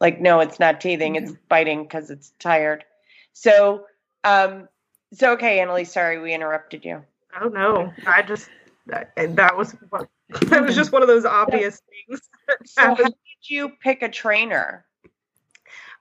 Like, 0.00 0.20
no, 0.20 0.40
it's 0.40 0.60
not 0.60 0.80
teething. 0.80 1.14
Mm-hmm. 1.14 1.24
It's 1.24 1.36
biting 1.48 1.88
cuz 1.88 2.10
it's 2.10 2.32
tired. 2.38 2.84
So, 3.32 3.86
um 4.24 4.68
so 5.12 5.32
okay, 5.32 5.60
Annalise, 5.60 5.92
sorry 5.92 6.18
we 6.18 6.34
interrupted 6.34 6.84
you. 6.84 7.04
Oh 7.40 7.48
no. 7.48 7.92
I 8.06 8.22
just 8.22 8.50
that, 8.86 9.12
that 9.16 9.56
was 9.56 9.72
that 10.46 10.62
was 10.62 10.74
just 10.74 10.92
one 10.92 11.02
of 11.02 11.08
those 11.08 11.24
obvious 11.24 11.80
things. 12.06 12.20
So 12.64 12.82
how 12.82 12.94
did 12.94 13.14
you 13.42 13.70
pick 13.80 14.02
a 14.02 14.08
trainer? 14.08 14.84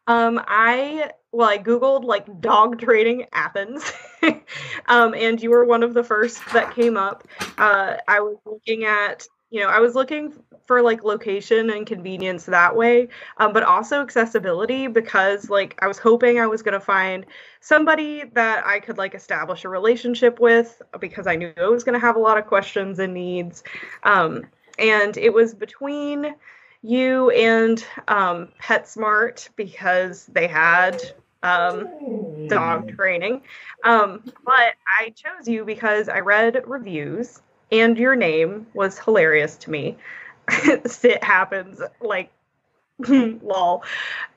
Um, 0.08 0.40
I 0.46 1.12
well, 1.36 1.50
I 1.50 1.58
googled 1.58 2.06
like 2.06 2.40
dog 2.40 2.80
training 2.80 3.26
Athens, 3.34 3.92
um, 4.88 5.14
and 5.14 5.42
you 5.44 5.50
were 5.50 5.66
one 5.66 5.84
of 5.84 5.94
the 5.94 6.04
first 6.04 6.42
that 6.54 6.74
came 6.74 6.96
up. 6.96 7.28
Uh, 7.58 7.98
I 8.08 8.22
was 8.22 8.38
looking 8.46 8.86
at, 8.86 9.28
you 9.50 9.60
know, 9.60 9.68
I 9.68 9.80
was 9.80 9.96
looking 9.96 10.34
for 10.66 10.82
like 10.82 11.04
location 11.04 11.70
and 11.72 11.86
convenience 11.86 12.46
that 12.46 12.74
way, 12.74 13.10
um, 13.38 13.52
but 13.52 13.64
also 13.64 14.02
accessibility 14.02 14.88
because 14.88 15.50
like 15.50 15.78
I 15.80 15.90
was 15.90 16.00
hoping 16.00 16.40
I 16.40 16.48
was 16.48 16.64
gonna 16.64 16.80
find 16.80 17.26
somebody 17.60 18.24
that 18.34 18.66
I 18.66 18.80
could 18.80 18.98
like 18.98 19.14
establish 19.14 19.66
a 19.66 19.70
relationship 19.70 20.40
with 20.40 20.82
because 21.02 21.28
I 21.28 21.36
knew 21.36 21.54
I 21.58 21.68
was 21.68 21.84
gonna 21.84 22.00
have 22.00 22.16
a 22.16 22.20
lot 22.20 22.38
of 22.38 22.48
questions 22.48 22.98
and 22.98 23.14
needs, 23.14 23.62
um, 24.04 24.46
and 24.80 25.18
it 25.18 25.34
was 25.34 25.54
between 25.54 26.34
you 26.82 27.30
and 27.32 27.84
um, 28.08 28.50
PetSmart 28.62 29.50
because 29.58 30.28
they 30.28 30.48
had 30.48 31.02
um, 31.44 31.90
dog 32.48 32.88
training. 32.88 33.42
Um, 33.84 34.24
but 34.46 34.74
I 35.00 35.10
chose 35.12 35.48
you 35.48 35.66
because 35.66 36.10
I 36.10 36.20
read 36.20 36.62
reviews 36.66 37.42
and 37.72 37.98
your 37.98 38.16
name 38.16 38.68
was 38.74 39.00
hilarious 39.00 39.58
to 39.58 39.72
me. 39.72 39.98
Sit 40.86 41.24
happens, 41.24 41.82
like, 42.02 42.32
lol. 43.08 43.84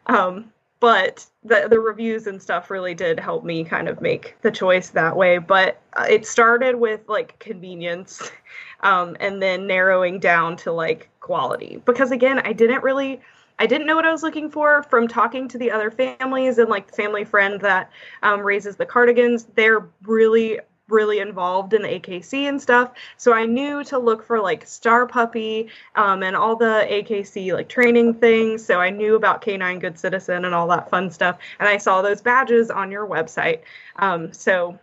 Um, 0.07 0.53
but 0.81 1.27
the, 1.45 1.67
the 1.69 1.81
reviews 1.81 2.27
and 2.27 2.41
stuff 2.41 2.71
really 2.71 2.95
did 2.95 3.19
help 3.19 3.45
me 3.45 3.65
kind 3.65 3.89
of 3.89 4.01
make 4.01 4.37
the 4.43 4.51
choice 4.51 4.91
that 4.91 5.17
way. 5.17 5.39
But 5.39 5.81
uh, 5.95 6.07
it 6.09 6.27
started 6.27 6.77
with 6.77 7.01
like 7.09 7.39
convenience 7.39 8.31
um, 8.83 9.17
and 9.21 9.43
then 9.43 9.67
narrowing 9.67 10.21
down 10.21 10.57
to 10.59 10.73
like 10.73 11.09
quality. 11.21 11.83
Because 11.85 12.11
again, 12.11 12.41
I 12.41 12.53
didn't 12.53 12.83
really 12.83 13.21
I 13.59 13.67
didn't 13.67 13.87
know 13.87 13.97
what 13.97 14.07
I 14.07 14.13
was 14.13 14.23
looking 14.23 14.51
for 14.51 14.83
from 14.85 15.09
talking 15.09 15.49
to 15.49 15.59
the 15.59 15.71
other 15.71 15.91
families 15.91 16.59
and 16.59 16.69
like 16.69 16.87
the 16.89 16.93
family 16.95 17.25
friend 17.25 17.61
that 17.61 17.91
um, 18.23 18.41
raises 18.41 18.77
the 18.77 18.87
cardigans. 18.87 19.47
They're 19.55 19.87
really 20.03 20.61
really 20.89 21.19
involved 21.19 21.75
in 21.75 21.83
the 21.83 21.89
AKC 21.89 22.49
and 22.49 22.61
stuff. 22.61 22.93
So 23.19 23.33
I 23.35 23.45
knew 23.45 23.85
to 23.85 23.99
look 23.99 24.25
for 24.25 24.41
like 24.41 24.67
Star 24.67 25.07
Puppy 25.07 25.69
um, 25.97 26.23
and 26.23 26.35
all 26.35 26.57
the 26.57 26.87
AKC 26.91 27.53
like 27.53 27.69
training 27.69 28.15
things. 28.15 28.65
So 28.65 28.81
I 28.81 28.91
knew 28.91 29.15
about 29.15 29.43
Canine 29.43 29.79
Good 29.79 29.99
Citizen 29.99 30.47
and 30.47 30.55
all 30.55 30.67
that 30.69 30.89
fun 30.89 31.11
stuff. 31.11 31.39
And 31.61 31.69
I 31.69 31.77
saw 31.77 32.01
those 32.01 32.23
badges 32.23 32.71
on 32.71 32.91
your 32.91 33.07
website. 33.07 33.61
Um, 33.97 34.33
so 34.33 34.79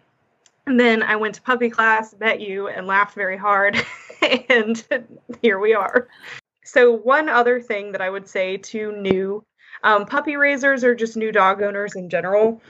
and 0.68 0.80
then 0.80 1.04
I 1.04 1.16
went 1.16 1.36
to 1.36 1.42
puppy 1.42 1.70
class, 1.70 2.16
met 2.20 2.42
you, 2.42 2.68
and 2.68 2.88
laughed 2.88 3.14
very 3.14 3.38
hard. 3.38 3.84
and 4.50 4.84
here 5.42 5.60
we 5.60 5.74
are. 5.74 6.08
So, 6.66 6.92
one 6.92 7.30
other 7.30 7.62
thing 7.62 7.94
that 7.94 8.02
I 8.02 8.10
would 8.10 8.28
say 8.28 8.58
to 8.58 8.92
new 8.92 9.46
um, 9.84 10.06
puppy 10.06 10.36
raisers 10.36 10.84
or 10.84 10.96
just 10.96 11.16
new 11.16 11.32
dog 11.32 11.62
owners 11.62 11.96
in 11.96 12.10
general 12.10 12.62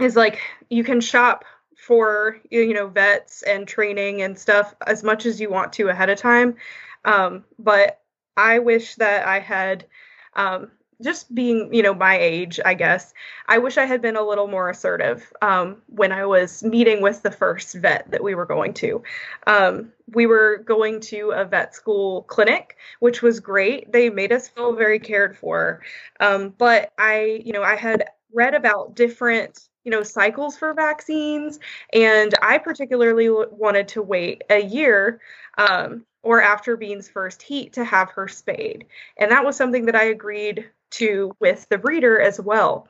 is 0.00 0.16
like 0.16 0.40
you 0.68 0.82
can 0.82 1.00
shop 1.00 1.44
for 1.76 2.38
you 2.50 2.74
know 2.74 2.88
vets 2.88 3.42
and 3.42 3.66
training 3.68 4.22
and 4.22 4.38
stuff 4.38 4.74
as 4.86 5.02
much 5.02 5.26
as 5.26 5.40
you 5.40 5.50
want 5.50 5.72
to 5.74 5.88
ahead 5.88 6.10
of 6.10 6.18
time. 6.18 6.56
Um, 7.04 7.44
but 7.58 8.00
i 8.36 8.58
wish 8.58 8.94
that 8.96 9.26
i 9.26 9.38
had 9.38 9.86
um, 10.34 10.70
just 11.02 11.34
being 11.34 11.72
you 11.72 11.82
know 11.82 11.94
my 11.94 12.18
age 12.18 12.60
i 12.64 12.74
guess 12.74 13.12
i 13.48 13.58
wish 13.58 13.78
i 13.78 13.84
had 13.84 14.02
been 14.02 14.16
a 14.16 14.22
little 14.22 14.46
more 14.46 14.70
assertive 14.70 15.32
um, 15.42 15.76
when 15.86 16.12
i 16.12 16.24
was 16.24 16.62
meeting 16.62 17.00
with 17.02 17.22
the 17.22 17.30
first 17.30 17.74
vet 17.76 18.10
that 18.10 18.22
we 18.22 18.34
were 18.34 18.46
going 18.46 18.74
to. 18.74 19.02
Um, 19.46 19.92
we 20.12 20.26
were 20.26 20.58
going 20.66 21.00
to 21.00 21.30
a 21.30 21.44
vet 21.44 21.74
school 21.74 22.22
clinic 22.24 22.76
which 22.98 23.22
was 23.22 23.40
great. 23.40 23.92
They 23.92 24.10
made 24.10 24.32
us 24.32 24.48
feel 24.48 24.74
very 24.74 24.98
cared 24.98 25.36
for. 25.36 25.80
Um, 26.20 26.54
but 26.58 26.92
i 26.98 27.42
you 27.44 27.52
know 27.52 27.62
i 27.62 27.76
had 27.76 28.04
read 28.32 28.54
about 28.54 28.94
different 28.94 29.68
you 29.84 29.90
know 29.90 30.02
cycles 30.02 30.56
for 30.56 30.74
vaccines 30.74 31.58
and 31.92 32.34
i 32.42 32.58
particularly 32.58 33.28
wanted 33.30 33.88
to 33.88 34.02
wait 34.02 34.44
a 34.50 34.60
year 34.60 35.20
um, 35.58 36.04
or 36.22 36.42
after 36.42 36.76
Bean's 36.76 37.08
first 37.08 37.42
heat 37.42 37.72
to 37.74 37.84
have 37.84 38.10
her 38.10 38.28
spayed. 38.28 38.86
And 39.16 39.30
that 39.30 39.44
was 39.44 39.56
something 39.56 39.86
that 39.86 39.96
I 39.96 40.04
agreed 40.04 40.68
to 40.90 41.34
with 41.40 41.68
the 41.68 41.78
breeder 41.78 42.20
as 42.20 42.40
well. 42.40 42.88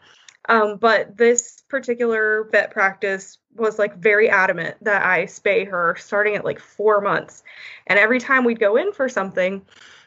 Um, 0.49 0.77
but 0.79 1.17
this 1.17 1.63
particular 1.69 2.49
vet 2.51 2.71
practice 2.71 3.39
was 3.57 3.79
like 3.79 3.97
very 3.97 4.31
adamant 4.31 4.77
that 4.83 5.05
I 5.05 5.25
spay 5.25 5.69
her 5.69 5.97
starting 5.99 6.35
at 6.35 6.45
like 6.45 6.59
four 6.59 7.01
months. 7.01 7.43
And 7.87 7.99
every 7.99 8.21
time 8.21 8.45
we'd 8.45 8.59
go 8.59 8.77
in 8.77 8.93
for 8.93 9.09
something, 9.09 9.63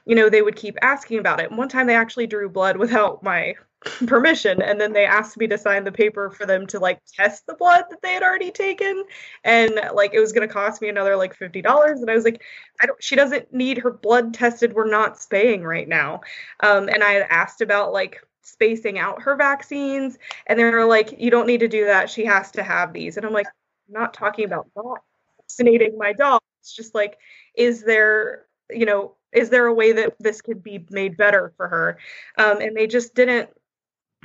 you 0.06 0.16
know, 0.16 0.30
they 0.30 0.42
would 0.42 0.56
keep 0.56 0.78
asking 0.82 1.20
about 1.20 1.40
it. 1.40 1.50
And 1.50 1.58
one 1.58 1.70
time 1.70 1.88
they 1.88 1.96
actually 1.96 2.28
drew 2.28 2.50
blood 2.50 2.78
without 2.78 3.24
my 3.24 3.56
permission 4.08 4.62
and 4.62 4.80
then 4.80 4.94
they 4.94 5.06
asked 5.06 5.38
me 5.38 5.46
to 5.48 5.58
sign 5.58 5.84
the 5.84 5.92
paper 5.92 6.30
for 6.30 6.46
them 6.46 6.66
to 6.66 6.80
like 6.80 7.02
test 7.06 7.46
the 7.46 7.54
blood 7.56 7.84
that 7.90 8.02
they 8.02 8.14
had 8.14 8.24
already 8.24 8.52
taken. 8.52 9.04
And 9.44 9.80
like 9.94 10.14
it 10.14 10.20
was 10.20 10.32
going 10.32 10.48
to 10.48 10.54
cost 10.54 10.82
me 10.82 10.90
another 10.90 11.16
like 11.16 11.38
$50 11.38 12.02
and 12.02 12.10
i 12.10 12.16
was 12.16 12.24
like 12.24 12.42
i 12.82 12.86
don't 12.86 13.02
she 13.04 13.16
doesn't 13.16 13.54
need 13.54 13.78
her 13.80 13.92
blood 13.92 14.34
tested. 14.34 14.74
We're 14.74 14.90
not 14.90 15.20
spaying 15.20 15.64
right 15.64 15.88
now. 15.88 16.22
Um, 16.62 16.88
and 16.90 17.04
i 17.04 17.16
asked 17.20 17.62
about 17.62 17.92
like 17.94 18.22
spacing 18.42 19.00
out 19.00 19.22
her 19.22 19.36
vaccines 19.36 20.18
and 20.48 20.60
they 20.60 20.66
were 20.66 20.86
like 20.86 21.20
you 21.20 21.32
don't 21.32 21.48
need 21.48 21.60
to 21.62 21.68
do 21.68 21.86
that. 21.86 22.10
She 22.10 22.26
has 22.26 22.52
to 22.52 22.64
have 22.64 22.94
these. 22.94 23.18
And 23.18 23.26
i'm 23.26 23.34
like 23.34 23.48
I'm 23.48 24.02
not 24.02 24.14
talking 24.14 24.46
about 24.46 24.68
not 24.76 25.02
vaccinating 25.42 25.98
my 25.98 26.14
dog. 26.14 26.42
It's 26.62 26.74
just 26.76 26.96
like 26.96 27.18
is 27.56 27.84
there 27.84 28.46
you 28.70 28.86
know 28.86 29.16
is 29.34 29.50
there 29.50 29.66
a 29.66 29.74
way 29.74 29.92
that 29.94 30.16
this 30.20 30.42
could 30.42 30.64
be 30.64 30.86
made 30.90 31.18
better 31.18 31.54
for 31.58 31.68
her? 31.68 31.98
Um, 32.38 32.62
and 32.62 32.76
they 32.76 32.88
just 32.88 33.16
didn't 33.16 33.50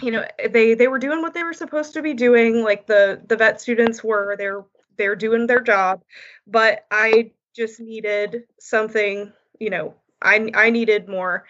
you 0.02 0.10
know 0.10 0.24
they 0.50 0.74
they 0.74 0.88
were 0.88 0.98
doing 0.98 1.22
what 1.22 1.34
they 1.34 1.42
were 1.42 1.52
supposed 1.52 1.94
to 1.94 2.02
be 2.02 2.14
doing 2.14 2.62
like 2.62 2.86
the 2.86 3.20
the 3.26 3.36
vet 3.36 3.60
students 3.60 4.02
were 4.04 4.36
they're 4.36 4.64
they're 4.96 5.16
doing 5.16 5.46
their 5.46 5.60
job. 5.60 6.02
But 6.46 6.86
i 6.90 7.32
just 7.54 7.80
needed 7.80 8.44
something 8.60 9.32
you 9.58 9.70
know 9.70 9.94
i 10.22 10.50
i 10.54 10.70
needed 10.70 11.08
more 11.08 11.44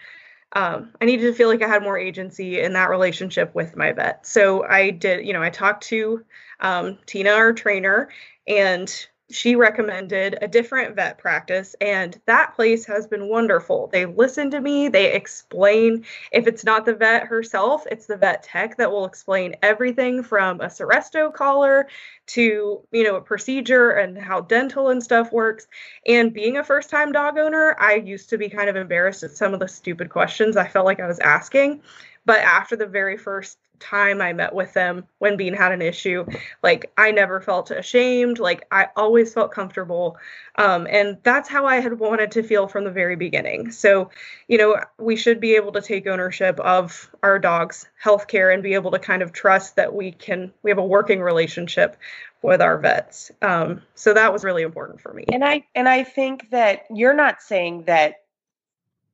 um, 0.53 0.91
i 0.99 1.05
needed 1.05 1.23
to 1.23 1.33
feel 1.33 1.47
like 1.47 1.61
i 1.61 1.67
had 1.67 1.83
more 1.83 1.97
agency 1.97 2.59
in 2.59 2.73
that 2.73 2.89
relationship 2.89 3.53
with 3.53 3.75
my 3.75 3.91
vet. 3.91 4.25
So 4.25 4.65
i 4.65 4.89
did 4.89 5.25
you 5.25 5.33
know 5.33 5.43
i 5.43 5.49
talked 5.49 5.83
to 5.85 6.23
um, 6.59 6.97
tina 7.05 7.31
our 7.31 7.53
trainer 7.53 8.09
and 8.47 9.07
she 9.31 9.55
recommended 9.55 10.37
a 10.41 10.47
different 10.47 10.95
vet 10.95 11.17
practice 11.17 11.75
and 11.81 12.19
that 12.25 12.55
place 12.55 12.85
has 12.85 13.07
been 13.07 13.27
wonderful. 13.27 13.87
They 13.87 14.05
listen 14.05 14.49
to 14.51 14.61
me 14.61 14.87
they 14.87 15.13
explain. 15.13 16.05
If 16.31 16.47
it's 16.47 16.63
not 16.63 16.85
the 16.85 16.95
vet 16.95 17.27
herself 17.27 17.85
it's 17.91 18.07
the 18.07 18.17
vet 18.17 18.43
tech 18.43 18.77
that 18.77 18.91
will 18.91 19.05
explain 19.05 19.55
everything 19.61 20.23
from 20.23 20.61
a 20.61 20.65
Seresto 20.65 21.33
collar 21.33 21.87
to 22.27 22.81
you 22.91 23.03
know 23.03 23.15
a 23.15 23.21
procedure 23.21 23.91
and 23.91 24.17
how 24.17 24.41
dental 24.41 24.89
and 24.89 25.03
stuff 25.03 25.31
works. 25.31 25.67
And 26.07 26.33
being 26.33 26.57
a 26.57 26.63
first 26.63 26.89
time 26.89 27.11
dog 27.11 27.37
owner 27.37 27.75
i 27.79 27.95
used 27.95 28.29
to 28.29 28.37
be 28.37 28.49
kind 28.49 28.69
of 28.69 28.75
embarrassed 28.75 29.23
at 29.23 29.31
some 29.31 29.53
of 29.53 29.59
the 29.59 29.67
stupid 29.67 30.09
questions 30.09 30.57
i 30.57 30.67
felt 30.67 30.85
like 30.85 30.99
i 30.99 31.07
was 31.07 31.19
asking. 31.19 31.81
But 32.25 32.39
after 32.39 32.75
the 32.75 32.85
very 32.87 33.17
first 33.17 33.57
time 33.79 34.21
I 34.21 34.33
met 34.33 34.53
with 34.53 34.73
them 34.73 35.05
when 35.19 35.37
Bean 35.37 35.53
had 35.53 35.71
an 35.71 35.81
issue, 35.81 36.25
like 36.63 36.91
I 36.97 37.11
never 37.11 37.41
felt 37.41 37.71
ashamed. 37.71 38.39
Like 38.39 38.65
I 38.71 38.87
always 38.95 39.33
felt 39.33 39.51
comfortable. 39.51 40.17
Um, 40.55 40.87
and 40.89 41.17
that's 41.23 41.49
how 41.49 41.65
I 41.65 41.77
had 41.77 41.99
wanted 41.99 42.31
to 42.31 42.43
feel 42.43 42.67
from 42.67 42.83
the 42.83 42.91
very 42.91 43.15
beginning. 43.15 43.71
So, 43.71 44.11
you 44.47 44.57
know, 44.57 44.83
we 44.97 45.15
should 45.15 45.39
be 45.39 45.55
able 45.55 45.71
to 45.71 45.81
take 45.81 46.07
ownership 46.07 46.59
of 46.59 47.09
our 47.23 47.39
dog's 47.39 47.87
healthcare 48.03 48.53
and 48.53 48.61
be 48.61 48.73
able 48.73 48.91
to 48.91 48.99
kind 48.99 49.21
of 49.21 49.31
trust 49.31 49.75
that 49.77 49.93
we 49.93 50.11
can, 50.11 50.51
we 50.63 50.71
have 50.71 50.77
a 50.77 50.85
working 50.85 51.21
relationship 51.21 51.97
with 52.41 52.61
our 52.61 52.77
vets. 52.77 53.31
Um, 53.41 53.81
so 53.95 54.13
that 54.13 54.31
was 54.33 54.43
really 54.43 54.63
important 54.63 55.01
for 55.01 55.13
me. 55.13 55.25
And 55.31 55.43
I, 55.43 55.65
and 55.75 55.87
I 55.87 56.03
think 56.03 56.49
that 56.51 56.85
you're 56.89 57.13
not 57.13 57.41
saying 57.41 57.83
that, 57.85 58.23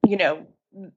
you 0.06 0.18
know, 0.18 0.46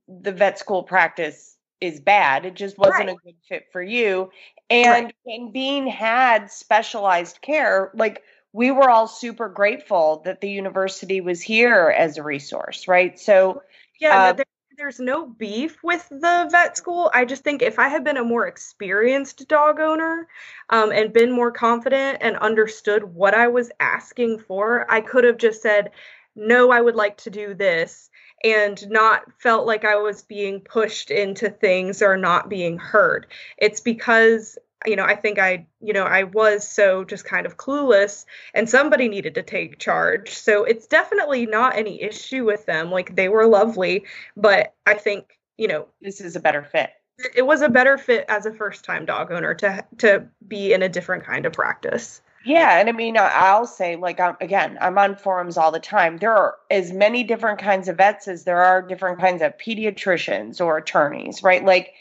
the 0.09 0.33
vet 0.33 0.59
school 0.59 0.83
practice 0.83 1.57
is 1.81 2.01
bad. 2.01 2.45
It 2.45 2.55
just 2.55 2.79
wasn't 2.79 3.09
right. 3.09 3.16
a 3.16 3.24
good 3.24 3.37
fit 3.49 3.66
for 3.72 3.83
you. 3.83 4.31
And 4.70 5.05
right. 5.07 5.14
when 5.22 5.53
Bean 5.53 5.87
had 5.87 6.51
specialized 6.51 7.41
care, 7.41 7.91
like 7.95 8.22
we 8.53 8.70
were 8.70 8.91
all 8.91 9.07
super 9.07 9.49
grateful 9.49 10.22
that 10.24 10.41
the 10.41 10.51
university 10.51 11.20
was 11.20 11.41
here 11.41 11.95
as 11.97 12.16
a 12.16 12.22
resource, 12.22 12.89
right? 12.89 13.18
So 13.18 13.62
yeah, 14.01 14.22
uh, 14.24 14.33
there, 14.33 14.47
there's 14.76 15.01
no 15.01 15.26
beef 15.26 15.83
with 15.83 16.09
the 16.09 16.49
vet 16.51 16.76
school. 16.76 17.11
I 17.12 17.24
just 17.24 17.45
think 17.45 17.62
if 17.62 17.79
I 17.79 17.89
had 17.89 18.05
been 18.05 18.16
a 18.16 18.24
more 18.24 18.47
experienced 18.47 19.47
dog 19.49 19.81
owner 19.81 20.29
um, 20.70 20.93
and 20.93 21.12
been 21.12 21.33
more 21.33 21.51
confident 21.51 22.18
and 22.20 22.37
understood 22.37 23.03
what 23.03 23.35
I 23.35 23.49
was 23.49 23.70
asking 23.81 24.39
for, 24.39 24.91
I 24.91 25.01
could 25.01 25.24
have 25.24 25.39
just 25.39 25.62
said, 25.62 25.91
no, 26.37 26.70
I 26.70 26.81
would 26.81 26.95
like 26.95 27.16
to 27.18 27.31
do 27.31 27.55
this 27.55 28.09
and 28.45 28.89
not 28.89 29.22
felt 29.39 29.66
like 29.66 29.84
I 29.84 29.97
was 29.97 30.22
being 30.22 30.61
pushed 30.61 31.11
into 31.11 31.51
things 31.51 32.03
or 32.03 32.16
not 32.16 32.49
being 32.49 32.78
heard. 32.78 33.26
It's 33.57 33.80
because 33.80 34.59
you 34.86 34.97
know, 34.97 35.05
I 35.05 35.16
think 35.16 35.39
I, 35.39 35.66
you 35.80 35.93
know, 35.93 36.05
I 36.05 36.24
was 36.24 36.66
so 36.66 37.05
just 37.05 37.24
kind 37.24 37.47
of 37.47 37.57
clueless 37.57 38.24
and 38.55 38.68
somebody 38.70 39.09
needed 39.09 39.34
to 39.34 39.43
take 39.43 39.78
charge. 39.78 40.30
So 40.30 40.64
it's 40.64 40.86
definitely 40.86 41.47
not 41.47 41.76
any 41.76 42.01
issue 42.01 42.45
with 42.45 42.64
them. 42.66 42.91
Like 42.91 43.16
they 43.16 43.28
were 43.28 43.47
lovely, 43.47 44.05
but 44.36 44.74
I 44.86 44.95
think, 44.95 45.39
you 45.57 45.68
know, 45.68 45.89
this 46.01 46.20
is 46.20 46.36
a 46.36 46.41
better 46.41 46.62
fit. 46.62 46.91
It 47.34 47.43
was 47.43 47.62
a 47.62 47.68
better 47.68 47.99
fit 47.99 48.24
as 48.28 48.47
a 48.47 48.53
first 48.53 48.84
time 48.84 49.05
dog 49.05 49.32
owner 49.32 49.55
to 49.55 49.84
to 49.99 50.28
be 50.47 50.72
in 50.72 50.82
a 50.84 50.89
different 50.89 51.24
kind 51.24 51.47
of 51.47 51.53
practice. 51.53 52.22
Yeah, 52.49 52.78
and 52.80 52.88
I 52.88 52.92
mean, 52.92 53.16
I'll 53.18 53.66
say, 53.66 53.96
like, 53.96 54.18
I'm, 54.20 54.34
again, 54.40 54.78
I'm 54.80 54.96
on 54.96 55.16
forums 55.16 55.59
all 55.59 55.70
the 55.70 55.78
time. 55.80 56.16
There 56.16 56.34
are 56.34 56.57
as 56.70 56.92
many 56.92 57.22
different 57.22 57.59
kinds 57.59 57.88
of 57.88 57.99
vets 57.99 58.26
as 58.26 58.44
there 58.44 58.62
are 58.62 58.80
different 58.80 59.20
kinds 59.20 59.42
of 59.42 59.59
pediatricians 59.59 60.59
or 60.59 60.78
attorneys, 60.78 61.42
right? 61.42 61.62
Like, 61.62 61.92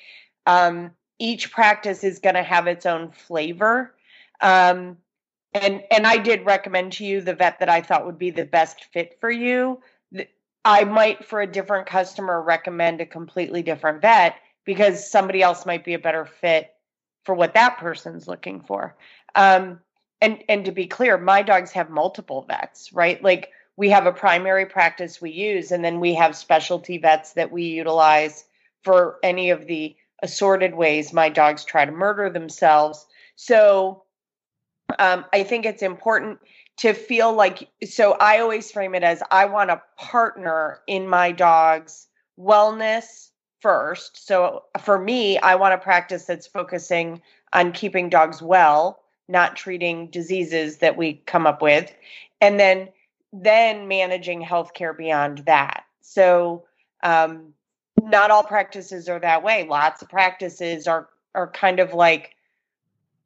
um, 0.46 0.92
each 1.20 1.52
practice 1.52 2.04
is 2.06 2.20
going 2.20 2.36
to 2.36 2.44
have 2.44 2.68
its 2.68 2.86
own 2.86 3.12
flavor. 3.12 3.94
Um, 4.40 4.98
and 5.54 5.84
and 5.92 6.08
I 6.08 6.18
did 6.18 6.46
recommend 6.46 6.94
to 6.94 7.06
you 7.06 7.20
the 7.22 7.34
vet 7.36 7.60
that 7.60 7.70
I 7.70 7.82
thought 7.82 8.06
would 8.06 8.20
be 8.20 8.32
the 8.32 8.46
best 8.46 8.86
fit 8.94 9.18
for 9.20 9.30
you. 9.32 9.82
I 10.64 10.86
might, 10.86 11.26
for 11.26 11.42
a 11.42 11.48
different 11.48 11.88
customer, 11.88 12.42
recommend 12.42 13.02
a 13.02 13.06
completely 13.06 13.64
different 13.64 14.02
vet 14.02 14.36
because 14.66 15.10
somebody 15.12 15.42
else 15.42 15.66
might 15.66 15.84
be 15.84 15.94
a 15.96 16.00
better 16.00 16.26
fit 16.26 16.74
for 17.26 17.36
what 17.36 17.56
that 17.56 17.80
person's 17.80 18.28
looking 18.28 18.62
for. 18.62 18.96
Um, 19.36 19.80
and 20.22 20.44
and 20.50 20.66
to 20.66 20.72
be 20.72 20.88
clear 20.88 21.18
my 21.18 21.42
dogs 21.42 21.72
have 21.72 21.90
multiple 21.90 22.44
vets 22.48 22.92
right? 22.94 23.22
Like 23.24 23.52
we 23.76 23.90
have 23.90 24.08
a 24.08 24.12
primary 24.12 24.66
practice 24.66 25.22
we 25.22 25.32
use 25.32 25.72
and 25.72 25.86
then 25.86 26.00
we 26.00 26.14
have 26.16 26.36
specialty 26.36 26.98
vets 26.98 27.34
that 27.34 27.52
we 27.52 27.64
utilize 27.64 28.46
for 28.84 29.18
any 29.24 29.52
of 29.52 29.68
the 29.68 29.96
assorted 30.24 30.74
ways 30.74 31.14
my 31.14 31.30
dogs 31.30 31.64
try 31.64 31.86
to 31.86 31.92
murder 31.92 32.30
themselves. 32.30 33.06
So 33.36 34.04
um, 35.00 35.26
i 35.34 35.44
think 35.44 35.66
it's 35.66 35.84
important 35.84 36.40
to 36.78 36.94
feel 36.94 37.34
like 37.34 37.70
so 37.84 38.14
i 38.14 38.40
always 38.40 38.72
frame 38.72 38.96
it 38.96 39.04
as 39.04 39.22
i 39.32 39.46
want 39.46 39.72
a 39.72 39.82
partner 39.98 40.80
in 40.88 41.08
my 41.08 41.32
dog's 41.32 42.08
wellness 42.40 43.32
first. 43.60 44.26
So 44.28 44.64
for 44.80 45.00
me 45.00 45.38
i 45.40 45.56
want 45.56 45.74
a 45.74 45.78
practice 45.78 46.26
that's 46.26 46.48
focusing 46.48 47.22
on 47.54 47.72
keeping 47.72 48.10
dogs 48.10 48.42
well 48.42 49.00
not 49.28 49.56
treating 49.56 50.08
diseases 50.08 50.78
that 50.78 50.98
we 50.98 51.16
come 51.26 51.46
up 51.46 51.62
with 51.62 51.94
and 52.42 52.60
then 52.60 52.90
then 53.34 53.88
managing 53.88 54.42
healthcare 54.42 54.98
beyond 54.98 55.40
that. 55.40 55.84
So 56.02 56.64
um, 57.04 57.54
not 58.02 58.32
all 58.32 58.44
practices 58.44 59.10
are 59.10 59.20
that 59.20 59.44
way. 59.44 59.68
Lots 59.68 60.02
of 60.02 60.10
practices 60.10 60.88
are 60.88 61.10
are 61.36 61.48
kind 61.48 61.80
of 61.80 61.94
like 61.94 62.36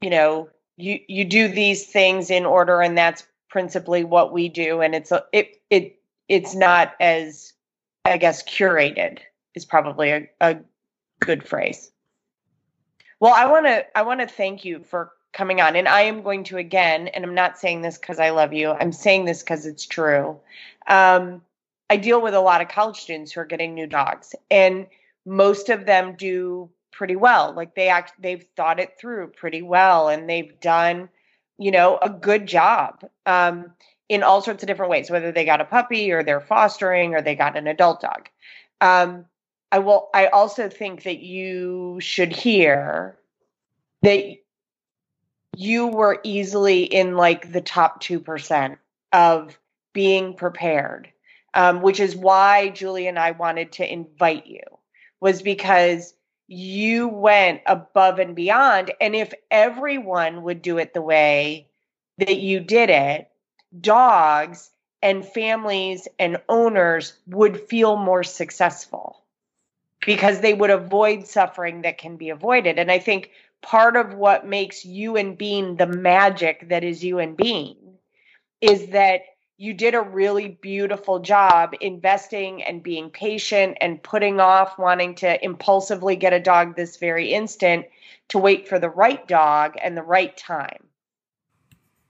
you 0.02 0.10
know 0.10 0.50
you 0.78 1.00
you 1.08 1.24
do 1.24 1.48
these 1.48 1.86
things 1.86 2.30
in 2.30 2.46
order 2.46 2.82
and 2.82 2.98
that's 2.98 3.26
principally 3.50 4.04
what 4.04 4.34
we 4.34 4.50
do 4.50 4.82
and 4.82 4.96
it's 4.96 5.12
a, 5.12 5.24
it 5.32 5.62
it 5.70 6.00
it's 6.28 6.56
not 6.56 6.94
as 7.00 7.54
i 8.06 8.18
guess 8.18 8.44
curated 8.44 9.20
is 9.56 9.66
probably 9.66 10.10
a, 10.10 10.28
a 10.40 10.58
good 11.20 11.48
phrase. 11.48 11.92
Well 13.20 13.34
i 13.34 13.46
want 13.46 13.66
to 13.68 13.86
i 13.98 14.02
want 14.02 14.20
to 14.20 14.28
thank 14.28 14.66
you 14.66 14.84
for 14.84 15.12
coming 15.34 15.62
on. 15.62 15.76
And 15.76 15.88
I 15.88 16.02
am 16.02 16.24
going 16.24 16.44
to 16.46 16.58
again, 16.58 17.08
and 17.10 17.24
I'm 17.24 17.36
not 17.36 17.58
saying 17.58 17.82
this 17.82 17.98
because 17.98 18.20
I 18.20 18.32
love 18.32 18.54
you, 18.54 18.72
I'm 18.72 18.92
saying 18.92 19.26
this 19.26 19.42
because 19.42 19.66
it's 19.66 19.86
true. 19.86 20.40
Um, 20.88 21.42
I 21.90 21.98
deal 21.98 22.22
with 22.22 22.34
a 22.34 22.40
lot 22.40 22.62
of 22.62 22.70
college 22.70 22.98
students 22.98 23.32
who 23.32 23.42
are 23.42 23.46
getting 23.46 23.74
new 23.74 23.88
dogs, 23.88 24.34
and 24.50 24.88
most 25.26 25.70
of 25.70 25.86
them 25.86 26.16
do 26.16 26.70
pretty 26.92 27.16
well. 27.16 27.54
Like 27.54 27.76
they 27.76 27.90
act, 27.90 28.14
they've 28.20 28.46
thought 28.56 28.80
it 28.80 28.98
through 29.00 29.28
pretty 29.28 29.62
well, 29.62 30.08
and 30.08 30.30
they've 30.30 30.58
done, 30.60 31.10
you 31.58 31.72
know, 31.72 31.98
a 32.02 32.10
good 32.10 32.48
job 32.48 33.04
um, 33.26 33.72
in 34.08 34.24
all 34.24 34.42
sorts 34.42 34.64
of 34.64 34.68
different 34.68 34.90
ways. 34.90 35.10
Whether 35.10 35.32
they 35.32 35.46
got 35.46 35.62
a 35.62 35.66
puppy, 35.66 36.12
or 36.12 36.24
they're 36.24 36.40
fostering, 36.40 37.14
or 37.14 37.22
they 37.22 37.36
got 37.36 37.58
an 37.58 37.68
adult 37.68 38.02
dog. 38.02 38.30
Um, 38.80 39.26
I 39.72 39.80
will. 39.80 40.10
I 40.14 40.28
also 40.28 40.70
think 40.70 41.04
that 41.04 41.20
you 41.20 41.98
should 42.00 42.34
hear 42.34 43.18
that 44.02 44.38
you 45.56 45.88
were 45.88 46.20
easily 46.24 46.84
in 46.84 47.16
like 47.16 47.52
the 47.52 47.62
top 47.62 48.02
2% 48.02 48.78
of 49.14 49.58
being 49.94 50.34
prepared, 50.34 51.10
um, 51.54 51.82
which 51.82 52.00
is 52.00 52.16
why 52.16 52.70
Julie 52.70 53.08
and 53.08 53.20
I 53.20 53.32
wanted 53.32 53.74
to 53.74 53.92
invite 53.92 54.48
you, 54.48 54.64
was 55.20 55.42
because 55.42 56.14
you 56.48 57.08
went 57.08 57.62
above 57.66 58.20
and 58.20 58.36
beyond. 58.36 58.92
And 59.00 59.16
if 59.16 59.34
everyone 59.50 60.44
would 60.44 60.62
do 60.62 60.78
it 60.78 60.94
the 60.94 61.02
way 61.02 61.68
that 62.18 62.38
you 62.38 62.60
did 62.60 62.90
it, 62.90 63.30
dogs 63.80 64.70
and 65.02 65.26
families 65.26 66.08
and 66.20 66.42
owners 66.48 67.14
would 67.28 67.60
feel 67.60 67.96
more 67.96 68.24
successful 68.24 69.24
because 70.06 70.42
they 70.42 70.54
would 70.54 70.70
avoid 70.70 71.28
suffering 71.28 71.82
that 71.82 71.98
can 71.98 72.18
be 72.18 72.30
avoided. 72.30 72.80
And 72.80 72.92
I 72.92 73.00
think 73.00 73.32
part 73.62 73.96
of 73.96 74.14
what 74.14 74.46
makes 74.46 74.86
you 74.86 75.18
and 75.18 75.38
Bean 75.38 75.78
the 75.78 75.88
magic 75.88 76.70
that 76.70 76.84
is 76.84 77.04
you 77.04 77.20
and 77.20 77.38
Bean 77.38 77.78
is 78.62 78.88
that 78.88 79.22
you 79.58 79.74
did 79.74 79.94
a 79.94 80.02
really 80.02 80.48
beautiful 80.48 81.20
job 81.20 81.76
investing 81.82 82.64
and 82.64 82.82
being 82.82 83.12
patient 83.12 83.78
and 83.80 84.02
putting 84.02 84.40
off 84.40 84.80
wanting 84.80 85.16
to 85.16 85.44
impulsively 85.46 86.16
get 86.16 86.34
a 86.34 86.40
dog 86.40 86.76
this 86.76 86.98
very 86.98 87.34
instant 87.34 87.86
to 88.30 88.40
wait 88.40 88.68
for 88.68 88.80
the 88.80 88.90
right 88.90 89.28
dog 89.28 89.76
and 89.82 89.96
the 89.96 90.04
right 90.04 90.36
time. 90.36 90.88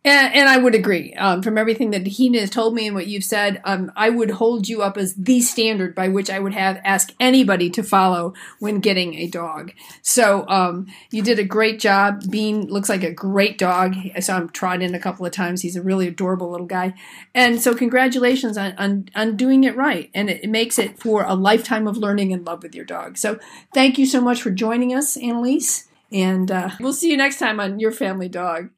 And, 0.03 0.33
and 0.33 0.49
I 0.49 0.57
would 0.57 0.73
agree. 0.73 1.13
Um, 1.13 1.43
from 1.43 1.59
everything 1.59 1.91
that 1.91 2.07
he 2.07 2.35
has 2.37 2.49
told 2.49 2.73
me 2.73 2.87
and 2.87 2.95
what 2.95 3.05
you've 3.05 3.23
said, 3.23 3.61
um, 3.65 3.91
I 3.95 4.09
would 4.09 4.31
hold 4.31 4.67
you 4.67 4.81
up 4.81 4.97
as 4.97 5.13
the 5.13 5.41
standard 5.41 5.93
by 5.93 6.07
which 6.07 6.29
I 6.29 6.39
would 6.39 6.53
have 6.53 6.81
ask 6.83 7.13
anybody 7.19 7.69
to 7.71 7.83
follow 7.83 8.33
when 8.59 8.79
getting 8.79 9.13
a 9.15 9.27
dog. 9.27 9.73
So 10.01 10.47
um, 10.47 10.87
you 11.11 11.21
did 11.21 11.37
a 11.37 11.43
great 11.43 11.79
job. 11.79 12.23
Bean 12.31 12.67
looks 12.67 12.89
like 12.89 13.03
a 13.03 13.13
great 13.13 13.59
dog. 13.59 13.95
I 14.15 14.21
saw 14.21 14.37
him 14.37 14.49
trot 14.49 14.81
in 14.81 14.95
a 14.95 14.99
couple 14.99 15.25
of 15.25 15.31
times. 15.33 15.61
He's 15.61 15.75
a 15.75 15.83
really 15.83 16.07
adorable 16.07 16.49
little 16.49 16.65
guy. 16.65 16.95
And 17.35 17.61
so 17.61 17.75
congratulations 17.75 18.57
on, 18.57 18.73
on, 18.79 19.09
on 19.15 19.37
doing 19.37 19.63
it 19.65 19.75
right. 19.75 20.09
And 20.15 20.31
it, 20.31 20.43
it 20.43 20.49
makes 20.49 20.79
it 20.79 20.99
for 20.99 21.23
a 21.23 21.35
lifetime 21.35 21.87
of 21.87 21.97
learning 21.97 22.33
and 22.33 22.45
love 22.45 22.63
with 22.63 22.73
your 22.73 22.85
dog. 22.85 23.19
So 23.19 23.37
thank 23.73 23.99
you 23.99 24.07
so 24.07 24.19
much 24.19 24.41
for 24.41 24.49
joining 24.49 24.95
us, 24.95 25.15
Annalise. 25.15 25.87
And 26.11 26.49
uh, 26.51 26.71
we'll 26.79 26.91
see 26.91 27.11
you 27.11 27.17
next 27.17 27.37
time 27.37 27.59
on 27.59 27.79
Your 27.79 27.91
Family 27.91 28.27
Dog. 28.27 28.71